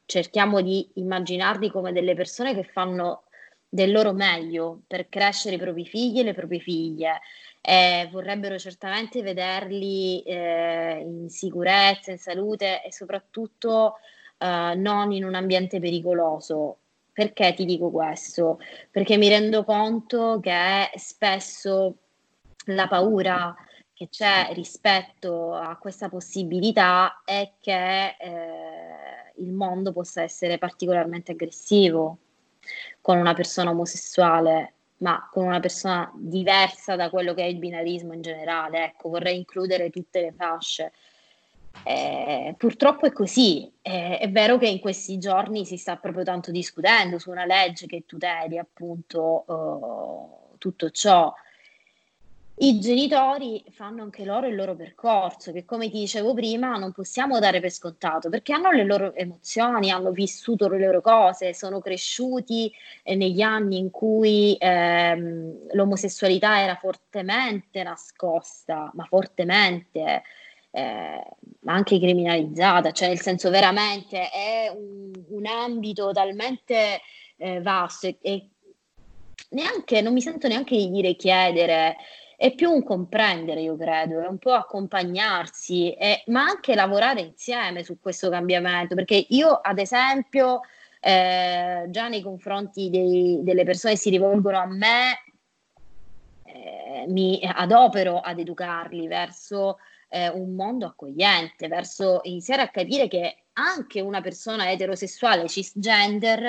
cerchiamo 0.06 0.60
di 0.60 0.90
immaginarli 0.96 1.70
come 1.72 1.94
delle 1.94 2.14
persone 2.14 2.54
che 2.54 2.64
fanno 2.64 3.24
del 3.70 3.94
loro 3.94 4.12
meglio 4.12 4.82
per 4.88 5.08
crescere 5.08 5.56
i 5.56 5.60
propri 5.60 5.86
figli 5.86 6.20
e 6.20 6.24
le 6.24 6.34
proprie 6.34 6.60
figlie. 6.60 7.22
Eh, 7.62 8.10
vorrebbero 8.12 8.58
certamente 8.58 9.22
vederli 9.22 10.22
eh, 10.24 11.00
in 11.00 11.30
sicurezza, 11.30 12.12
in 12.12 12.18
salute 12.18 12.84
e 12.84 12.92
soprattutto 12.92 13.98
eh, 14.38 14.74
non 14.76 15.12
in 15.12 15.24
un 15.24 15.36
ambiente 15.36 15.80
pericoloso. 15.80 16.78
Perché 17.14 17.54
ti 17.54 17.66
dico 17.66 17.92
questo? 17.92 18.60
Perché 18.90 19.18
mi 19.18 19.28
rendo 19.30 19.64
conto 19.64 20.40
che 20.42 20.90
spesso 20.96 21.96
la 22.66 22.88
paura 22.88 23.54
che 23.94 24.10
c'è 24.10 24.50
rispetto 24.54 25.54
a 25.54 25.78
questa 25.78 26.10
possibilità 26.10 27.22
è 27.24 27.52
che 27.60 28.16
eh, 28.20 29.34
il 29.38 29.52
mondo 29.52 29.92
possa 29.92 30.24
essere 30.24 30.58
particolarmente 30.58 31.34
aggressivo 31.34 32.18
con 33.00 33.18
una 33.18 33.34
persona 33.34 33.70
omosessuale, 33.70 34.74
ma 35.02 35.28
con 35.32 35.46
una 35.46 35.60
persona 35.60 36.12
diversa 36.16 36.96
da 36.96 37.10
quello 37.10 37.34
che 37.34 37.44
è 37.44 37.48
il 37.48 37.58
binarismo 37.58 38.14
in 38.14 38.22
generale. 38.22 38.86
Ecco, 38.86 39.10
vorrei 39.10 39.38
includere 39.38 39.90
tutte 39.90 40.22
le 40.22 40.32
fasce. 40.32 40.92
Eh, 41.84 42.54
purtroppo 42.58 43.06
è 43.06 43.12
così. 43.12 43.72
Eh, 43.82 44.18
è 44.18 44.30
vero 44.30 44.58
che 44.58 44.68
in 44.68 44.80
questi 44.80 45.18
giorni 45.18 45.66
si 45.66 45.78
sta 45.78 45.98
proprio 45.98 46.24
tanto 46.24 46.52
discutendo 46.52 47.18
su 47.18 47.32
una 47.32 47.46
legge 47.46 47.88
che 47.88 48.04
tuteli 48.06 48.58
appunto 48.58 49.44
uh, 49.48 50.58
tutto 50.58 50.90
ciò. 50.92 51.34
I 52.64 52.78
genitori 52.80 53.64
fanno 53.72 54.04
anche 54.04 54.24
loro 54.24 54.46
il 54.46 54.54
loro 54.54 54.76
percorso, 54.76 55.52
che 55.52 55.66
come 55.66 55.90
ti 55.90 55.98
dicevo 55.98 56.36
prima 56.36 56.78
non 56.78 56.92
possiamo 56.92 57.40
dare 57.40 57.60
per 57.60 57.72
scontato, 57.72 58.30
perché 58.30 58.54
hanno 58.54 58.70
le 58.70 58.84
loro 58.84 59.16
emozioni, 59.16 59.90
hanno 59.90 60.12
vissuto 60.12 60.70
le 60.70 60.78
loro 60.78 61.02
cose, 61.02 61.56
sono 61.56 61.80
cresciuti 61.80 62.72
eh, 63.02 63.16
negli 63.16 63.42
anni 63.42 63.80
in 63.80 63.90
cui 63.90 64.56
ehm, 64.60 65.70
l'omosessualità 65.72 66.62
era 66.62 66.76
fortemente 66.76 67.82
nascosta, 67.82 68.92
ma 68.94 69.06
fortemente, 69.06 70.22
eh, 70.70 71.24
anche 71.66 71.98
criminalizzata, 71.98 72.92
cioè 72.92 73.08
nel 73.08 73.22
senso 73.22 73.50
veramente 73.50 74.30
è 74.30 74.72
un, 74.72 75.12
un 75.30 75.46
ambito 75.48 76.12
talmente 76.12 77.02
eh, 77.38 77.60
vasto 77.60 78.06
e, 78.06 78.18
e 78.22 78.50
neanche, 79.50 80.02
non 80.02 80.14
mi 80.14 80.22
sento 80.22 80.48
neanche 80.48 80.76
di 80.76 80.92
dire 80.92 81.16
chiedere 81.16 81.96
è 82.42 82.56
più 82.56 82.72
un 82.72 82.82
comprendere, 82.84 83.62
io 83.62 83.78
credo, 83.78 84.20
è 84.20 84.26
un 84.26 84.40
po' 84.40 84.54
accompagnarsi, 84.54 85.92
e, 85.92 86.24
ma 86.26 86.42
anche 86.42 86.74
lavorare 86.74 87.22
insieme 87.22 87.84
su 87.84 88.00
questo 88.00 88.32
cambiamento, 88.32 88.96
perché 88.96 89.28
io, 89.30 89.52
ad 89.62 89.78
esempio, 89.78 90.62
eh, 91.00 91.86
già 91.90 92.08
nei 92.08 92.24
confronti 92.24 92.90
dei, 92.90 93.42
delle 93.44 93.64
persone 93.64 93.94
che 93.94 94.00
si 94.00 94.10
rivolgono 94.10 94.58
a 94.58 94.66
me, 94.66 95.20
eh, 96.46 97.06
mi 97.10 97.40
adopero 97.44 98.20
ad 98.22 98.40
educarli 98.40 99.06
verso 99.08 99.78
eh, 100.10 100.30
un 100.30 100.56
mondo 100.56 100.88
accogliente, 100.88 101.68
verso 101.68 102.22
iniziare 102.24 102.64
a 102.64 102.70
capire 102.70 103.08
che 103.08 103.44
anche 103.54 104.02
una 104.02 104.22
persona 104.22 104.72
eterosessuale 104.72 105.48
cisgender 105.48 106.44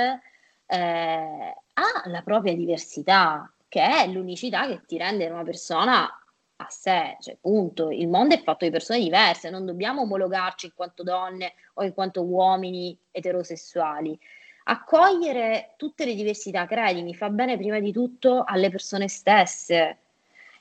eh, 0.65 1.57
ha 1.75 2.03
la 2.07 2.23
propria 2.23 2.55
diversità, 2.55 3.47
che 3.73 3.81
è 3.81 4.07
l'unicità 4.07 4.67
che 4.67 4.83
ti 4.85 4.99
rende 4.99 5.31
una 5.31 5.45
persona 5.45 6.05
a 6.05 6.67
sé, 6.69 7.17
cioè 7.21 7.39
punto. 7.41 7.89
Il 7.89 8.07
mondo 8.07 8.35
è 8.35 8.43
fatto 8.43 8.67
di 8.67 8.71
persone 8.71 8.99
diverse, 8.99 9.49
non 9.49 9.65
dobbiamo 9.65 10.03
omologarci 10.03 10.67
in 10.67 10.73
quanto 10.75 11.03
donne 11.03 11.55
o 11.73 11.83
in 11.83 11.95
quanto 11.95 12.23
uomini 12.23 12.95
eterosessuali. 13.11 14.19
Accogliere 14.65 15.73
tutte 15.79 16.05
le 16.05 16.15
diversità, 16.15 16.67
credimi, 16.67 17.15
fa 17.15 17.31
bene 17.31 17.57
prima 17.57 17.81
di 17.81 17.93
tutto 17.93 18.45
alle 18.47 18.69
persone 18.69 19.09
stesse, 19.09 20.01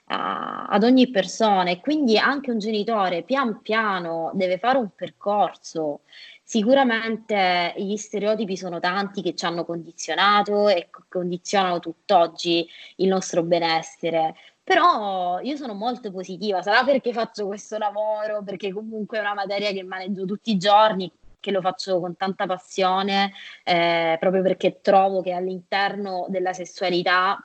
a, 0.06 0.68
ad 0.68 0.84
ogni 0.86 1.10
persona 1.10 1.70
e 1.70 1.82
quindi 1.82 2.18
anche 2.18 2.50
un 2.50 2.60
genitore 2.60 3.24
pian 3.24 3.62
piano 3.62 4.32
deve 4.36 4.58
fare 4.58 4.78
un 4.78 4.92
percorso. 4.96 6.04
Sicuramente 6.52 7.74
gli 7.78 7.96
stereotipi 7.96 8.58
sono 8.58 8.82
tanti 8.82 9.22
che 9.22 9.36
ci 9.36 9.46
hanno 9.46 9.64
condizionato 9.64 10.68
e 10.68 10.90
condizionano 11.08 11.80
tutt'oggi 11.80 12.68
il 12.98 13.08
nostro 13.08 13.42
benessere, 13.44 14.36
però 14.62 15.40
io 15.40 15.56
sono 15.56 15.74
molto 15.74 16.12
positiva, 16.12 16.62
sarà 16.62 16.84
perché 16.84 17.14
faccio 17.14 17.46
questo 17.46 17.78
lavoro, 17.78 18.44
perché 18.44 18.74
comunque 18.74 19.18
è 19.18 19.22
una 19.22 19.34
materia 19.34 19.72
che 19.72 19.84
maneggio 19.84 20.26
tutti 20.26 20.52
i 20.52 20.58
giorni, 20.58 21.10
che 21.40 21.52
lo 21.52 21.62
faccio 21.62 22.02
con 22.02 22.18
tanta 22.18 22.46
passione, 22.46 23.32
eh, 23.64 24.18
proprio 24.20 24.42
perché 24.42 24.82
trovo 24.82 25.22
che 25.22 25.32
all'interno 25.32 26.26
della 26.28 26.52
sessualità, 26.52 27.42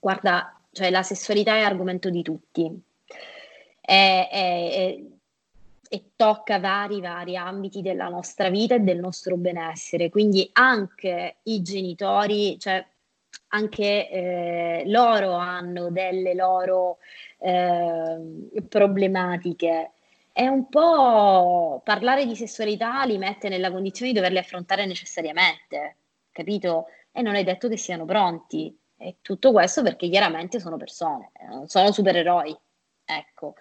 guarda, 0.00 0.58
cioè 0.72 0.88
la 0.88 1.02
sessualità 1.02 1.56
è 1.56 1.60
argomento 1.60 2.08
di 2.08 2.22
tutti. 2.22 2.82
È, 3.78 4.28
è, 4.32 4.70
è, 4.72 5.15
e 5.88 6.10
tocca 6.16 6.58
vari, 6.58 7.00
vari 7.00 7.36
ambiti 7.36 7.82
della 7.82 8.08
nostra 8.08 8.48
vita 8.50 8.74
e 8.74 8.80
del 8.80 8.98
nostro 8.98 9.36
benessere. 9.36 10.08
Quindi 10.10 10.48
anche 10.52 11.38
i 11.44 11.62
genitori, 11.62 12.58
cioè 12.58 12.84
anche 13.48 14.08
eh, 14.10 14.82
loro 14.86 15.32
hanno 15.32 15.90
delle 15.90 16.34
loro 16.34 16.98
eh, 17.38 18.18
problematiche. 18.68 19.92
È 20.32 20.46
un 20.46 20.68
po' 20.68 21.80
parlare 21.84 22.26
di 22.26 22.36
sessualità 22.36 23.04
li 23.04 23.16
mette 23.16 23.48
nella 23.48 23.70
condizione 23.70 24.12
di 24.12 24.16
doverle 24.16 24.40
affrontare 24.40 24.84
necessariamente, 24.84 25.96
capito? 26.30 26.86
E 27.10 27.22
non 27.22 27.36
è 27.36 27.42
detto 27.42 27.68
che 27.68 27.78
siano 27.78 28.04
pronti. 28.04 28.76
E 28.98 29.16
tutto 29.20 29.52
questo 29.52 29.82
perché 29.82 30.08
chiaramente 30.08 30.58
sono 30.58 30.76
persone, 30.76 31.30
non 31.48 31.68
sono 31.68 31.92
supereroi. 31.92 32.56
Ecco. 33.04 33.54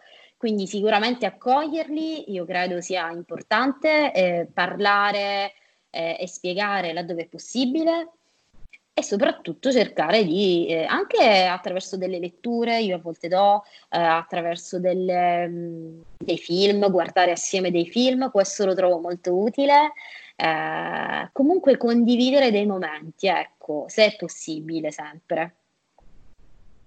Quindi 0.46 0.68
sicuramente 0.68 1.26
accoglierli 1.26 2.32
io 2.32 2.46
credo 2.46 2.80
sia 2.80 3.10
importante, 3.10 4.14
eh, 4.14 4.48
parlare 4.54 5.54
eh, 5.90 6.18
e 6.20 6.28
spiegare 6.28 6.94
laddove 6.94 7.24
è 7.24 7.26
possibile, 7.26 8.12
e 8.94 9.02
soprattutto 9.02 9.72
cercare 9.72 10.24
di, 10.24 10.68
eh, 10.68 10.84
anche 10.84 11.46
attraverso 11.46 11.98
delle 11.98 12.20
letture, 12.20 12.80
io 12.80 12.98
a 12.98 13.00
volte 13.00 13.28
do, 13.28 13.64
eh, 13.90 13.98
attraverso 13.98 14.80
delle, 14.80 15.48
mm, 15.48 16.02
dei 16.16 16.38
film, 16.38 16.92
guardare 16.92 17.32
assieme 17.32 17.72
dei 17.72 17.88
film, 17.88 18.30
questo 18.30 18.68
lo 18.68 18.76
trovo 18.76 19.00
molto 19.00 19.36
utile. 19.36 19.94
Eh, 20.36 21.30
comunque 21.32 21.76
condividere 21.78 22.52
dei 22.52 22.68
momenti, 22.68 23.26
ecco, 23.26 23.86
se 23.88 24.06
è 24.06 24.16
possibile 24.16 24.92
sempre. 24.92 25.56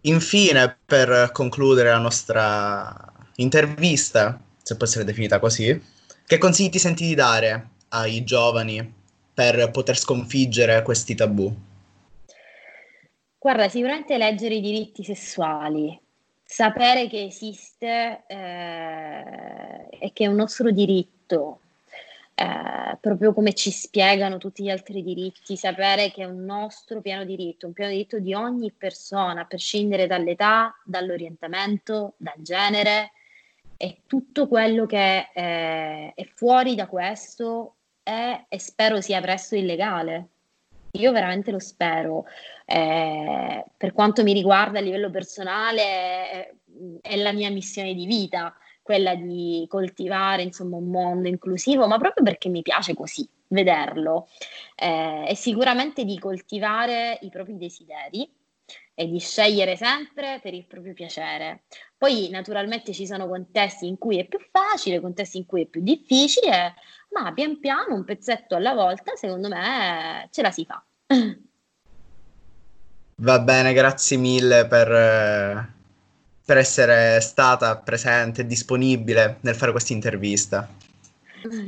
Infine, 0.03 0.79
per 0.87 1.31
concludere 1.33 1.89
la 1.91 1.99
nostra 1.99 3.17
intervista, 3.41 4.41
se 4.63 4.77
può 4.77 4.87
essere 4.87 5.05
definita 5.05 5.39
così, 5.39 5.81
che 6.27 6.39
consigli 6.39 6.71
ti 6.71 6.79
senti 6.79 7.07
di 7.07 7.15
dare 7.15 7.71
ai 7.89 8.25
giovani 8.25 8.95
per 9.33 9.71
poter 9.71 9.97
sconfiggere 9.97 10.83
questi 10.83 11.15
tabù? 11.15 11.55
Guarda, 13.39 13.69
sicuramente 13.69 14.19
leggere 14.19 14.57
i 14.57 14.61
diritti 14.61 15.05
sessuali, 15.05 15.99
sapere 16.45 17.09
che 17.09 17.23
esiste 17.23 18.25
eh, 18.27 19.89
e 19.91 20.13
che 20.13 20.25
è 20.25 20.27
un 20.27 20.35
nostro 20.35 20.73
diritto, 20.73 21.61
eh, 22.35 22.97
proprio 23.01 23.33
come 23.33 23.55
ci 23.55 23.71
spiegano 23.71 24.39
tutti 24.39 24.65
gli 24.65 24.71
altri 24.71 25.03
diritti, 25.03 25.57
sapere 25.57 26.11
che 26.11 26.23
è 26.23 26.27
un 26.27 26.45
nostro 26.45 27.01
pieno 27.01 27.25
diritto, 27.25 27.67
un 27.69 27.73
pieno 27.73 27.91
diritto 27.91 28.19
di 28.19 28.35
ogni 28.35 28.73
persona, 28.73 29.43
a 29.43 29.47
prescindere 29.47 30.09
dall'età, 30.09 30.75
dall'orientamento, 30.85 32.15
dal 32.17 32.41
genere, 32.43 33.13
e 33.79 34.03
tutto 34.07 34.49
quello 34.49 34.87
che 34.87 35.31
eh, 35.33 36.13
è 36.13 36.25
fuori 36.35 36.75
da 36.75 36.89
questo 36.89 37.77
è 38.03 38.45
e 38.49 38.59
spero 38.59 39.01
sia 39.01 39.21
presto 39.21 39.55
illegale. 39.55 40.29
Io 40.93 41.13
veramente 41.13 41.53
lo 41.53 41.61
spero. 41.61 42.25
Eh, 42.67 43.65
per 43.77 43.93
quanto 43.93 44.25
mi 44.25 44.33
riguarda 44.33 44.81
a 44.81 44.83
livello 44.83 45.11
personale, 45.11 45.83
è, 45.83 46.55
è 47.01 47.17
la 47.17 47.33
mia 47.33 47.51
missione 47.51 47.95
di 47.95 48.07
vita, 48.07 48.53
quella 48.83 49.15
di 49.15 49.65
coltivare 49.69 50.43
insomma, 50.43 50.77
un 50.77 50.91
mondo 50.91 51.29
inclusivo, 51.29 51.87
ma 51.87 51.99
proprio 51.99 52.25
perché 52.25 52.49
mi 52.49 52.63
piace 52.63 52.95
così 52.95 53.29
vederlo 53.49 54.29
eh, 54.75 55.27
e 55.29 55.35
sicuramente 55.37 56.05
di 56.05 56.19
coltivare 56.19 57.19
i 57.23 57.29
propri 57.29 57.57
desideri 57.57 58.29
e 58.99 59.07
di 59.07 59.21
scegliere 59.21 59.77
sempre 59.77 60.41
per 60.43 60.55
il 60.55 60.67
proprio 60.67 60.93
piacere. 60.93 61.63
Poi 61.97 62.31
naturalmente 62.31 62.93
ci 62.93 63.07
sono 63.07 63.29
contesti 63.29 63.87
in 63.87 63.97
cui 63.97 64.19
è 64.19 64.27
più 64.27 64.41
facile, 64.51 65.01
contesti 65.01 65.37
in 65.37 65.47
cui 65.47 65.63
è 65.63 65.67
più 65.67 65.83
difficile, 65.83 66.75
ma 67.11 67.33
pian 67.33 67.61
piano, 67.61 67.95
un 67.95 68.05
pezzetto 68.05 68.57
alla 68.57 68.75
volta, 68.75 69.15
secondo 69.15 69.47
me 69.47 70.29
ce 70.33 70.43
la 70.43 70.51
si 70.51 70.65
fa. 70.65 70.85
Va 73.21 73.39
bene, 73.39 73.73
grazie 73.73 74.17
mille 74.17 74.67
per, 74.67 74.89
per 76.45 76.57
essere 76.57 77.21
stata 77.21 77.77
presente 77.77 78.41
e 78.41 78.47
disponibile 78.47 79.39
nel 79.43 79.55
fare 79.55 79.71
questa 79.71 79.93
intervista. 79.93 80.69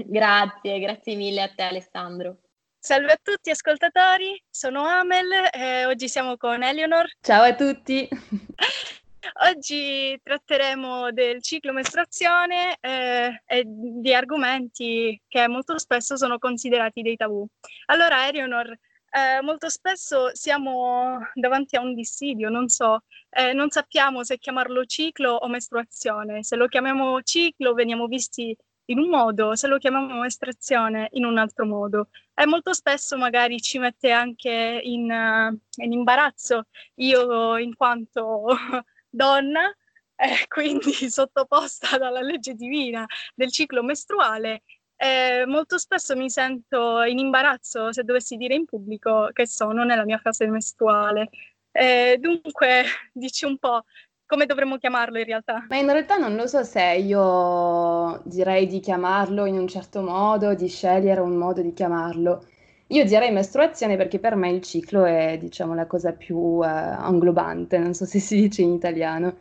Grazie, 0.05 0.81
grazie 0.81 1.14
mille 1.14 1.43
a 1.43 1.49
te 1.49 1.62
Alessandro. 1.62 2.39
Salve 2.83 3.12
a 3.12 3.20
tutti 3.22 3.51
ascoltatori, 3.51 4.43
sono 4.49 4.87
Amel 4.87 5.51
e 5.53 5.85
oggi 5.85 6.09
siamo 6.09 6.39
con 6.39 6.62
Eleonor. 6.62 7.05
Ciao 7.20 7.43
a 7.43 7.55
tutti. 7.55 8.09
Oggi 9.43 10.18
tratteremo 10.22 11.12
del 11.12 11.43
ciclo 11.43 11.74
mestruazione 11.74 12.78
eh, 12.81 13.43
e 13.47 13.64
di 13.66 14.14
argomenti 14.14 15.20
che 15.28 15.47
molto 15.47 15.78
spesso 15.78 16.16
sono 16.16 16.39
considerati 16.39 17.03
dei 17.03 17.16
tabù. 17.16 17.47
Allora, 17.87 18.26
Eleonor, 18.26 18.70
eh, 18.70 19.43
molto 19.43 19.68
spesso 19.68 20.35
siamo 20.35 21.18
davanti 21.35 21.76
a 21.76 21.83
un 21.83 21.95
dissidio, 21.95 22.49
non 22.49 22.68
so, 22.68 23.03
eh, 23.28 23.53
non 23.53 23.68
sappiamo 23.68 24.24
se 24.24 24.39
chiamarlo 24.39 24.87
ciclo 24.87 25.33
o 25.35 25.49
mestruazione. 25.49 26.43
Se 26.43 26.57
lo 26.57 26.66
chiamiamo 26.66 27.20
ciclo 27.20 27.74
veniamo 27.74 28.07
visti 28.07 28.57
in 28.91 28.99
un 28.99 29.09
modo, 29.09 29.55
se 29.55 29.66
lo 29.66 29.78
chiamiamo 29.78 30.20
mestruazione 30.20 31.09
in 31.12 31.24
un 31.24 31.38
altro 31.38 31.64
modo. 31.66 32.09
E 32.34 32.47
molto 32.47 32.72
spesso 32.72 33.16
magari 33.16 33.61
ci 33.61 33.78
mette 33.78 34.11
anche 34.11 34.80
in, 34.82 35.11
uh, 35.11 35.82
in 35.82 35.93
imbarazzo. 35.93 36.64
Io, 36.97 37.57
in 37.57 37.74
quanto 37.76 38.47
donna, 39.09 39.74
eh, 40.16 40.47
quindi 40.49 41.11
sottoposta 41.11 41.99
dalla 41.99 42.20
legge 42.20 42.55
divina 42.55 43.07
del 43.34 43.51
ciclo 43.51 43.82
mestruale, 43.82 44.62
eh, 44.97 45.45
molto 45.47 45.78
spesso 45.78 46.14
mi 46.14 46.28
sento 46.28 47.03
in 47.05 47.18
imbarazzo 47.18 47.91
se 47.91 48.05
dovessi 48.05 48.36
dire 48.36 48.55
in 48.55 48.66
pubblico 48.66 49.30
che 49.32 49.47
sono 49.47 49.84
nella 49.84 50.05
mia 50.05 50.18
fase 50.18 50.47
mestruale. 50.47 51.30
Eh, 51.72 52.18
dunque, 52.20 52.84
dici 53.12 53.45
un 53.45 53.57
po' 53.59 53.84
come 54.31 54.47
dovremmo 54.47 54.78
chiamarlo 54.78 55.18
in 55.18 55.24
realtà? 55.24 55.66
Ma 55.68 55.76
in 55.76 55.91
realtà 55.91 56.16
non 56.16 56.37
lo 56.37 56.47
so 56.47 56.62
se 56.62 56.95
io 57.05 58.22
direi 58.24 58.68
di 58.68 58.78
chiamarlo 58.78 59.45
in 59.45 59.59
un 59.59 59.66
certo 59.66 60.03
modo, 60.03 60.55
di 60.55 60.68
scegliere 60.68 61.20
un 61.20 61.35
modo 61.35 61.61
di 61.62 61.72
chiamarlo. 61.72 62.45
Io 62.87 63.05
direi 63.05 63.33
mestruazione 63.33 63.97
perché 63.97 64.20
per 64.20 64.37
me 64.37 64.51
il 64.51 64.62
ciclo 64.62 65.05
è, 65.05 65.37
diciamo, 65.37 65.74
la 65.74 65.87
cosa 65.87 66.12
più 66.12 66.37
uh, 66.37 66.64
inglobante, 67.11 67.78
non 67.78 67.93
so 67.93 68.05
se 68.05 68.20
si 68.20 68.37
dice 68.43 68.62
in 68.62 68.70
italiano. 68.72 69.37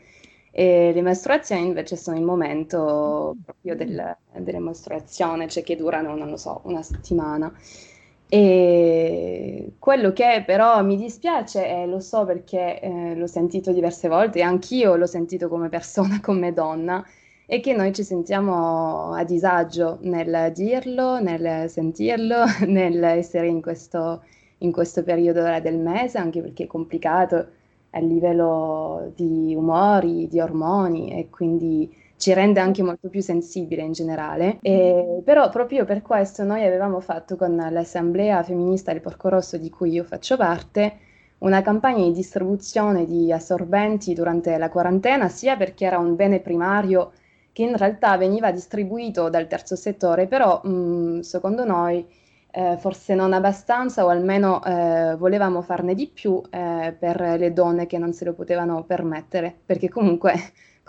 E 0.51 0.91
le 0.91 1.01
mestruazioni 1.03 1.67
invece 1.67 1.95
sono 1.95 2.17
il 2.17 2.23
momento 2.23 3.35
proprio 3.45 3.75
del, 3.75 4.17
delle 4.37 4.59
mestruazioni, 4.59 5.47
cioè 5.49 5.61
che 5.61 5.75
durano, 5.75 6.15
non 6.15 6.31
lo 6.31 6.37
so, 6.37 6.61
una 6.63 6.81
settimana. 6.81 7.53
E 8.31 9.73
quello 9.79 10.13
che 10.13 10.43
però 10.45 10.83
mi 10.83 10.95
dispiace, 10.95 11.67
e 11.67 11.87
lo 11.87 11.99
so 11.99 12.25
perché 12.25 12.79
eh, 12.79 13.15
l'ho 13.15 13.25
sentito 13.25 13.71
diverse 13.73 14.07
volte, 14.07 14.39
e 14.39 14.41
anch'io 14.43 14.95
l'ho 14.95 15.07
sentito 15.07 15.47
come 15.49 15.67
persona, 15.69 16.19
come 16.21 16.53
donna, 16.53 17.03
è 17.47 17.59
che 17.59 17.73
noi 17.73 17.91
ci 17.93 18.03
sentiamo 18.03 19.13
a 19.13 19.23
disagio 19.23 19.97
nel 20.01 20.51
dirlo, 20.53 21.19
nel 21.19 21.67
sentirlo, 21.69 22.43
nel 22.67 23.03
essere 23.03 23.47
in 23.47 23.61
questo, 23.61 24.23
in 24.59 24.71
questo 24.71 25.03
periodo 25.03 25.41
del 25.59 25.77
mese, 25.79 26.19
anche 26.19 26.41
perché 26.41 26.65
è 26.65 26.67
complicato 26.67 27.47
a 27.91 27.99
livello 27.99 29.11
di 29.15 29.55
umori, 29.55 30.27
di 30.27 30.39
ormoni 30.39 31.17
e 31.17 31.29
quindi 31.31 31.91
ci 32.19 32.33
rende 32.33 32.59
anche 32.59 32.83
molto 32.83 33.07
più 33.07 33.21
sensibile 33.21 33.81
in 33.81 33.93
generale. 33.93 34.59
E, 34.61 35.21
però 35.23 35.49
proprio 35.49 35.85
per 35.85 36.01
questo 36.01 36.43
noi 36.43 36.65
avevamo 36.65 36.99
fatto 36.99 37.37
con 37.37 37.55
l'Assemblea 37.55 38.43
Femminista 38.43 38.91
del 38.91 39.01
Porco 39.01 39.29
Rosso 39.29 39.57
di 39.57 39.69
cui 39.69 39.91
io 39.91 40.03
faccio 40.03 40.35
parte 40.35 41.07
una 41.39 41.61
campagna 41.61 42.03
di 42.03 42.11
distribuzione 42.11 43.05
di 43.05 43.31
assorbenti 43.31 44.13
durante 44.13 44.57
la 44.57 44.69
quarantena, 44.69 45.29
sia 45.29 45.55
perché 45.55 45.85
era 45.85 45.97
un 45.97 46.15
bene 46.15 46.41
primario 46.41 47.13
che 47.53 47.63
in 47.63 47.77
realtà 47.77 48.17
veniva 48.17 48.51
distribuito 48.51 49.29
dal 49.29 49.47
terzo 49.47 49.77
settore, 49.77 50.27
però 50.27 50.59
mh, 50.61 50.69
mm, 50.69 51.19
secondo 51.21 51.63
noi 51.63 52.05
eh, 52.51 52.75
forse 52.77 53.15
non 53.15 53.31
abbastanza 53.31 54.03
o 54.03 54.09
almeno 54.09 54.61
eh, 54.65 55.15
volevamo 55.17 55.61
farne 55.61 55.93
di 55.93 56.07
più 56.07 56.41
eh, 56.49 56.93
per 56.99 57.21
le 57.37 57.53
donne 57.53 57.85
che 57.85 57.97
non 57.97 58.11
se 58.11 58.25
lo 58.25 58.33
potevano 58.33 58.83
permettere, 58.83 59.55
perché 59.65 59.87
comunque 59.87 60.33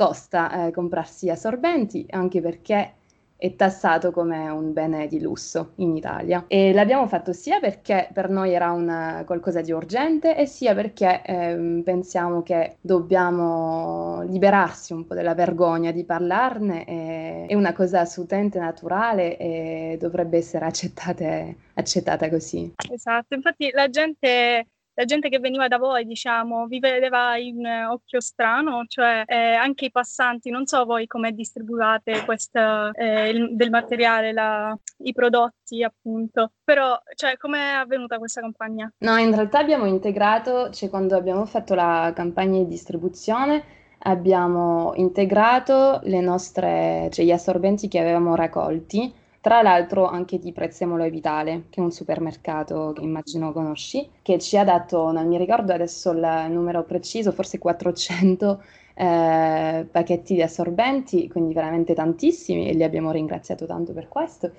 costa 0.01 0.69
eh, 0.69 0.71
comprarsi 0.71 1.29
assorbenti, 1.29 2.07
anche 2.09 2.41
perché 2.41 2.95
è 3.37 3.55
tassato 3.55 4.13
come 4.13 4.49
un 4.49 4.73
bene 4.73 5.07
di 5.09 5.21
lusso 5.21 5.73
in 5.77 5.95
Italia. 5.95 6.47
E 6.49 6.73
l'abbiamo 6.73 7.07
fatto 7.07 7.35
sia 7.35 7.61
perché 7.61 8.09
per 8.11 8.31
noi 8.31 8.55
era 8.55 8.71
una, 8.71 9.25
qualcosa 9.27 9.61
di 9.61 9.73
urgente 9.73 10.37
e 10.37 10.47
sia 10.47 10.75
perché 10.75 11.21
eh, 11.23 11.83
pensiamo 11.85 12.43
che 12.43 12.77
dobbiamo 12.81 14.23
liberarsi 14.23 14.95
un 14.95 15.07
po' 15.07 15.13
della 15.13 15.35
vergogna 15.35 15.91
di 15.91 16.05
parlarne. 16.05 16.87
E, 16.87 17.45
è 17.49 17.55
una 17.55 17.75
cosa 17.75 18.01
assolutamente 18.01 18.59
naturale 18.59 19.37
e 19.37 19.99
dovrebbe 20.01 20.39
essere 20.39 20.65
accettata 20.65 22.31
così. 22.31 22.73
Esatto, 22.91 23.35
infatti 23.35 23.71
la 23.73 23.91
gente 23.91 24.67
la 25.01 25.07
gente 25.07 25.31
che 25.31 25.39
veniva 25.39 25.67
da 25.67 25.79
voi, 25.79 26.05
diciamo, 26.05 26.67
vi 26.67 26.79
vedeva 26.79 27.39
in 27.39 27.65
occhio 27.91 28.21
strano, 28.21 28.85
cioè 28.87 29.23
eh, 29.27 29.55
anche 29.55 29.87
i 29.87 29.91
passanti, 29.91 30.51
non 30.51 30.67
so 30.67 30.85
voi 30.85 31.07
come 31.07 31.33
distribuite 31.33 32.23
questa, 32.27 32.91
eh, 32.91 33.49
del 33.51 33.71
materiale, 33.71 34.33
la, 34.35 34.77
i 34.99 35.13
prodotti 35.15 35.83
appunto, 35.83 36.53
però 36.63 37.01
cioè, 37.15 37.39
come 37.39 37.59
è 37.59 37.73
avvenuta 37.73 38.19
questa 38.19 38.43
campagna? 38.43 38.93
No, 38.99 39.17
in 39.17 39.35
realtà 39.35 39.61
abbiamo 39.61 39.87
integrato, 39.87 40.69
cioè 40.69 40.91
quando 40.91 41.17
abbiamo 41.17 41.47
fatto 41.47 41.75
la 41.75 42.13
campagna 42.15 42.59
di 42.59 42.67
distribuzione, 42.67 43.65
abbiamo 44.01 44.93
integrato 44.97 46.03
nostre, 46.05 47.09
cioè 47.11 47.25
gli 47.25 47.33
assorbenti 47.33 47.89
che 47.89 48.01
avevamo 48.01 48.35
raccolti 48.35 49.15
tra 49.41 49.63
l'altro 49.63 50.07
anche 50.07 50.39
di 50.39 50.53
Prezzemolo 50.53 51.05
e 51.05 51.11
Vitale, 51.11 51.65
che 51.71 51.81
è 51.81 51.83
un 51.83 51.91
supermercato 51.91 52.93
che 52.95 53.03
immagino 53.03 53.53
conosci, 53.53 54.09
che 54.23 54.39
ci 54.39 54.57
ha 54.57 54.65
dato, 54.65 55.11
non 55.13 55.27
mi 55.27 55.39
ricordo 55.39 55.73
adesso 55.73 56.11
il 56.11 56.47
numero 56.51 56.85
preciso, 56.85 57.33
forse 57.33 57.59
400 57.59 58.63
eh, 58.95 59.87
pacchetti 59.91 60.35
di 60.35 60.43
assorbenti, 60.43 61.29
quindi 61.29 61.55
veramente 61.55 61.95
tantissimi 61.95 62.69
e 62.69 62.75
li 62.75 62.83
abbiamo 62.85 63.11
ringraziato 63.13 63.65
tanto 63.67 63.93
per 63.93 64.09
questo. 64.09 64.53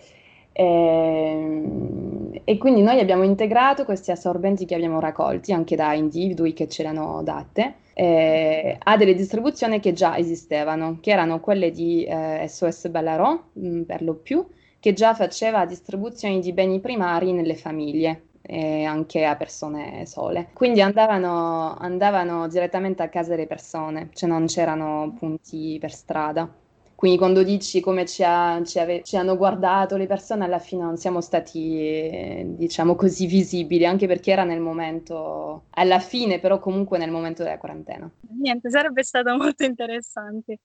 E, 0.51 0.63
ehm, 0.63 2.41
e, 2.43 2.57
quindi 2.57 2.81
noi 2.81 2.99
abbiamo 2.99 3.23
integrato 3.23 3.85
questi 3.85 4.11
assorbenti 4.11 4.65
che 4.65 4.75
abbiamo 4.75 4.99
raccolti 4.99 5.53
anche 5.53 5.75
da 5.75 5.93
individui 5.93 6.53
che 6.53 6.67
ce 6.67 6.83
l'hanno 6.83 7.21
date 7.23 7.75
eh, 7.93 8.77
a 8.81 8.97
delle 8.97 9.13
distribuzioni 9.13 9.79
che 9.79 9.93
già 9.93 10.17
esistevano, 10.17 10.97
che 11.01 11.11
erano 11.11 11.39
quelle 11.39 11.71
di 11.71 12.03
eh, 12.03 12.45
SOS 12.47 12.89
Ballarò 12.89 13.39
mh, 13.53 13.81
per 13.81 14.01
lo 14.01 14.15
più, 14.15 14.45
che 14.81 14.93
già 14.93 15.13
faceva 15.13 15.65
distribuzioni 15.67 16.39
di 16.39 16.53
beni 16.53 16.79
primari 16.79 17.31
nelle 17.33 17.55
famiglie 17.55 18.23
e 18.41 18.83
anche 18.83 19.25
a 19.25 19.35
persone 19.35 20.07
sole. 20.07 20.49
Quindi 20.53 20.81
andavano, 20.81 21.75
andavano 21.77 22.47
direttamente 22.47 23.03
a 23.03 23.07
casa 23.07 23.29
delle 23.29 23.45
persone, 23.45 24.09
cioè 24.13 24.27
non 24.27 24.47
c'erano 24.47 25.15
punti 25.17 25.77
per 25.79 25.93
strada. 25.93 26.51
Quindi 26.95 27.19
quando 27.19 27.43
dici 27.43 27.79
come 27.79 28.05
ci, 28.05 28.23
ha, 28.23 28.61
ci, 28.63 28.79
ave, 28.79 29.01
ci, 29.03 29.17
hanno 29.17 29.37
guardato 29.37 29.97
le 29.97 30.07
persone, 30.07 30.45
alla 30.45 30.59
fine 30.59 30.83
non 30.83 30.97
siamo 30.97 31.21
stati, 31.21 32.43
diciamo 32.45 32.95
così, 32.95 33.27
visibili, 33.27 33.85
anche 33.85 34.07
perché 34.07 34.31
era 34.31 34.43
nel 34.43 34.59
momento, 34.59 35.63
alla 35.71 35.99
fine, 35.99 36.39
però 36.39 36.59
comunque 36.59 36.99
nel 36.99 37.09
momento 37.09 37.43
della 37.43 37.57
quarantena. 37.57 38.09
Niente, 38.39 38.69
sarebbe 38.69 39.03
stato 39.03 39.35
molto 39.35 39.63
interessante. 39.63 40.59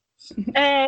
Eh, 0.53 0.87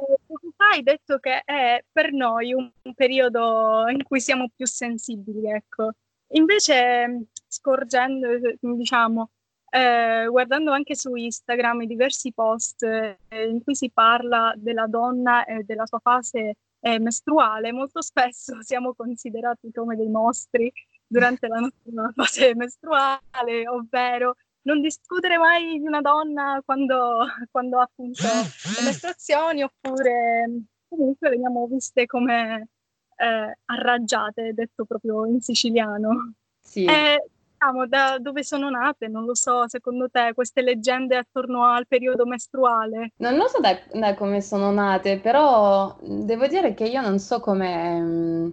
hai 0.56 0.82
detto 0.82 1.18
che 1.18 1.42
è 1.44 1.84
per 1.90 2.12
noi 2.12 2.52
un, 2.52 2.70
periodo 2.94 3.84
in 3.88 4.02
cui 4.02 4.20
siamo 4.20 4.48
più 4.54 4.66
sensibili, 4.66 5.50
ecco. 5.50 5.92
Invece, 6.32 7.26
scorgendo, 7.46 8.28
diciamo, 8.60 9.30
eh, 9.70 10.26
guardando 10.28 10.72
anche 10.72 10.94
su 10.94 11.14
Instagram 11.14 11.82
i 11.82 11.86
diversi 11.86 12.32
post 12.32 12.82
eh, 12.82 13.18
in 13.48 13.62
cui 13.62 13.74
si 13.74 13.90
parla 13.90 14.54
della 14.56 14.86
donna 14.86 15.44
e 15.44 15.62
della 15.64 15.86
sua 15.86 15.98
fase 16.00 16.56
eh, 16.80 16.98
mestruale, 16.98 17.72
molto 17.72 18.00
spesso 18.02 18.60
siamo 18.62 18.94
considerati 18.94 19.70
come 19.72 19.96
dei 19.96 20.08
mostri 20.08 20.72
durante 21.06 21.46
la 21.48 21.58
nostra 21.58 22.12
fase 22.14 22.54
mestruale, 22.54 23.68
ovvero 23.68 24.36
non 24.62 24.80
discutere 24.80 25.38
mai 25.38 25.78
di 25.78 25.86
una 25.86 26.00
donna 26.00 26.60
quando, 26.64 27.26
quando 27.50 27.78
ha 27.78 27.82
appunto 27.82 28.22
le 28.22 28.84
mestruazioni 28.84 29.62
oppure 29.62 30.64
comunque 30.88 31.30
veniamo 31.30 31.66
viste 31.66 32.06
come 32.06 32.68
eh, 33.16 33.58
arraggiate, 33.64 34.54
detto 34.54 34.84
proprio 34.84 35.26
in 35.26 35.40
siciliano. 35.40 36.32
Sì. 36.60 36.84
Eh, 36.84 37.22
diciamo, 37.58 37.86
da 37.86 38.18
dove 38.20 38.44
sono 38.44 38.70
nate, 38.70 39.08
non 39.08 39.24
lo 39.24 39.34
so, 39.34 39.68
secondo 39.68 40.08
te, 40.08 40.32
queste 40.34 40.62
leggende 40.62 41.16
attorno 41.16 41.64
al 41.66 41.86
periodo 41.86 42.24
mestruale? 42.24 43.12
Non 43.16 43.36
lo 43.36 43.48
so 43.48 43.60
da, 43.60 43.76
da 43.92 44.14
come 44.14 44.40
sono 44.40 44.70
nate, 44.70 45.18
però 45.18 45.96
devo 46.00 46.46
dire 46.46 46.74
che 46.74 46.84
io 46.84 47.00
non 47.00 47.18
so 47.18 47.40
come 47.40 48.00
mm, 48.00 48.48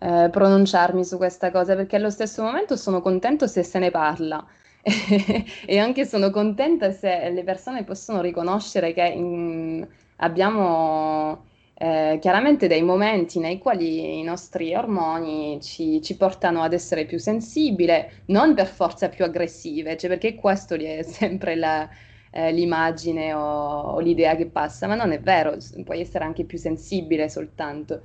eh, 0.00 0.28
pronunciarmi 0.30 1.04
su 1.04 1.18
questa 1.18 1.50
cosa, 1.50 1.76
perché 1.76 1.96
allo 1.96 2.10
stesso 2.10 2.42
momento 2.42 2.76
sono 2.76 3.02
contento 3.02 3.46
se 3.46 3.62
se 3.62 3.78
ne 3.78 3.90
parla. 3.90 4.44
e 5.66 5.78
anche 5.78 6.04
sono 6.04 6.30
contenta 6.30 6.90
se 6.90 7.30
le 7.30 7.44
persone 7.44 7.84
possono 7.84 8.20
riconoscere 8.20 8.92
che 8.92 9.02
in, 9.02 9.86
abbiamo 10.16 11.44
eh, 11.74 12.18
chiaramente 12.20 12.66
dei 12.66 12.82
momenti 12.82 13.38
nei 13.38 13.58
quali 13.58 14.18
i 14.18 14.22
nostri 14.22 14.74
ormoni 14.74 15.60
ci, 15.60 16.00
ci, 16.02 16.16
portano 16.16 16.62
ad 16.62 16.72
essere 16.72 17.04
più 17.06 17.18
sensibili, 17.18 17.92
non 18.26 18.54
per 18.54 18.66
forza 18.66 19.08
più 19.08 19.24
aggressive, 19.24 19.96
cioè 19.96 20.10
perché 20.10 20.34
questo 20.34 20.74
è 20.74 21.02
sempre 21.06 21.56
la, 21.56 21.88
eh, 22.30 22.52
l'immagine 22.52 23.32
o, 23.34 23.40
o, 23.40 24.00
l'idea 24.00 24.36
che 24.36 24.46
passa, 24.46 24.86
ma 24.86 24.94
non 24.94 25.12
è 25.12 25.20
vero, 25.20 25.56
puoi 25.84 26.00
essere 26.00 26.24
anche 26.24 26.44
più 26.44 26.58
sensibile 26.58 27.28
soltanto. 27.28 28.00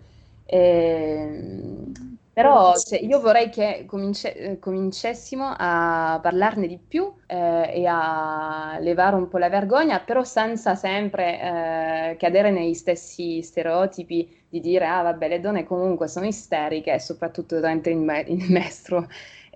E, 0.46 0.58
ehm, 0.58 2.18
però 2.38 2.76
cioè, 2.76 3.00
io 3.00 3.20
vorrei 3.20 3.50
che 3.50 3.86
comince- 3.88 4.36
eh, 4.36 4.60
cominciassimo 4.60 5.56
a 5.58 6.20
parlarne 6.22 6.68
di 6.68 6.78
più 6.78 7.12
eh, 7.26 7.72
e 7.74 7.86
a 7.88 8.78
levare 8.80 9.16
un 9.16 9.28
po' 9.28 9.40
la 9.40 9.50
vergogna, 9.50 10.00
però 10.02 10.24
senza 10.24 10.76
sempre 10.76 12.12
eh, 12.12 12.16
cadere 12.18 12.52
nei 12.52 12.76
stessi 12.76 13.42
stereotipi 13.42 14.46
di 14.50 14.60
dire 14.60 14.86
ah 14.86 15.02
vabbè 15.02 15.28
le 15.28 15.40
donne 15.40 15.64
comunque 15.66 16.08
sono 16.08 16.28
isteriche, 16.28 17.00
soprattutto 17.00 17.56
durante 17.56 17.90
il, 17.90 17.98
me- 17.98 18.26
il 18.28 18.46
mestro. 18.52 19.08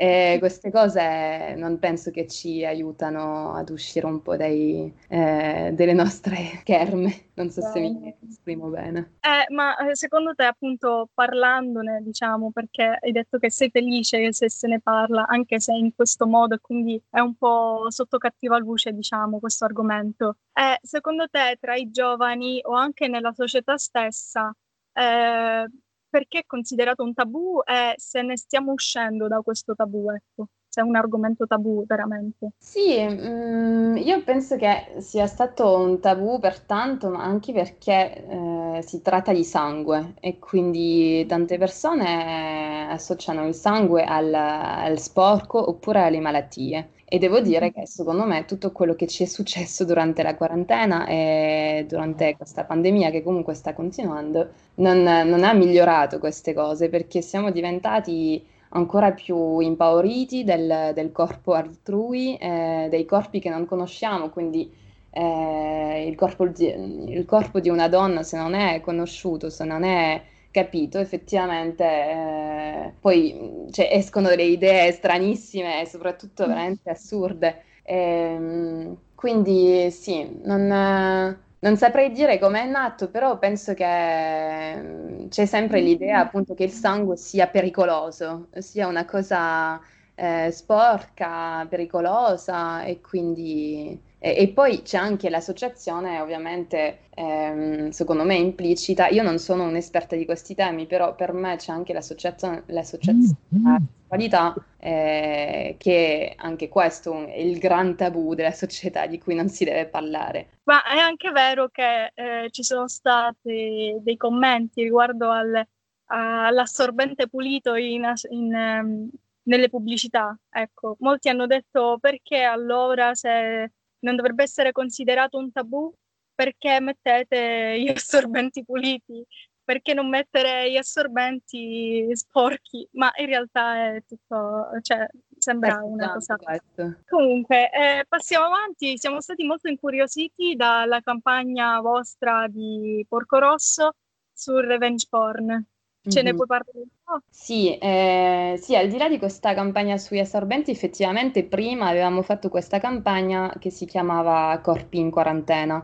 E 0.02 0.38
queste 0.40 0.72
cose 0.72 1.54
non 1.58 1.78
penso 1.78 2.10
che 2.10 2.26
ci 2.26 2.66
aiutano 2.66 3.54
ad 3.54 3.70
uscire 3.70 4.08
un 4.08 4.24
po' 4.24 4.36
dai, 4.36 4.92
eh, 5.08 5.70
delle 5.76 5.94
nostre 5.94 6.38
scherme. 6.62 7.30
Non 7.36 7.52
so 7.52 7.62
se 7.62 7.80
mi 7.80 8.16
esprimo 8.28 8.70
bene. 8.70 9.18
Eh, 9.20 9.54
ma 9.54 9.78
eh, 9.78 9.96
secondo 9.96 10.34
te, 10.34 10.46
appunto, 10.46 11.08
parlandone, 11.14 12.02
diciamo, 12.02 12.50
perché 12.52 12.98
hai 13.00 13.12
detto 13.12 13.38
che 13.38 13.52
sei 13.52 13.70
felice 13.70 14.34
se 14.34 14.50
se 14.50 14.68
ne 14.68 14.80
parla, 14.82 15.28
anche 15.28 15.60
se 15.60 15.74
in 15.74 15.94
questo 15.94 16.26
modo, 16.26 16.58
quindi 16.60 17.00
è 17.08 17.20
un 17.20 17.36
po' 17.36 17.86
sotto 17.90 18.18
cattiva 18.18 18.58
luce, 18.58 18.94
diciamo, 18.94 19.38
questo 19.38 19.66
argomento. 19.66 20.38
Eh, 20.52 20.80
secondo 20.82 21.28
te, 21.30 21.60
tra 21.60 21.76
i 21.76 21.92
giovani 21.92 22.60
o 22.64 22.74
anche 22.74 23.08
nella 23.08 23.34
società 23.34 23.78
stessa, 23.78 24.52
eh, 24.94 25.68
perché 26.12 26.40
è 26.42 26.46
considerato 26.46 27.04
un 27.04 27.16
tabù 27.16 27.62
e 27.66 27.96
se 27.98 28.22
ne 28.22 28.38
stiamo 28.38 28.74
uscendo 28.74 29.28
da 29.28 29.42
questo 29.42 29.76
tabù, 29.76 30.12
ecco. 30.12 30.48
Se 30.74 30.80
è 30.80 30.84
un 30.86 30.96
argomento 30.96 31.46
tabù 31.46 31.84
veramente. 31.86 32.52
Sì, 32.58 32.98
mm, 33.06 33.98
io 33.98 34.24
penso 34.24 34.56
che 34.56 34.94
sia 35.00 35.28
stato 35.28 35.76
un 35.76 36.00
tabù 36.00 36.40
per 36.40 36.62
tanto, 36.62 37.10
ma 37.10 37.22
anche 37.24 37.52
perché 37.52 38.78
eh, 38.78 38.82
si 38.82 39.02
tratta 39.02 39.34
di 39.34 39.44
sangue 39.44 40.14
e 40.22 40.40
quindi 40.40 41.26
tante 41.26 41.58
persone 41.58 42.88
associano 42.90 43.46
il 43.48 43.54
sangue 43.54 44.06
al, 44.06 44.34
al 44.34 44.98
sporco 44.98 45.58
oppure 45.70 46.04
alle 46.04 46.22
malattie. 46.22 46.92
E 47.04 47.18
devo 47.18 47.42
dire 47.42 47.74
che 47.74 47.86
secondo 47.86 48.24
me 48.24 48.46
tutto 48.46 48.72
quello 48.72 48.96
che 48.96 49.08
ci 49.08 49.24
è 49.24 49.26
successo 49.26 49.84
durante 49.84 50.24
la 50.24 50.36
quarantena 50.36 51.06
e 51.06 51.84
durante 51.86 52.38
questa 52.38 52.64
pandemia 52.64 53.10
che 53.10 53.22
comunque 53.24 53.56
sta 53.56 53.74
continuando 53.74 54.52
non, 54.76 55.04
non 55.04 55.44
ha 55.44 55.52
migliorato 55.52 56.20
queste 56.20 56.54
cose 56.54 56.88
perché 56.88 57.22
siamo 57.22 57.52
diventati 57.52 58.42
ancora 58.74 59.12
più 59.12 59.60
impauriti 59.60 60.44
del, 60.44 60.92
del 60.94 61.12
corpo 61.12 61.54
altrui, 61.54 62.36
eh, 62.38 62.88
dei 62.90 63.06
corpi 63.06 63.40
che 63.40 63.50
non 63.50 63.66
conosciamo, 63.66 64.30
quindi 64.30 64.72
eh, 65.12 66.06
il, 66.08 66.16
corpo 66.16 66.48
di, 66.48 66.68
il 66.68 67.26
corpo 67.26 67.60
di 67.60 67.70
una 67.70 67.88
donna 67.88 68.24
se 68.24 68.38
non 68.38 68.54
è 68.54 68.80
conosciuto, 68.82 69.50
se 69.50 69.66
non 69.66 69.84
è 69.84 70.22
capito 70.52 71.00
effettivamente 71.00 71.84
eh, 71.84 72.94
poi 73.00 73.68
cioè, 73.72 73.90
escono 73.92 74.28
delle 74.30 74.44
idee 74.44 74.92
stranissime 74.92 75.82
e 75.82 75.86
soprattutto 75.86 76.46
veramente 76.48 76.90
assurde. 76.90 77.64
E, 77.84 77.96
ehm, 77.96 78.98
quindi 79.16 79.92
sì, 79.92 80.40
non, 80.44 81.38
non 81.62 81.78
saprei 81.78 82.12
dire 82.12 82.40
come 82.40 82.64
è 82.64 82.66
nato, 82.66 83.10
però 83.10 83.38
penso 83.38 83.74
che 83.74 84.76
mm, 84.76 85.28
c'è 85.30 85.46
sempre 85.46 85.80
l'idea 85.82 86.20
appunto 86.20 86.54
che 86.56 86.64
il 86.64 86.72
sangue 86.72 87.18
sia 87.18 87.48
pericoloso, 87.48 88.50
sia 88.60 88.88
una 88.88 89.06
cosa 89.06 89.80
eh, 90.16 90.50
sporca, 90.52 91.66
pericolosa 91.70 92.84
e 92.84 93.00
quindi 93.02 94.00
e, 94.24 94.36
e 94.38 94.48
poi 94.50 94.84
c'è 94.84 94.98
anche 94.98 95.32
l'associazione, 95.32 96.20
ovviamente, 96.20 97.00
ehm, 97.16 97.90
secondo 97.90 98.24
me 98.24 98.36
implicita. 98.36 99.08
Io 99.08 99.24
non 99.24 99.40
sono 99.40 99.66
un'esperta 99.66 100.16
di 100.16 100.26
questi 100.26 100.54
temi, 100.54 100.86
però 100.86 101.16
per 101.16 101.34
me 101.34 101.56
c'è 101.56 101.72
anche 101.72 101.92
l'associazione, 101.92 102.62
l'associazione 102.68 103.36
della 103.48 103.80
sessualità, 103.80 104.54
eh, 104.78 105.76
che 105.80 106.36
anche 106.38 106.70
questo 106.70 107.26
è 107.26 107.40
il 107.40 107.58
gran 107.58 107.96
tabù 107.96 108.36
della 108.36 108.52
società 108.52 109.08
di 109.08 109.18
cui 109.18 109.34
non 109.34 109.50
si 109.50 109.64
deve 109.64 109.88
parlare. 109.88 110.60
Ma 110.66 110.84
è 110.84 111.00
anche 111.00 111.32
vero 111.32 111.70
che 111.70 112.12
eh, 112.14 112.50
ci 112.52 112.62
sono 112.62 112.88
stati 112.88 113.98
dei 114.02 114.18
commenti 114.18 114.84
riguardo 114.84 115.32
al, 115.32 115.66
all'assorbente 116.06 117.28
pulito 117.28 117.74
in, 117.74 118.04
in, 118.30 118.54
um, 118.54 119.10
nelle 119.46 119.70
pubblicità. 119.70 120.38
Ecco, 120.48 120.96
molti 121.00 121.28
hanno 121.30 121.48
detto 121.48 121.98
perché 122.00 122.44
allora 122.44 123.16
se 123.16 123.72
non 124.02 124.16
dovrebbe 124.16 124.44
essere 124.44 124.72
considerato 124.72 125.38
un 125.38 125.52
tabù 125.52 125.94
perché 126.34 126.80
mettete 126.80 127.80
gli 127.80 127.88
assorbenti 127.96 128.64
puliti, 128.64 129.26
perché 129.64 129.94
non 129.94 130.10
mettere 130.10 130.72
gli 130.72 130.78
assorbenti 130.78 132.10
sporchi, 132.14 132.88
ma 132.94 133.12
in 133.18 133.26
realtà 133.28 133.94
è 133.94 134.04
tutto, 134.06 134.70
cioè, 134.82 135.08
sembra 135.38 135.78
Questo, 135.78 135.94
una 135.94 136.14
cosa. 136.14 136.36
questo. 136.36 136.98
Comunque, 137.08 137.72
eh, 137.72 138.06
passiamo 138.08 138.46
avanti, 138.46 138.98
siamo 138.98 139.22
stati 139.22 139.44
molto 139.44 139.70
incuriositi 139.70 140.56
dalla 140.56 141.00
campagna 141.02 141.80
vostra 141.80 142.48
di 142.48 143.06
Porco 143.08 143.40
Rosso 143.40 143.94
sul 144.34 144.64
revenge 144.64 145.06
porn. 145.10 145.66
Ce 146.08 146.22
ne 146.22 146.34
puoi 146.34 146.48
parlare 146.48 146.80
un 146.80 146.88
po'? 147.04 147.20
Sì, 147.34 147.78
eh, 147.78 148.56
sì, 148.62 148.76
al 148.76 148.90
di 148.90 148.98
là 148.98 149.08
di 149.10 149.18
questa 149.18 149.54
campagna 149.54 149.98
sugli 149.98 150.20
assorbenti, 150.20 150.70
effettivamente 150.72 151.44
prima 151.46 151.88
avevamo 151.88 152.22
fatto 152.22 152.50
questa 152.50 152.80
campagna 152.80 153.54
che 153.58 153.70
si 153.70 153.86
chiamava 153.86 154.60
Corpi 154.62 155.00
in 155.00 155.10
quarantena, 155.10 155.84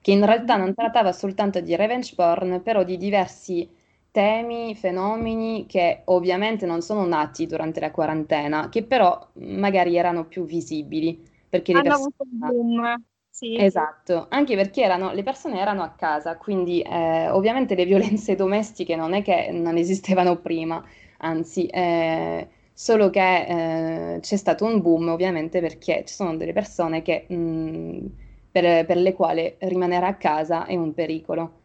che 0.00 0.12
in 0.12 0.24
realtà 0.24 0.56
non 0.56 0.74
trattava 0.74 1.12
soltanto 1.12 1.60
di 1.60 1.76
revenge 1.76 2.14
porn, 2.14 2.62
però 2.62 2.82
di 2.82 2.96
diversi 2.96 3.68
temi, 4.10 4.74
fenomeni 4.74 5.66
che 5.66 6.02
ovviamente 6.06 6.64
non 6.66 6.80
sono 6.80 7.04
nati 7.06 7.46
durante 7.46 7.78
la 7.80 7.90
quarantena, 7.90 8.68
che 8.70 8.82
però 8.84 9.28
magari 9.34 9.96
erano 9.96 10.24
più 10.26 10.44
visibili, 10.44 11.22
perché 11.48 11.72
Hanno 11.72 11.82
persone... 11.82 12.14
avuto 12.16 12.22
un 12.24 12.38
boom, 12.38 13.04
sì. 13.36 13.54
Esatto, 13.58 14.26
anche 14.30 14.56
perché 14.56 14.82
erano, 14.82 15.12
le 15.12 15.22
persone 15.22 15.60
erano 15.60 15.82
a 15.82 15.90
casa, 15.90 16.38
quindi 16.38 16.80
eh, 16.80 17.28
ovviamente 17.28 17.74
le 17.74 17.84
violenze 17.84 18.34
domestiche 18.36 18.96
non 18.96 19.12
è 19.12 19.22
che 19.22 19.50
non 19.52 19.76
esistevano 19.76 20.40
prima, 20.40 20.82
anzi, 21.18 21.66
eh, 21.66 22.48
solo 22.72 23.10
che 23.10 24.14
eh, 24.14 24.20
c'è 24.20 24.36
stato 24.36 24.64
un 24.64 24.80
boom 24.80 25.08
ovviamente 25.08 25.60
perché 25.60 26.02
ci 26.06 26.14
sono 26.14 26.34
delle 26.36 26.54
persone 26.54 27.02
che, 27.02 27.26
mh, 27.28 28.06
per, 28.50 28.86
per 28.86 28.96
le 28.96 29.12
quali 29.12 29.54
rimanere 29.58 30.06
a 30.06 30.16
casa 30.16 30.64
è 30.64 30.74
un 30.74 30.94
pericolo. 30.94 31.60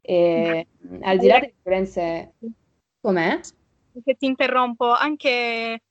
E 0.00 0.66
al 1.02 1.18
di 1.18 1.26
là 1.26 1.38
delle 1.38 1.54
violenze... 1.62 2.34
Com'è? 3.02 3.40
Che 4.04 4.14
ti 4.14 4.26
interrompo, 4.26 4.90
anche, 4.92 5.82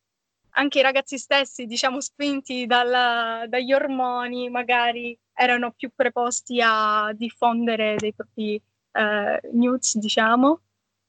anche 0.52 0.80
i 0.80 0.82
ragazzi 0.82 1.18
stessi, 1.18 1.66
diciamo, 1.66 2.02
spinti 2.02 2.66
dalla- 2.66 3.46
dagli 3.48 3.74
ormoni, 3.74 4.50
magari 4.50 5.18
erano 5.34 5.72
più 5.72 5.92
preposti 5.96 6.60
a 6.64 7.12
diffondere 7.16 7.98
dei 8.00 8.14
propri 8.14 8.62
eh, 8.92 9.40
nudes, 9.54 9.98
diciamo, 9.98 10.62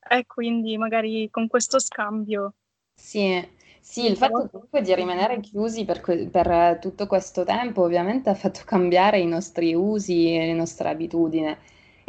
e 0.08 0.26
quindi 0.26 0.76
magari 0.78 1.28
con 1.30 1.48
questo 1.48 1.78
scambio. 1.78 2.54
Sì, 2.94 3.44
sì, 3.80 4.06
il 4.06 4.16
fatto 4.16 4.48
comunque 4.48 4.82
di 4.82 4.94
rimanere 4.94 5.40
chiusi 5.40 5.84
per, 5.84 6.00
que- 6.00 6.28
per 6.28 6.78
tutto 6.80 7.06
questo 7.08 7.44
tempo 7.44 7.82
ovviamente 7.82 8.30
ha 8.30 8.34
fatto 8.34 8.60
cambiare 8.66 9.18
i 9.20 9.26
nostri 9.26 9.74
usi 9.74 10.34
e 10.36 10.46
le 10.46 10.52
nostre 10.52 10.88
abitudini. 10.88 11.56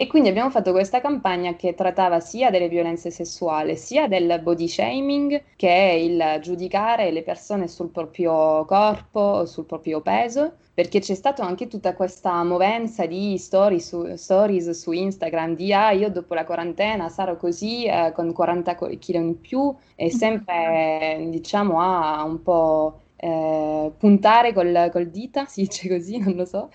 E 0.01 0.07
quindi 0.07 0.29
abbiamo 0.29 0.49
fatto 0.49 0.71
questa 0.71 0.99
campagna 0.99 1.55
che 1.55 1.75
trattava 1.75 2.19
sia 2.19 2.49
delle 2.49 2.67
violenze 2.67 3.11
sessuali, 3.11 3.77
sia 3.77 4.07
del 4.07 4.39
body 4.41 4.67
shaming, 4.67 5.43
che 5.55 5.67
è 5.69 5.91
il 5.91 6.39
giudicare 6.41 7.11
le 7.11 7.21
persone 7.21 7.67
sul 7.67 7.89
proprio 7.91 8.65
corpo, 8.65 9.45
sul 9.45 9.65
proprio 9.65 10.01
peso, 10.01 10.53
perché 10.73 11.01
c'è 11.01 11.13
stata 11.13 11.45
anche 11.45 11.67
tutta 11.67 11.93
questa 11.93 12.43
movenza 12.43 13.05
di 13.05 13.37
story 13.37 13.79
su- 13.79 14.15
stories 14.15 14.71
su 14.71 14.91
Instagram 14.91 15.53
di 15.55 15.71
ah, 15.71 15.91
io 15.91 16.09
dopo 16.09 16.33
la 16.33 16.45
quarantena 16.45 17.07
sarò 17.09 17.37
così, 17.37 17.85
eh, 17.85 18.11
con 18.11 18.33
40 18.33 18.73
kg 18.73 19.07
in 19.13 19.39
più, 19.39 19.71
e 19.95 20.09
sempre 20.09 21.27
diciamo 21.29 21.79
a 21.79 22.23
un 22.23 22.41
po' 22.41 23.01
eh, 23.23 23.91
puntare 23.97 24.51
col, 24.51 24.89
col 24.91 25.07
dita, 25.09 25.45
si 25.47 25.61
dice 25.61 25.87
così, 25.87 26.17
non 26.17 26.33
lo 26.33 26.45
so, 26.45 26.69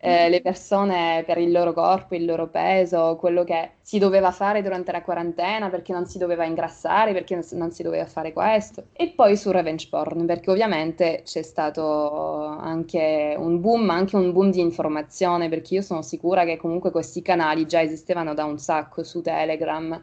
eh, 0.00 0.28
le 0.28 0.40
persone 0.42 1.22
per 1.24 1.38
il 1.38 1.52
loro 1.52 1.72
corpo, 1.72 2.16
il 2.16 2.24
loro 2.24 2.48
peso, 2.48 3.16
quello 3.20 3.44
che 3.44 3.70
si 3.82 3.98
doveva 3.98 4.32
fare 4.32 4.62
durante 4.62 4.90
la 4.90 5.02
quarantena 5.02 5.70
perché 5.70 5.92
non 5.92 6.06
si 6.06 6.18
doveva 6.18 6.44
ingrassare, 6.44 7.12
perché 7.12 7.40
non 7.52 7.70
si, 7.70 7.82
doveva 7.84 8.06
fare 8.06 8.32
questo. 8.32 8.86
E 8.92 9.10
poi 9.10 9.36
su 9.36 9.52
revenge 9.52 9.86
porn, 9.88 10.26
perché 10.26 10.50
ovviamente 10.50 11.22
c'è 11.24 11.42
stato 11.42 12.46
anche 12.46 13.36
un 13.38 13.60
boom, 13.60 13.82
ma 13.84 13.94
anche 13.94 14.16
un 14.16 14.32
boom 14.32 14.50
di 14.50 14.60
informazione, 14.60 15.48
perché 15.48 15.74
io 15.74 15.82
sono 15.82 16.02
sicura 16.02 16.44
che 16.44 16.56
comunque 16.56 16.90
questi 16.90 17.22
canali 17.22 17.64
già 17.66 17.80
esistevano 17.80 18.34
da 18.34 18.44
un 18.44 18.58
sacco 18.58 19.04
su 19.04 19.20
Telegram 19.20 20.02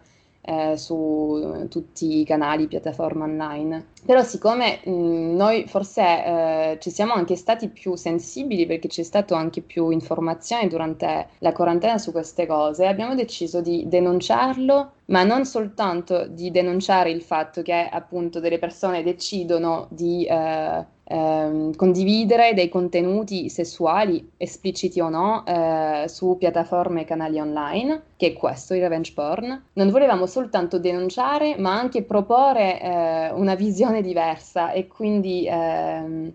eh, 0.50 0.78
su 0.78 1.68
tutti 1.70 2.20
i 2.20 2.26
canali, 2.26 2.68
piattaforme 2.68 3.24
online. 3.24 3.86
Però 4.04 4.24
siccome 4.24 4.80
mh, 4.84 5.36
noi 5.36 5.68
forse 5.68 6.02
eh, 6.02 6.78
ci 6.82 6.90
siamo 6.90 7.14
anche 7.14 7.36
stati 7.36 7.70
più 7.70 7.96
sensibili 7.96 8.66
perché 8.66 8.88
c'è 8.88 9.04
stato 9.04 9.36
anche 9.36 9.62
più 9.62 9.92
informazione 9.92 10.68
durante 10.68 11.28
la 11.40 11.52
quarantena 11.52 12.00
su 12.00 12.12
queste 12.12 12.48
cose, 12.48 12.88
abbiamo 12.88 13.14
deciso 13.14 13.62
di 13.62 13.84
denunciarlo, 13.88 14.94
ma 15.06 15.24
non 15.24 15.46
soltanto 15.46 16.26
di 16.28 16.50
denunciare 16.50 17.12
il 17.12 17.22
fatto 17.22 17.62
che 17.62 17.88
appunto 17.88 18.40
delle 18.40 18.58
persone 18.58 19.04
decidono 19.04 19.88
di 19.90 20.26
eh, 20.26 20.86
ehm, 21.10 21.76
condividere 21.76 22.54
dei 22.54 22.70
contenuti 22.70 23.50
sessuali, 23.50 24.32
espliciti 24.38 25.00
o 25.02 25.10
no, 25.10 25.44
eh, 25.46 26.06
su 26.08 26.38
piattaforme 26.38 27.02
e 27.02 27.06
canali 27.06 27.40
online, 27.40 28.02
che 28.16 28.28
è 28.28 28.34
questo, 28.34 28.76
il 28.76 28.82
revenge 28.82 29.12
porn. 29.14 29.64
Non 29.74 29.90
volevamo 29.90 30.28
soltanto 30.28 30.80
denunciare, 30.80 31.58
ma 31.58 31.78
anche 31.78 32.04
proporre 32.04 32.80
eh, 32.80 33.32
una 33.32 33.56
visione 33.56 34.02
diversa 34.02 34.72
e 34.72 34.88
quindi 34.88 35.48
ehm, 35.50 36.32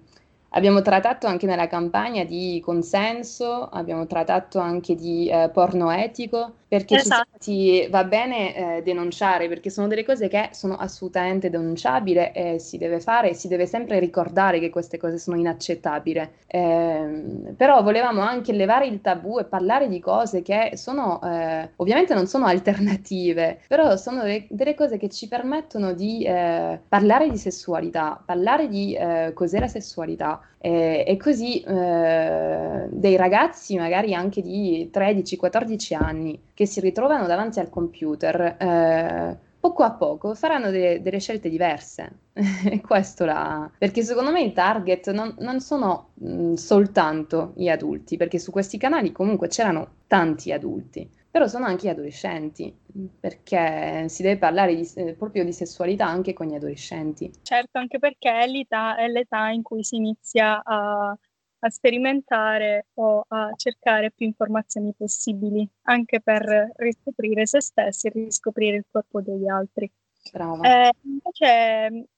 abbiamo 0.50 0.82
trattato 0.82 1.26
anche 1.26 1.46
nella 1.46 1.68
campagna 1.68 2.24
di 2.24 2.60
consenso, 2.64 3.68
abbiamo 3.68 4.06
trattato 4.06 4.58
anche 4.58 4.94
di 4.94 5.28
eh, 5.28 5.50
porno 5.52 5.90
etico, 5.90 6.52
perché 6.74 6.96
Esatto. 6.96 7.28
si- 7.38 7.86
va 7.88 8.02
bene 8.02 8.78
eh, 8.78 8.82
denunciare, 8.82 9.46
perché 9.46 9.70
sono 9.70 9.86
delle 9.86 10.04
cose 10.04 10.26
che 10.26 10.48
sono 10.52 10.74
assolutamente 10.74 11.48
denunciabili 11.48 12.30
e 12.32 12.58
si 12.58 12.78
deve 12.78 12.98
fare 12.98 13.30
e 13.30 13.34
si 13.34 13.46
deve 13.46 13.66
sempre 13.66 14.00
ricordare 14.00 14.58
che 14.58 14.70
queste 14.70 14.98
cose 14.98 15.18
sono 15.18 15.36
inaccettabili. 15.36 16.28
Ehm, 16.48 17.54
però 17.56 17.80
volevamo 17.84 18.22
anche 18.22 18.52
levare 18.52 18.86
il 18.86 19.00
tabù 19.00 19.38
e 19.38 19.44
parlare 19.44 19.86
di 19.88 20.00
cose 20.00 20.42
che 20.42 20.72
sono, 20.74 21.20
eh, 21.22 21.70
ovviamente 21.76 22.12
non 22.14 22.26
sono 22.26 22.46
alternative, 22.50 23.60
però 23.68 23.96
sono 23.96 24.22
delle, 24.22 24.46
delle 24.50 24.74
cose 24.74 24.96
che 24.98 25.08
ci 25.08 25.28
permettono 25.28 25.92
di 25.92 26.24
eh, 26.24 26.80
parlare 26.88 27.30
di 27.30 27.36
sessualità, 27.36 28.20
parlare 28.24 28.66
di 28.66 28.94
eh, 28.96 29.30
cos'è 29.32 29.60
la 29.60 29.68
sessualità. 29.68 30.40
E, 30.64 31.04
e 31.06 31.16
così 31.18 31.60
eh, 31.60 32.86
dei 32.88 33.16
ragazzi, 33.16 33.76
magari 33.76 34.14
anche 34.14 34.40
di 34.40 34.88
13-14 34.90 35.94
anni, 35.94 36.40
che 36.54 36.64
si 36.64 36.80
ritrovano 36.80 37.26
davanti 37.26 37.60
al 37.60 37.68
computer, 37.68 38.40
eh, 38.58 39.36
poco 39.60 39.82
a 39.82 39.92
poco 39.92 40.34
faranno 40.34 40.70
de- 40.70 41.02
delle 41.02 41.20
scelte 41.20 41.50
diverse. 41.50 42.20
E 42.32 42.80
questo 42.80 43.26
la... 43.26 43.70
Perché 43.76 44.02
secondo 44.02 44.30
me 44.30 44.40
il 44.40 44.54
target 44.54 45.10
non, 45.12 45.34
non 45.40 45.60
sono 45.60 46.12
mh, 46.14 46.54
soltanto 46.54 47.52
gli 47.56 47.68
adulti, 47.68 48.16
perché 48.16 48.38
su 48.38 48.50
questi 48.50 48.78
canali 48.78 49.12
comunque 49.12 49.48
c'erano 49.48 49.96
tanti 50.06 50.50
adulti, 50.50 51.06
però 51.35 51.49
sono 51.49 51.66
anche 51.66 51.89
gli 51.89 51.91
adolescenti, 51.91 52.72
perché 53.18 54.09
si 54.09 54.22
deve 54.22 54.39
parlare 54.39 54.76
di- 54.76 54.89
eh, 54.95 55.14
proprio 55.14 55.45
di 55.45 55.53
sessualità 55.53 56.07
anche 56.07 56.32
con 56.32 56.47
gli 56.47 56.55
adolescenti. 56.55 57.28
Certo, 57.43 57.76
anche 57.76 57.99
perché 57.99 58.30
è 58.30 58.47
l'età, 58.47 58.95
è 58.95 59.09
l'età 59.09 59.49
in 59.49 59.62
cui 59.62 59.82
si 59.82 59.97
inizia 59.97 60.62
a, 60.62 61.09
a 61.09 61.70
sperimentare 61.70 62.87
o 62.95 63.24
a 63.26 63.51
cercare 63.57 64.12
più 64.12 64.26
informazioni 64.26 64.95
possibili, 64.97 65.68
anche 65.89 66.20
per 66.20 66.70
riscoprire 66.76 67.47
se 67.47 67.61
stessi 67.61 68.07
e 68.07 68.11
riscoprire 68.11 68.76
il 68.76 68.85
corpo 68.89 69.20
degli 69.20 69.49
altri. 69.49 69.91
Brava. 70.30 70.87
Eh, 70.87 70.93
invece 71.03 72.11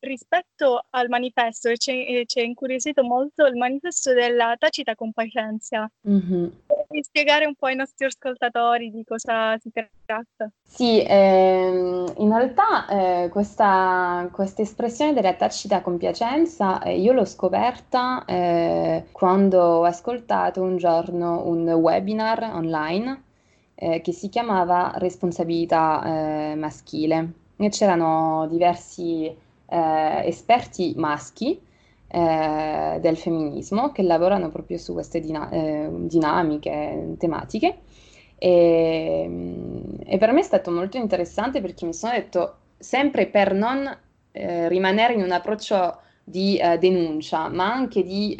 rispetto 0.00 0.86
al 0.90 1.08
manifesto, 1.08 1.74
ci, 1.76 2.24
ci 2.26 2.40
è 2.40 2.42
incuriosito 2.42 3.02
molto 3.04 3.46
il 3.46 3.56
manifesto 3.56 4.12
della 4.12 4.56
tacita 4.58 4.94
compacenza. 4.94 5.90
Mm-hmm. 6.08 6.46
Puoi 6.86 7.02
spiegare 7.02 7.46
un 7.46 7.54
po' 7.54 7.66
ai 7.66 7.74
nostri 7.74 8.06
ascoltatori 8.06 8.90
di 8.90 9.02
cosa 9.04 9.56
si 9.58 9.70
tratta? 9.72 10.50
Sì, 10.62 11.02
ehm, 11.04 12.14
in 12.18 12.28
realtà 12.28 12.86
eh, 12.88 13.28
questa, 13.28 14.28
questa, 14.30 14.62
espressione 14.62 15.12
della 15.12 15.34
tacita 15.34 15.80
compiacenza 15.80 16.80
eh, 16.82 16.98
io 16.98 17.12
l'ho 17.12 17.24
scoperta 17.24 18.24
eh, 18.24 19.06
quando 19.10 19.60
ho 19.60 19.84
ascoltato 19.84 20.62
un 20.62 20.76
giorno 20.76 21.46
un 21.46 21.68
webinar 21.68 22.50
online 22.54 23.22
eh, 23.74 24.00
che 24.00 24.12
si 24.12 24.28
chiamava 24.28 24.92
responsabilità 24.96 26.02
eh, 26.04 26.54
maschile 26.54 27.32
e 27.56 27.68
c'erano 27.68 28.46
diversi 28.48 29.34
eh, 29.68 30.22
esperti 30.24 30.94
maschi 30.96 31.60
eh, 32.16 32.98
del 32.98 33.18
femminismo 33.18 33.92
che 33.92 34.02
lavorano 34.02 34.48
proprio 34.50 34.78
su 34.78 34.94
queste 34.94 35.20
dina- 35.20 35.50
eh, 35.50 35.88
dinamiche, 35.92 37.14
tematiche. 37.18 37.80
E, 38.38 39.24
mm, 39.28 39.94
e, 40.06 40.16
per 40.16 40.32
me 40.32 40.40
è 40.40 40.42
stato 40.42 40.70
molto 40.70 40.96
interessante 40.96 41.60
perché 41.60 41.84
mi 41.84 41.92
sono 41.92 42.12
detto, 42.14 42.56
sempre 42.78 43.26
per 43.26 43.52
non 43.52 43.86
eh, 44.32 44.66
rimanere 44.68 45.12
in 45.12 45.22
un 45.22 45.30
approccio 45.30 45.98
di 46.24 46.56
eh, 46.56 46.78
denuncia, 46.78 47.48
ma 47.48 47.70
anche 47.70 48.02
di 48.02 48.34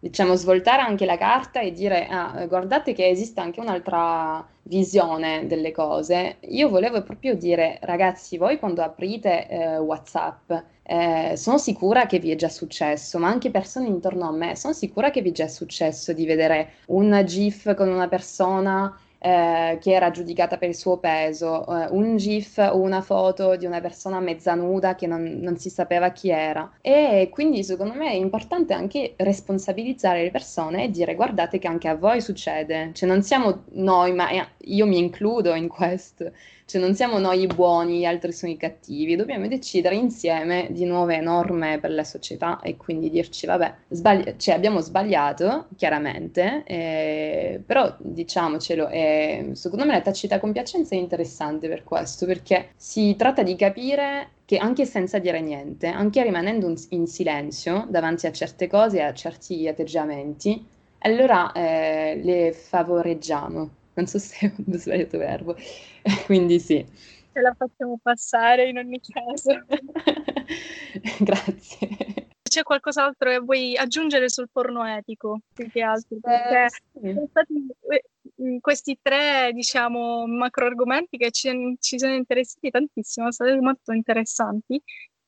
diciamo, 0.00 0.34
svoltare 0.34 0.82
anche 0.82 1.04
la 1.04 1.16
carta 1.16 1.60
e 1.60 1.72
dire, 1.72 2.06
ah, 2.08 2.46
guardate 2.46 2.92
che 2.92 3.08
esiste 3.08 3.40
anche 3.40 3.60
un'altra 3.60 4.46
visione 4.62 5.46
delle 5.46 5.72
cose. 5.72 6.36
Io 6.48 6.68
volevo 6.68 7.02
proprio 7.02 7.34
dire, 7.34 7.78
ragazzi, 7.82 8.36
voi 8.36 8.58
quando 8.58 8.82
aprite 8.82 9.48
eh, 9.48 9.78
WhatsApp, 9.78 10.52
eh, 10.82 11.34
sono 11.36 11.58
sicura 11.58 12.06
che 12.06 12.18
vi 12.18 12.30
è 12.30 12.36
già 12.36 12.48
successo, 12.48 13.18
ma 13.18 13.28
anche 13.28 13.50
persone 13.50 13.86
intorno 13.86 14.28
a 14.28 14.32
me, 14.32 14.56
sono 14.56 14.72
sicura 14.72 15.10
che 15.10 15.20
vi 15.20 15.30
è 15.30 15.32
già 15.32 15.48
successo 15.48 16.12
di 16.12 16.24
vedere 16.24 16.74
un 16.86 17.22
GIF 17.26 17.74
con 17.74 17.88
una 17.88 18.08
persona 18.08 18.96
eh, 19.18 19.78
che 19.80 19.92
era 19.92 20.10
giudicata 20.10 20.58
per 20.58 20.68
il 20.68 20.74
suo 20.74 20.98
peso, 20.98 21.66
eh, 21.66 21.88
un 21.90 22.16
GIF 22.16 22.58
o 22.58 22.78
una 22.78 23.00
foto 23.00 23.56
di 23.56 23.66
una 23.66 23.80
persona 23.80 24.20
mezza 24.20 24.54
nuda 24.54 24.94
che 24.94 25.06
non, 25.06 25.22
non, 25.40 25.56
si 25.56 25.70
sapeva 25.70 26.10
chi 26.10 26.30
era. 26.30 26.70
E 26.80 27.28
quindi 27.30 27.64
secondo 27.64 27.94
me 27.94 28.10
è 28.10 28.14
importante 28.14 28.74
anche 28.74 29.14
responsabilizzare 29.16 30.22
le 30.22 30.30
persone 30.30 30.84
e 30.84 30.90
dire 30.90 31.14
guardate 31.14 31.58
che 31.58 31.66
anche 31.68 31.88
a 31.88 31.96
voi 31.96 32.20
succede, 32.20 32.90
cioè 32.94 33.08
non 33.08 33.22
siamo 33.22 33.64
noi, 33.72 34.12
ma 34.12 34.28
io 34.58 34.86
mi 34.86 34.98
includo 34.98 35.54
in 35.54 35.68
questo 35.68 36.32
cioè 36.68 36.82
non 36.82 36.94
siamo 36.94 37.18
noi 37.18 37.40
i 37.40 37.46
buoni, 37.46 38.00
gli 38.00 38.04
altri 38.04 38.30
sono 38.30 38.52
i 38.52 38.58
cattivi, 38.58 39.16
dobbiamo 39.16 39.48
decidere 39.48 39.94
insieme 39.94 40.68
di 40.70 40.84
nuove 40.84 41.18
norme 41.18 41.78
per 41.80 41.90
la 41.92 42.04
società 42.04 42.60
e 42.60 42.76
quindi 42.76 43.08
dirci 43.08 43.46
vabbè, 43.46 43.74
sbagli- 43.88 44.36
cioè 44.36 44.54
abbiamo 44.54 44.80
sbagliato 44.80 45.68
chiaramente, 45.76 46.64
eh, 46.66 47.62
però 47.64 47.94
diciamocelo, 47.98 48.88
eh, 48.88 49.50
secondo 49.54 49.86
me 49.86 49.92
la 49.92 50.02
tacita 50.02 50.38
compiacenza 50.38 50.94
è 50.94 50.98
interessante 50.98 51.68
per 51.68 51.84
questo, 51.84 52.26
perché 52.26 52.72
si 52.76 53.16
tratta 53.16 53.42
di 53.42 53.56
capire 53.56 54.32
che 54.44 54.58
anche 54.58 54.84
senza 54.84 55.18
dire 55.18 55.40
niente, 55.40 55.86
anche 55.86 56.22
rimanendo 56.22 56.70
in 56.90 57.06
silenzio 57.06 57.86
davanti 57.88 58.26
a 58.26 58.32
certe 58.32 58.66
cose 58.66 58.98
e 58.98 59.02
a 59.04 59.14
certi 59.14 59.66
atteggiamenti, 59.66 60.62
allora 60.98 61.50
eh, 61.52 62.20
le 62.22 62.52
favoreggiamo 62.52 63.70
non 63.98 64.06
so 64.06 64.18
se 64.18 64.46
ho 64.56 64.78
sbagliato 64.78 65.18
verbo, 65.18 65.56
quindi 66.26 66.60
sì. 66.60 66.84
Ce 67.32 67.40
la 67.40 67.54
facciamo 67.56 67.98
passare 68.00 68.68
in 68.68 68.78
ogni 68.78 69.00
caso. 69.00 69.64
Grazie. 71.20 72.26
C'è 72.42 72.62
qualcos'altro 72.62 73.30
che 73.30 73.38
vuoi 73.40 73.76
aggiungere 73.76 74.30
sul 74.30 74.48
porno 74.50 74.84
etico, 74.86 75.40
più 75.52 75.70
che 75.70 75.82
altro? 75.82 76.16
Eh, 76.16 76.20
Perché 76.20 76.64
eh, 76.64 76.68
sì. 76.68 77.12
sono 77.12 77.26
stati 77.28 77.66
eh, 77.90 78.58
questi 78.60 78.98
tre, 79.02 79.50
diciamo, 79.52 80.26
macro 80.26 80.66
argomenti 80.66 81.18
che 81.18 81.30
ci, 81.30 81.76
ci 81.78 81.98
sono 81.98 82.14
interessati 82.14 82.70
tantissimo, 82.70 83.30
sono 83.30 83.50
stati 83.50 83.62
molto 83.62 83.92
interessanti. 83.92 84.80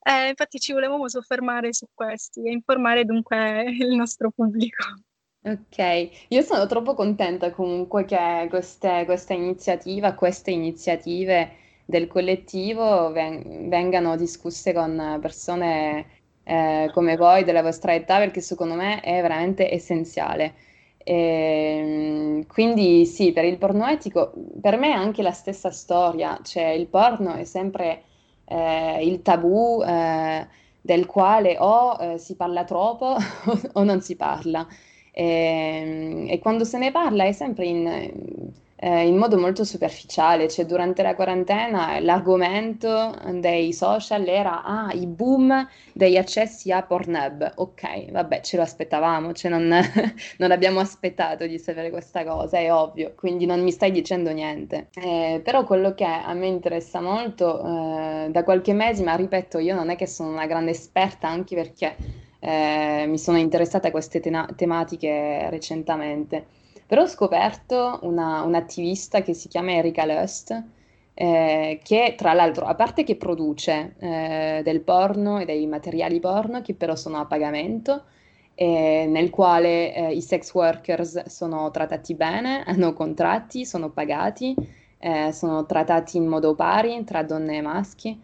Eh, 0.03 0.29
infatti 0.29 0.59
ci 0.59 0.73
volevamo 0.73 1.09
soffermare 1.09 1.75
su 1.75 1.85
questi 1.93 2.47
e 2.47 2.53
informare 2.53 3.05
dunque 3.05 3.65
il 3.65 3.95
nostro 3.95 4.31
pubblico. 4.31 4.83
Ok, 5.43 5.79
io 6.29 6.43
sono 6.43 6.67
troppo 6.67 6.93
contenta 6.95 7.51
comunque 7.51 8.05
che 8.05 8.47
queste, 8.51 9.05
questa 9.07 9.33
iniziativa, 9.33 10.13
queste 10.13 10.51
iniziative 10.51 11.53
del 11.87 12.09
collettivo 12.09 13.11
ven- 13.11 13.69
vengano 13.71 14.17
discusse 14.17 14.75
con 14.75 15.19
persone 15.21 16.07
eh, 16.45 16.91
come 16.93 17.17
voi, 17.17 17.45
della 17.45 17.63
vostra 17.63 17.95
età, 17.95 18.19
perché 18.19 18.43
secondo 18.43 18.75
me 18.75 19.01
è 19.01 19.23
veramente 19.23 19.73
essenziale. 19.73 20.55
E, 20.99 21.15
ehm, 21.15 22.47
quindi 22.47 23.07
sì, 23.07 23.33
per 23.33 23.45
il 23.47 23.57
porno 23.57 23.87
etico, 23.87 24.33
per 24.61 24.77
me 24.77 24.89
è 24.89 24.93
anche 24.93 25.23
la 25.23 25.33
stessa 25.33 25.71
storia, 25.71 26.39
cioè 26.43 26.67
il 26.69 26.87
porno 26.87 27.33
è 27.35 27.45
sempre 27.45 28.03
eh, 28.45 29.03
il 29.07 29.23
tabù 29.23 29.83
eh, 29.83 30.47
del 30.83 31.07
quale 31.07 31.57
o 31.59 31.97
eh, 31.99 32.19
si 32.19 32.37
parla 32.37 32.65
troppo 32.65 33.17
o 33.73 33.83
non 33.85 34.03
si 34.03 34.17
parla. 34.17 34.67
E, 35.13 35.25
ehm, 35.25 36.27
e 36.31 36.39
quando 36.39 36.65
se 36.65 36.79
ne 36.79 36.91
parla 36.91 37.25
è 37.25 37.33
sempre 37.33 37.67
in, 37.67 37.87
eh, 38.83 39.07
in 39.07 39.17
modo 39.17 39.39
molto 39.39 39.63
superficiale, 39.63 40.49
cioè 40.49 40.65
durante 40.65 41.03
la 41.03 41.15
quarantena 41.15 42.01
l'argomento 42.01 43.15
dei 43.35 43.73
social 43.75 44.27
era 44.27 44.63
ah, 44.65 44.91
i 44.93 45.07
boom 45.07 45.69
degli 45.93 46.17
accessi 46.17 46.73
a 46.73 46.83
Pornhub. 46.83 47.53
Ok, 47.57 48.11
vabbè, 48.11 48.41
ce 48.41 48.57
lo 48.57 48.63
aspettavamo, 48.63 49.35
cioè 49.35 49.51
non, 49.51 49.69
non 50.39 50.51
abbiamo 50.51 50.81
aspettato 50.81 51.47
di 51.47 51.59
sapere 51.59 51.91
questa 51.91 52.25
cosa, 52.25 52.59
è 52.59 52.73
ovvio, 52.73 53.13
quindi 53.15 53.45
non 53.45 53.61
mi 53.63 53.71
stai 53.71 53.91
dicendo 53.91 54.31
niente. 54.33 54.89
Eh, 54.95 55.43
però 55.45 55.65
quello 55.65 55.95
che 55.95 56.05
a 56.05 56.33
me 56.33 56.47
interessa 56.47 57.01
molto 57.03 57.63
eh, 57.63 58.29
da 58.31 58.43
qualche 58.45 58.73
mese, 58.73 59.05
ma 59.05 59.15
ripeto, 59.15 59.59
io 59.59 59.75
non 59.75 59.91
è 59.91 59.97
che 59.97 60.07
sono 60.07 60.31
una 60.31 60.47
grande 60.47 60.71
esperta, 60.71 61.29
anche 61.29 61.55
perché 61.55 61.97
eh, 62.41 63.07
mi 63.07 63.19
sono 63.19 63.39
interessata 63.39 63.89
a 63.89 63.91
queste 63.91 64.21
tena- 64.21 64.49
tematiche 64.57 65.49
recentemente. 65.51 66.47
Però 66.87 67.03
ho 67.03 67.07
scoperto 67.07 68.01
una, 68.03 68.43
un'attivista 68.43 69.23
che 69.23 69.35
si 69.35 69.49
chiama 69.49 69.73
Erika 69.73 70.05
Lust, 70.05 70.65
eh, 71.15 71.81
che 71.83 72.15
tra 72.17 72.33
l'altro, 72.33 72.67
a 72.67 72.75
parte 72.75 73.05
che 73.05 73.17
produce 73.17 73.95
eh, 73.99 74.61
del 74.65 74.81
porno 74.81 75.39
e 75.39 75.45
dei 75.45 75.67
materiali 75.67 76.19
porno, 76.21 76.63
che 76.63 76.75
però 76.75 76.97
sono 76.97 77.19
a 77.19 77.27
pagamento, 77.27 78.05
eh, 78.55 79.07
nel 79.09 79.31
quale 79.31 79.95
eh, 79.95 80.13
i 80.15 80.23
sex 80.23 80.53
workers 80.55 81.27
sono 81.27 81.71
trattati 81.71 82.15
bene, 82.15 82.63
hanno 82.67 82.93
contratti, 82.93 83.65
sono 83.67 83.91
pagati, 83.91 84.55
eh, 84.99 85.33
sono 85.33 85.65
trattati 85.67 86.17
in 86.17 86.27
modo 86.27 86.55
pari 86.55 87.03
tra 87.05 87.23
donne 87.23 87.57
e 87.59 87.61
maschi. 87.63 88.21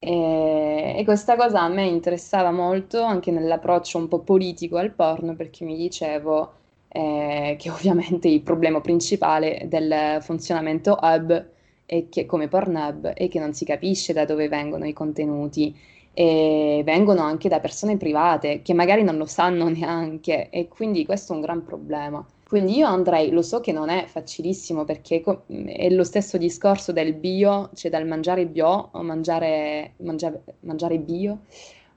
E, 0.00 0.94
e, 0.96 1.04
questa 1.04 1.34
cosa 1.36 1.62
a 1.62 1.68
me 1.68 1.84
interessava 1.84 2.52
molto 2.52 3.02
anche 3.02 3.32
nell'approccio 3.32 3.98
un 3.98 4.06
po' 4.06 4.20
politico 4.20 4.76
al 4.76 4.92
porno 4.92 5.34
perché 5.34 5.64
mi 5.64 5.76
dicevo 5.76 6.52
eh, 6.88 7.56
che 7.58 7.70
ovviamente 7.70 8.28
il 8.28 8.42
problema 8.42 8.80
principale 8.80 9.66
del 9.68 10.18
funzionamento 10.20 10.96
hub 11.00 11.46
è 11.84 12.08
che, 12.08 12.26
come 12.26 12.48
Pornhub 12.48 13.08
è 13.08 13.28
che 13.28 13.38
non 13.40 13.54
si 13.54 13.64
capisce 13.64 14.12
da 14.12 14.24
dove 14.24 14.48
vengono 14.48 14.86
i 14.86 14.92
contenuti 14.92 15.74
e 16.12 16.82
vengono 16.84 17.22
anche 17.22 17.48
da 17.48 17.60
persone 17.60 17.96
private 17.96 18.62
che 18.62 18.74
magari 18.74 19.02
non 19.02 19.16
lo 19.16 19.26
sanno 19.26 19.68
neanche 19.70 20.50
e 20.50 20.68
quindi 20.68 21.04
questo 21.06 21.32
è 21.32 21.36
un 21.36 21.42
gran 21.42 21.64
problema. 21.64 22.24
Quindi 22.48 22.78
io 22.78 22.86
andrei, 22.86 23.30
lo 23.30 23.42
so 23.42 23.60
che 23.60 23.72
non 23.72 23.90
è 23.90 24.06
facilissimo 24.06 24.86
perché 24.86 25.22
è 25.66 25.90
lo 25.90 26.02
stesso 26.02 26.38
discorso 26.38 26.92
del 26.92 27.12
bio, 27.12 27.68
cioè 27.74 27.90
dal 27.90 28.06
mangiare 28.06 28.46
bio 28.46 28.88
o 28.90 29.02
mangiare, 29.02 29.92
mangiare, 29.98 30.42
mangiare 30.60 30.98
bio 30.98 31.40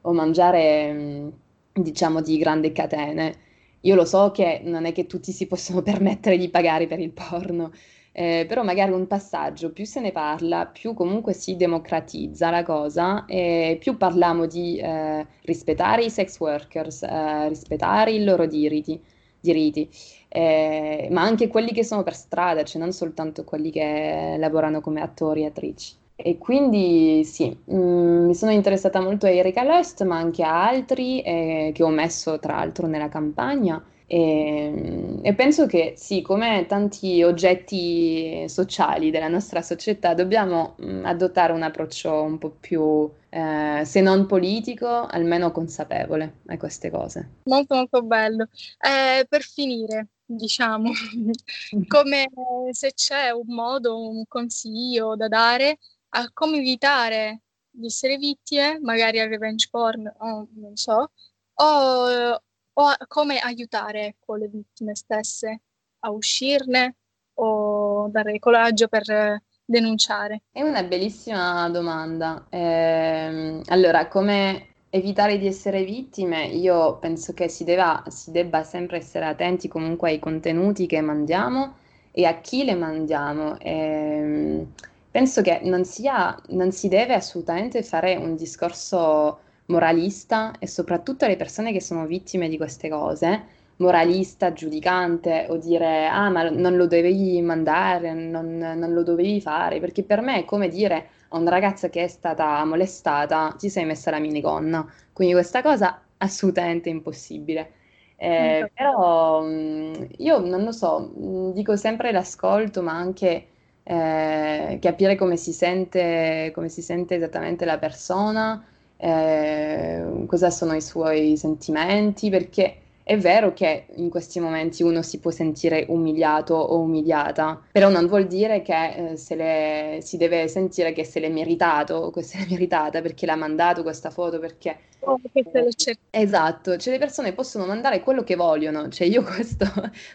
o 0.01 0.11
mangiare 0.11 1.31
diciamo 1.71 2.21
di 2.21 2.37
grandi 2.37 2.73
catene. 2.73 3.33
Io 3.81 3.95
lo 3.95 4.03
so 4.03 4.31
che 4.31 4.59
non 4.65 4.83
è 4.83 4.91
che 4.91 5.05
tutti 5.07 5.31
si 5.31 5.47
possono 5.47 5.81
permettere 5.83 6.37
di 6.37 6.49
pagare 6.49 6.85
per 6.85 6.99
il 6.99 7.11
porno, 7.11 7.71
eh, 8.11 8.43
però 8.45 8.61
magari 8.63 8.91
un 8.91 9.07
passaggio, 9.07 9.71
più 9.71 9.85
se 9.85 10.01
ne 10.01 10.11
parla, 10.11 10.65
più 10.65 10.93
comunque 10.93 11.31
si 11.31 11.55
democratizza 11.55 12.49
la 12.49 12.63
cosa 12.63 13.23
e 13.25 13.77
più 13.79 13.95
parliamo 13.95 14.47
di 14.47 14.77
eh, 14.77 15.25
rispettare 15.43 16.03
i 16.03 16.09
sex 16.09 16.37
workers, 16.41 17.03
eh, 17.03 17.47
rispettare 17.47 18.11
i 18.11 18.21
loro 18.25 18.45
diritti 18.45 19.01
diritti, 19.41 19.89
eh, 20.33 21.09
ma 21.11 21.23
anche 21.23 21.49
quelli 21.49 21.73
che 21.73 21.83
sono 21.83 22.03
per 22.03 22.15
strada, 22.15 22.63
cioè 22.63 22.81
non 22.81 22.93
soltanto 22.93 23.43
quelli 23.43 23.69
che 23.69 24.35
lavorano 24.37 24.79
come 24.79 25.01
attori 25.01 25.41
e 25.43 25.47
attrici. 25.47 25.93
E 26.15 26.37
quindi 26.37 27.23
sì, 27.25 27.55
mm, 27.71 28.27
mi 28.27 28.35
sono 28.35 28.51
interessata 28.51 29.01
molto 29.01 29.25
a 29.25 29.29
Erika 29.29 29.63
Lust, 29.63 30.03
ma 30.03 30.17
anche 30.17 30.43
a 30.43 30.67
altri 30.67 31.21
eh, 31.21 31.71
che 31.73 31.83
ho 31.83 31.89
messo 31.89 32.39
tra 32.39 32.55
l'altro 32.55 32.87
nella 32.87 33.09
campagna. 33.09 33.83
E, 34.05 35.19
e, 35.21 35.33
penso 35.35 35.65
che 35.67 35.93
sì, 35.95 36.21
come 36.21 36.65
tanti 36.67 37.23
oggetti 37.23 38.43
sociali 38.47 39.09
della 39.09 39.29
nostra 39.29 39.61
società, 39.61 40.13
dobbiamo 40.13 40.75
mh, 40.77 40.91
mm, 40.91 41.05
adottare 41.05 41.53
un 41.53 41.63
approccio 41.63 42.21
un 42.21 42.37
po' 42.37 42.51
più, 42.59 43.09
eh, 43.29 43.81
se 43.85 44.01
non 44.01 44.25
politico, 44.27 44.87
almeno 44.87 45.51
consapevole 45.51 46.39
a 46.47 46.57
queste 46.57 46.89
cose. 46.89 47.29
Molto 47.45 47.75
molto 47.75 48.01
bello. 48.01 48.47
Eh, 48.79 49.25
per 49.27 49.41
finire, 49.41 50.07
diciamo, 50.35 50.91
come 51.87 52.27
se 52.71 52.93
c'è 52.93 53.31
un 53.31 53.53
modo, 53.53 54.09
un 54.09 54.25
consiglio 54.27 55.15
da 55.15 55.27
dare 55.27 55.77
a 56.09 56.29
come 56.33 56.57
evitare 56.57 57.41
di 57.69 57.85
essere 57.87 58.17
vittime, 58.17 58.79
magari 58.81 59.19
al 59.19 59.29
revenge 59.29 59.67
porn, 59.69 60.11
o 60.19 60.47
non 60.55 60.75
so, 60.75 61.11
o 61.55 62.41
o 62.73 62.85
a- 62.87 62.97
come 63.07 63.39
aiutare 63.39 64.05
ecco, 64.07 64.35
le 64.35 64.47
vittime 64.47 64.95
stesse 64.95 65.61
a 65.99 66.11
uscirne 66.11 66.95
o 67.35 68.07
dare 68.09 68.39
coraggio 68.39 68.87
per 68.87 69.09
eh, 69.09 69.43
denunciare? 69.65 70.43
È 70.51 70.61
una 70.61 70.83
bellissima 70.83 71.69
domanda. 71.69 72.47
Ehm, 72.49 73.61
allora, 73.67 74.07
come 74.07 74.70
evitare 74.91 75.37
di 75.39 75.47
essere 75.47 75.83
vittime? 75.83 76.45
Io 76.45 76.97
penso 76.99 77.33
che 77.33 77.47
si 77.49 77.63
debba, 77.63 78.03
si 78.09 78.31
debba 78.31 78.63
sempre 78.63 78.97
essere 78.97 79.25
attenti 79.25 79.67
comunque 79.67 80.11
ai 80.11 80.19
contenuti 80.19 80.85
che 80.85 81.01
mandiamo 81.01 81.75
e 82.11 82.25
a 82.25 82.39
chi 82.41 82.63
le 82.65 82.75
mandiamo. 82.75 83.57
Ehm, 83.59 84.73
penso 85.09 85.41
che 85.41 85.61
non 85.63 85.85
sia, 85.85 86.39
non 86.49 86.71
si 86.71 86.87
deve 86.89 87.13
assolutamente 87.15 87.83
fare 87.83 88.15
un 88.15 88.35
discorso 88.35 89.39
moralista 89.67 90.53
e 90.59 90.67
soprattutto 90.67 91.25
alle 91.25 91.37
persone 91.37 91.71
che 91.71 91.81
sono 91.81 92.05
vittime 92.05 92.49
di 92.49 92.57
queste 92.57 92.89
cose, 92.89 93.43
moralista, 93.81 94.53
giudicante 94.53 95.47
o 95.49 95.57
dire 95.57 96.07
ah 96.07 96.29
ma 96.29 96.49
non 96.49 96.75
lo 96.77 96.87
dovevi 96.87 97.41
mandare, 97.41 98.13
non, 98.13 98.57
non 98.57 98.93
lo 98.93 99.03
dovevi 99.03 99.41
fare, 99.41 99.79
perché 99.79 100.03
per 100.03 100.21
me 100.21 100.39
è 100.39 100.45
come 100.45 100.69
dire 100.69 101.09
a 101.29 101.37
una 101.37 101.49
ragazza 101.49 101.89
che 101.89 102.03
è 102.03 102.07
stata 102.07 102.63
molestata 102.65 103.55
ti 103.57 103.69
sei 103.69 103.85
messa 103.85 104.11
la 104.11 104.19
minigonna, 104.19 104.85
quindi 105.13 105.33
questa 105.33 105.61
cosa 105.61 106.01
assolutamente 106.17 106.89
impossibile. 106.89 107.73
Eh, 108.15 108.69
però 108.73 109.41
mm, 109.43 109.93
io 110.17 110.39
non 110.39 110.63
lo 110.63 110.71
so, 110.71 111.11
mm, 111.19 111.51
dico 111.53 111.75
sempre 111.75 112.11
l'ascolto, 112.11 112.83
ma 112.83 112.93
anche 112.93 113.47
eh, 113.83 114.77
capire 114.79 115.15
come 115.15 115.37
si 115.37 115.51
sente, 115.53 116.51
come 116.53 116.69
si 116.69 116.81
sente 116.83 117.15
esattamente 117.15 117.65
la 117.65 117.79
persona, 117.79 118.63
eh, 118.97 120.23
cosa 120.27 120.49
sono 120.51 120.73
i 120.75 120.81
suoi 120.81 121.35
sentimenti, 121.37 122.29
perché 122.29 122.75
è 123.11 123.17
vero 123.17 123.51
che 123.51 123.87
in 123.95 124.09
questi 124.09 124.39
momenti 124.39 124.83
uno 124.83 125.01
si 125.01 125.19
può 125.19 125.31
sentire 125.31 125.85
umiliato 125.89 126.53
o 126.55 126.79
umiliata, 126.79 127.61
però 127.69 127.89
non 127.89 128.07
vuol 128.07 128.25
dire 128.25 128.61
che 128.61 129.11
eh, 129.11 129.17
se 129.17 129.35
le, 129.35 129.99
si 130.01 130.15
deve 130.15 130.47
sentire 130.47 130.93
che 130.93 131.03
se 131.03 131.19
l'è 131.19 131.27
meritato 131.27 131.95
o 131.95 132.09
che 132.15 132.21
se 132.21 132.37
l'è 132.37 132.45
meritata 132.49 133.01
perché 133.01 133.25
l'ha 133.25 133.35
mandato 133.35 133.83
questa 133.83 134.11
foto, 134.11 134.39
perché... 134.39 134.77
Oh, 134.99 135.19
eh, 135.33 135.97
esatto, 136.09 136.77
cioè 136.77 136.93
le 136.93 136.99
persone 136.99 137.33
possono 137.33 137.65
mandare 137.65 137.99
quello 137.99 138.23
che 138.23 138.35
vogliono, 138.37 138.87
cioè 138.87 139.07
io 139.07 139.23
questo 139.27 139.65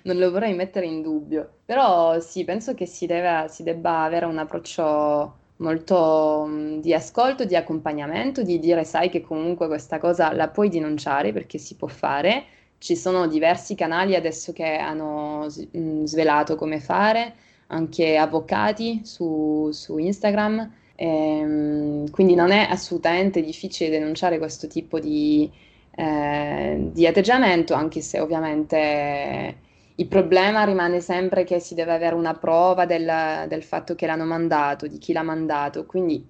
non 0.04 0.16
lo 0.16 0.30
vorrei 0.30 0.54
mettere 0.54 0.86
in 0.86 1.02
dubbio, 1.02 1.46
però 1.66 2.18
sì, 2.20 2.44
penso 2.44 2.72
che 2.72 2.86
si, 2.86 3.04
deve, 3.04 3.48
si 3.50 3.62
debba 3.62 4.04
avere 4.04 4.24
un 4.24 4.38
approccio 4.38 5.34
molto 5.56 6.46
mh, 6.46 6.80
di 6.80 6.94
ascolto, 6.94 7.44
di 7.44 7.56
accompagnamento, 7.56 8.42
di 8.42 8.58
dire 8.58 8.84
sai 8.84 9.10
che 9.10 9.20
comunque 9.20 9.66
questa 9.66 9.98
cosa 9.98 10.32
la 10.32 10.48
puoi 10.48 10.70
denunciare 10.70 11.34
perché 11.34 11.58
si 11.58 11.76
può 11.76 11.88
fare. 11.88 12.44
Ci 12.78 12.96
sono 12.96 13.26
diversi 13.26 13.74
canali 13.74 14.14
adesso 14.14 14.52
che 14.52 14.76
hanno 14.76 15.46
mh, 15.72 16.04
svelato 16.04 16.56
come 16.56 16.80
fare, 16.80 17.34
anche 17.68 18.16
avvocati 18.16 19.00
su, 19.04 19.70
su 19.72 19.98
Instagram. 19.98 20.72
Ehm, 20.94 22.10
quindi 22.10 22.34
non 22.34 22.50
è 22.50 22.66
assolutamente 22.70 23.42
difficile 23.42 23.90
denunciare 23.90 24.38
questo 24.38 24.66
tipo 24.68 24.98
di, 25.00 25.50
eh, 25.94 26.76
di 26.92 27.06
atteggiamento, 27.06 27.74
anche 27.74 28.00
se 28.00 28.20
ovviamente 28.20 29.60
il 29.96 30.06
problema 30.08 30.64
rimane 30.64 31.00
sempre 31.00 31.44
che 31.44 31.58
si 31.58 31.74
deve 31.74 31.92
avere 31.94 32.14
una 32.14 32.34
prova 32.34 32.84
del, 32.86 33.46
del 33.48 33.62
fatto 33.62 33.94
che 33.94 34.06
l'hanno 34.06 34.24
mandato, 34.26 34.86
di 34.86 34.98
chi 34.98 35.12
l'ha 35.12 35.22
mandato, 35.22 35.86
quindi 35.86 36.24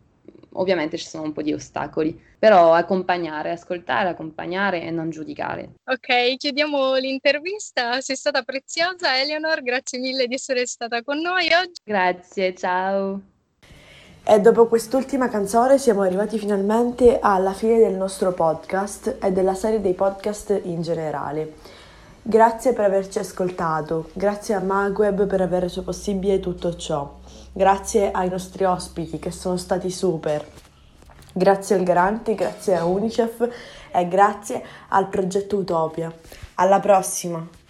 ovviamente 0.61 0.97
ci 0.97 1.07
sono 1.07 1.25
un 1.25 1.33
po' 1.33 1.43
di 1.43 1.53
ostacoli, 1.53 2.19
però 2.39 2.75
accompagnare, 2.75 3.51
ascoltare, 3.51 4.11
accompagnare 4.11 4.83
e 4.83 4.91
non 4.91 5.11
giudicare. 5.11 5.75
Ok, 5.85 6.37
chiudiamo 6.37 6.95
l'intervista, 6.95 8.01
sei 8.01 8.17
stata 8.17 8.43
preziosa 8.43 9.19
Eleonor, 9.19 9.63
grazie 9.63 9.99
mille 9.99 10.27
di 10.27 10.35
essere 10.35 10.67
stata 10.67 11.03
con 11.03 11.19
noi 11.21 11.47
oggi. 11.53 11.81
Grazie, 11.85 12.55
ciao. 12.55 13.21
E 14.29 14.41
dopo 14.41 14.67
quest'ultima 14.67 15.29
canzone 15.29 15.79
siamo 15.79 16.03
arrivati 16.03 16.37
finalmente 16.37 17.21
alla 17.21 17.53
fine 17.53 17.79
del 17.79 17.95
nostro 17.95 18.33
podcast 18.33 19.19
e 19.23 19.31
della 19.31 19.55
serie 19.55 19.81
dei 19.81 19.95
podcast 19.95 20.63
in 20.65 20.83
generale. 20.83 21.55
Grazie 22.23 22.73
per 22.73 22.87
averci 22.87 23.21
ascoltato, 23.21 24.11
grazie 24.15 24.55
a 24.55 24.61
Magweb 24.61 25.29
per 25.29 25.43
aver 25.43 25.63
reso 25.63 25.85
possibile 25.85 26.41
tutto 26.41 26.75
ciò, 26.75 27.19
grazie 27.57 28.11
ai 28.11 28.29
nostri 28.29 28.65
ospiti 28.65 29.19
che 29.19 29.31
sono 29.31 29.57
stati 29.57 29.89
super, 29.89 30.47
grazie 31.33 31.77
al 31.77 31.85
Garante, 31.85 32.35
grazie 32.35 32.77
a 32.77 32.85
Unicef 32.85 33.49
e 33.91 34.09
grazie 34.09 34.63
al 34.89 35.09
progetto 35.09 35.57
Utopia. 35.57 36.13
Alla 36.57 36.81
prossima! 36.81 37.66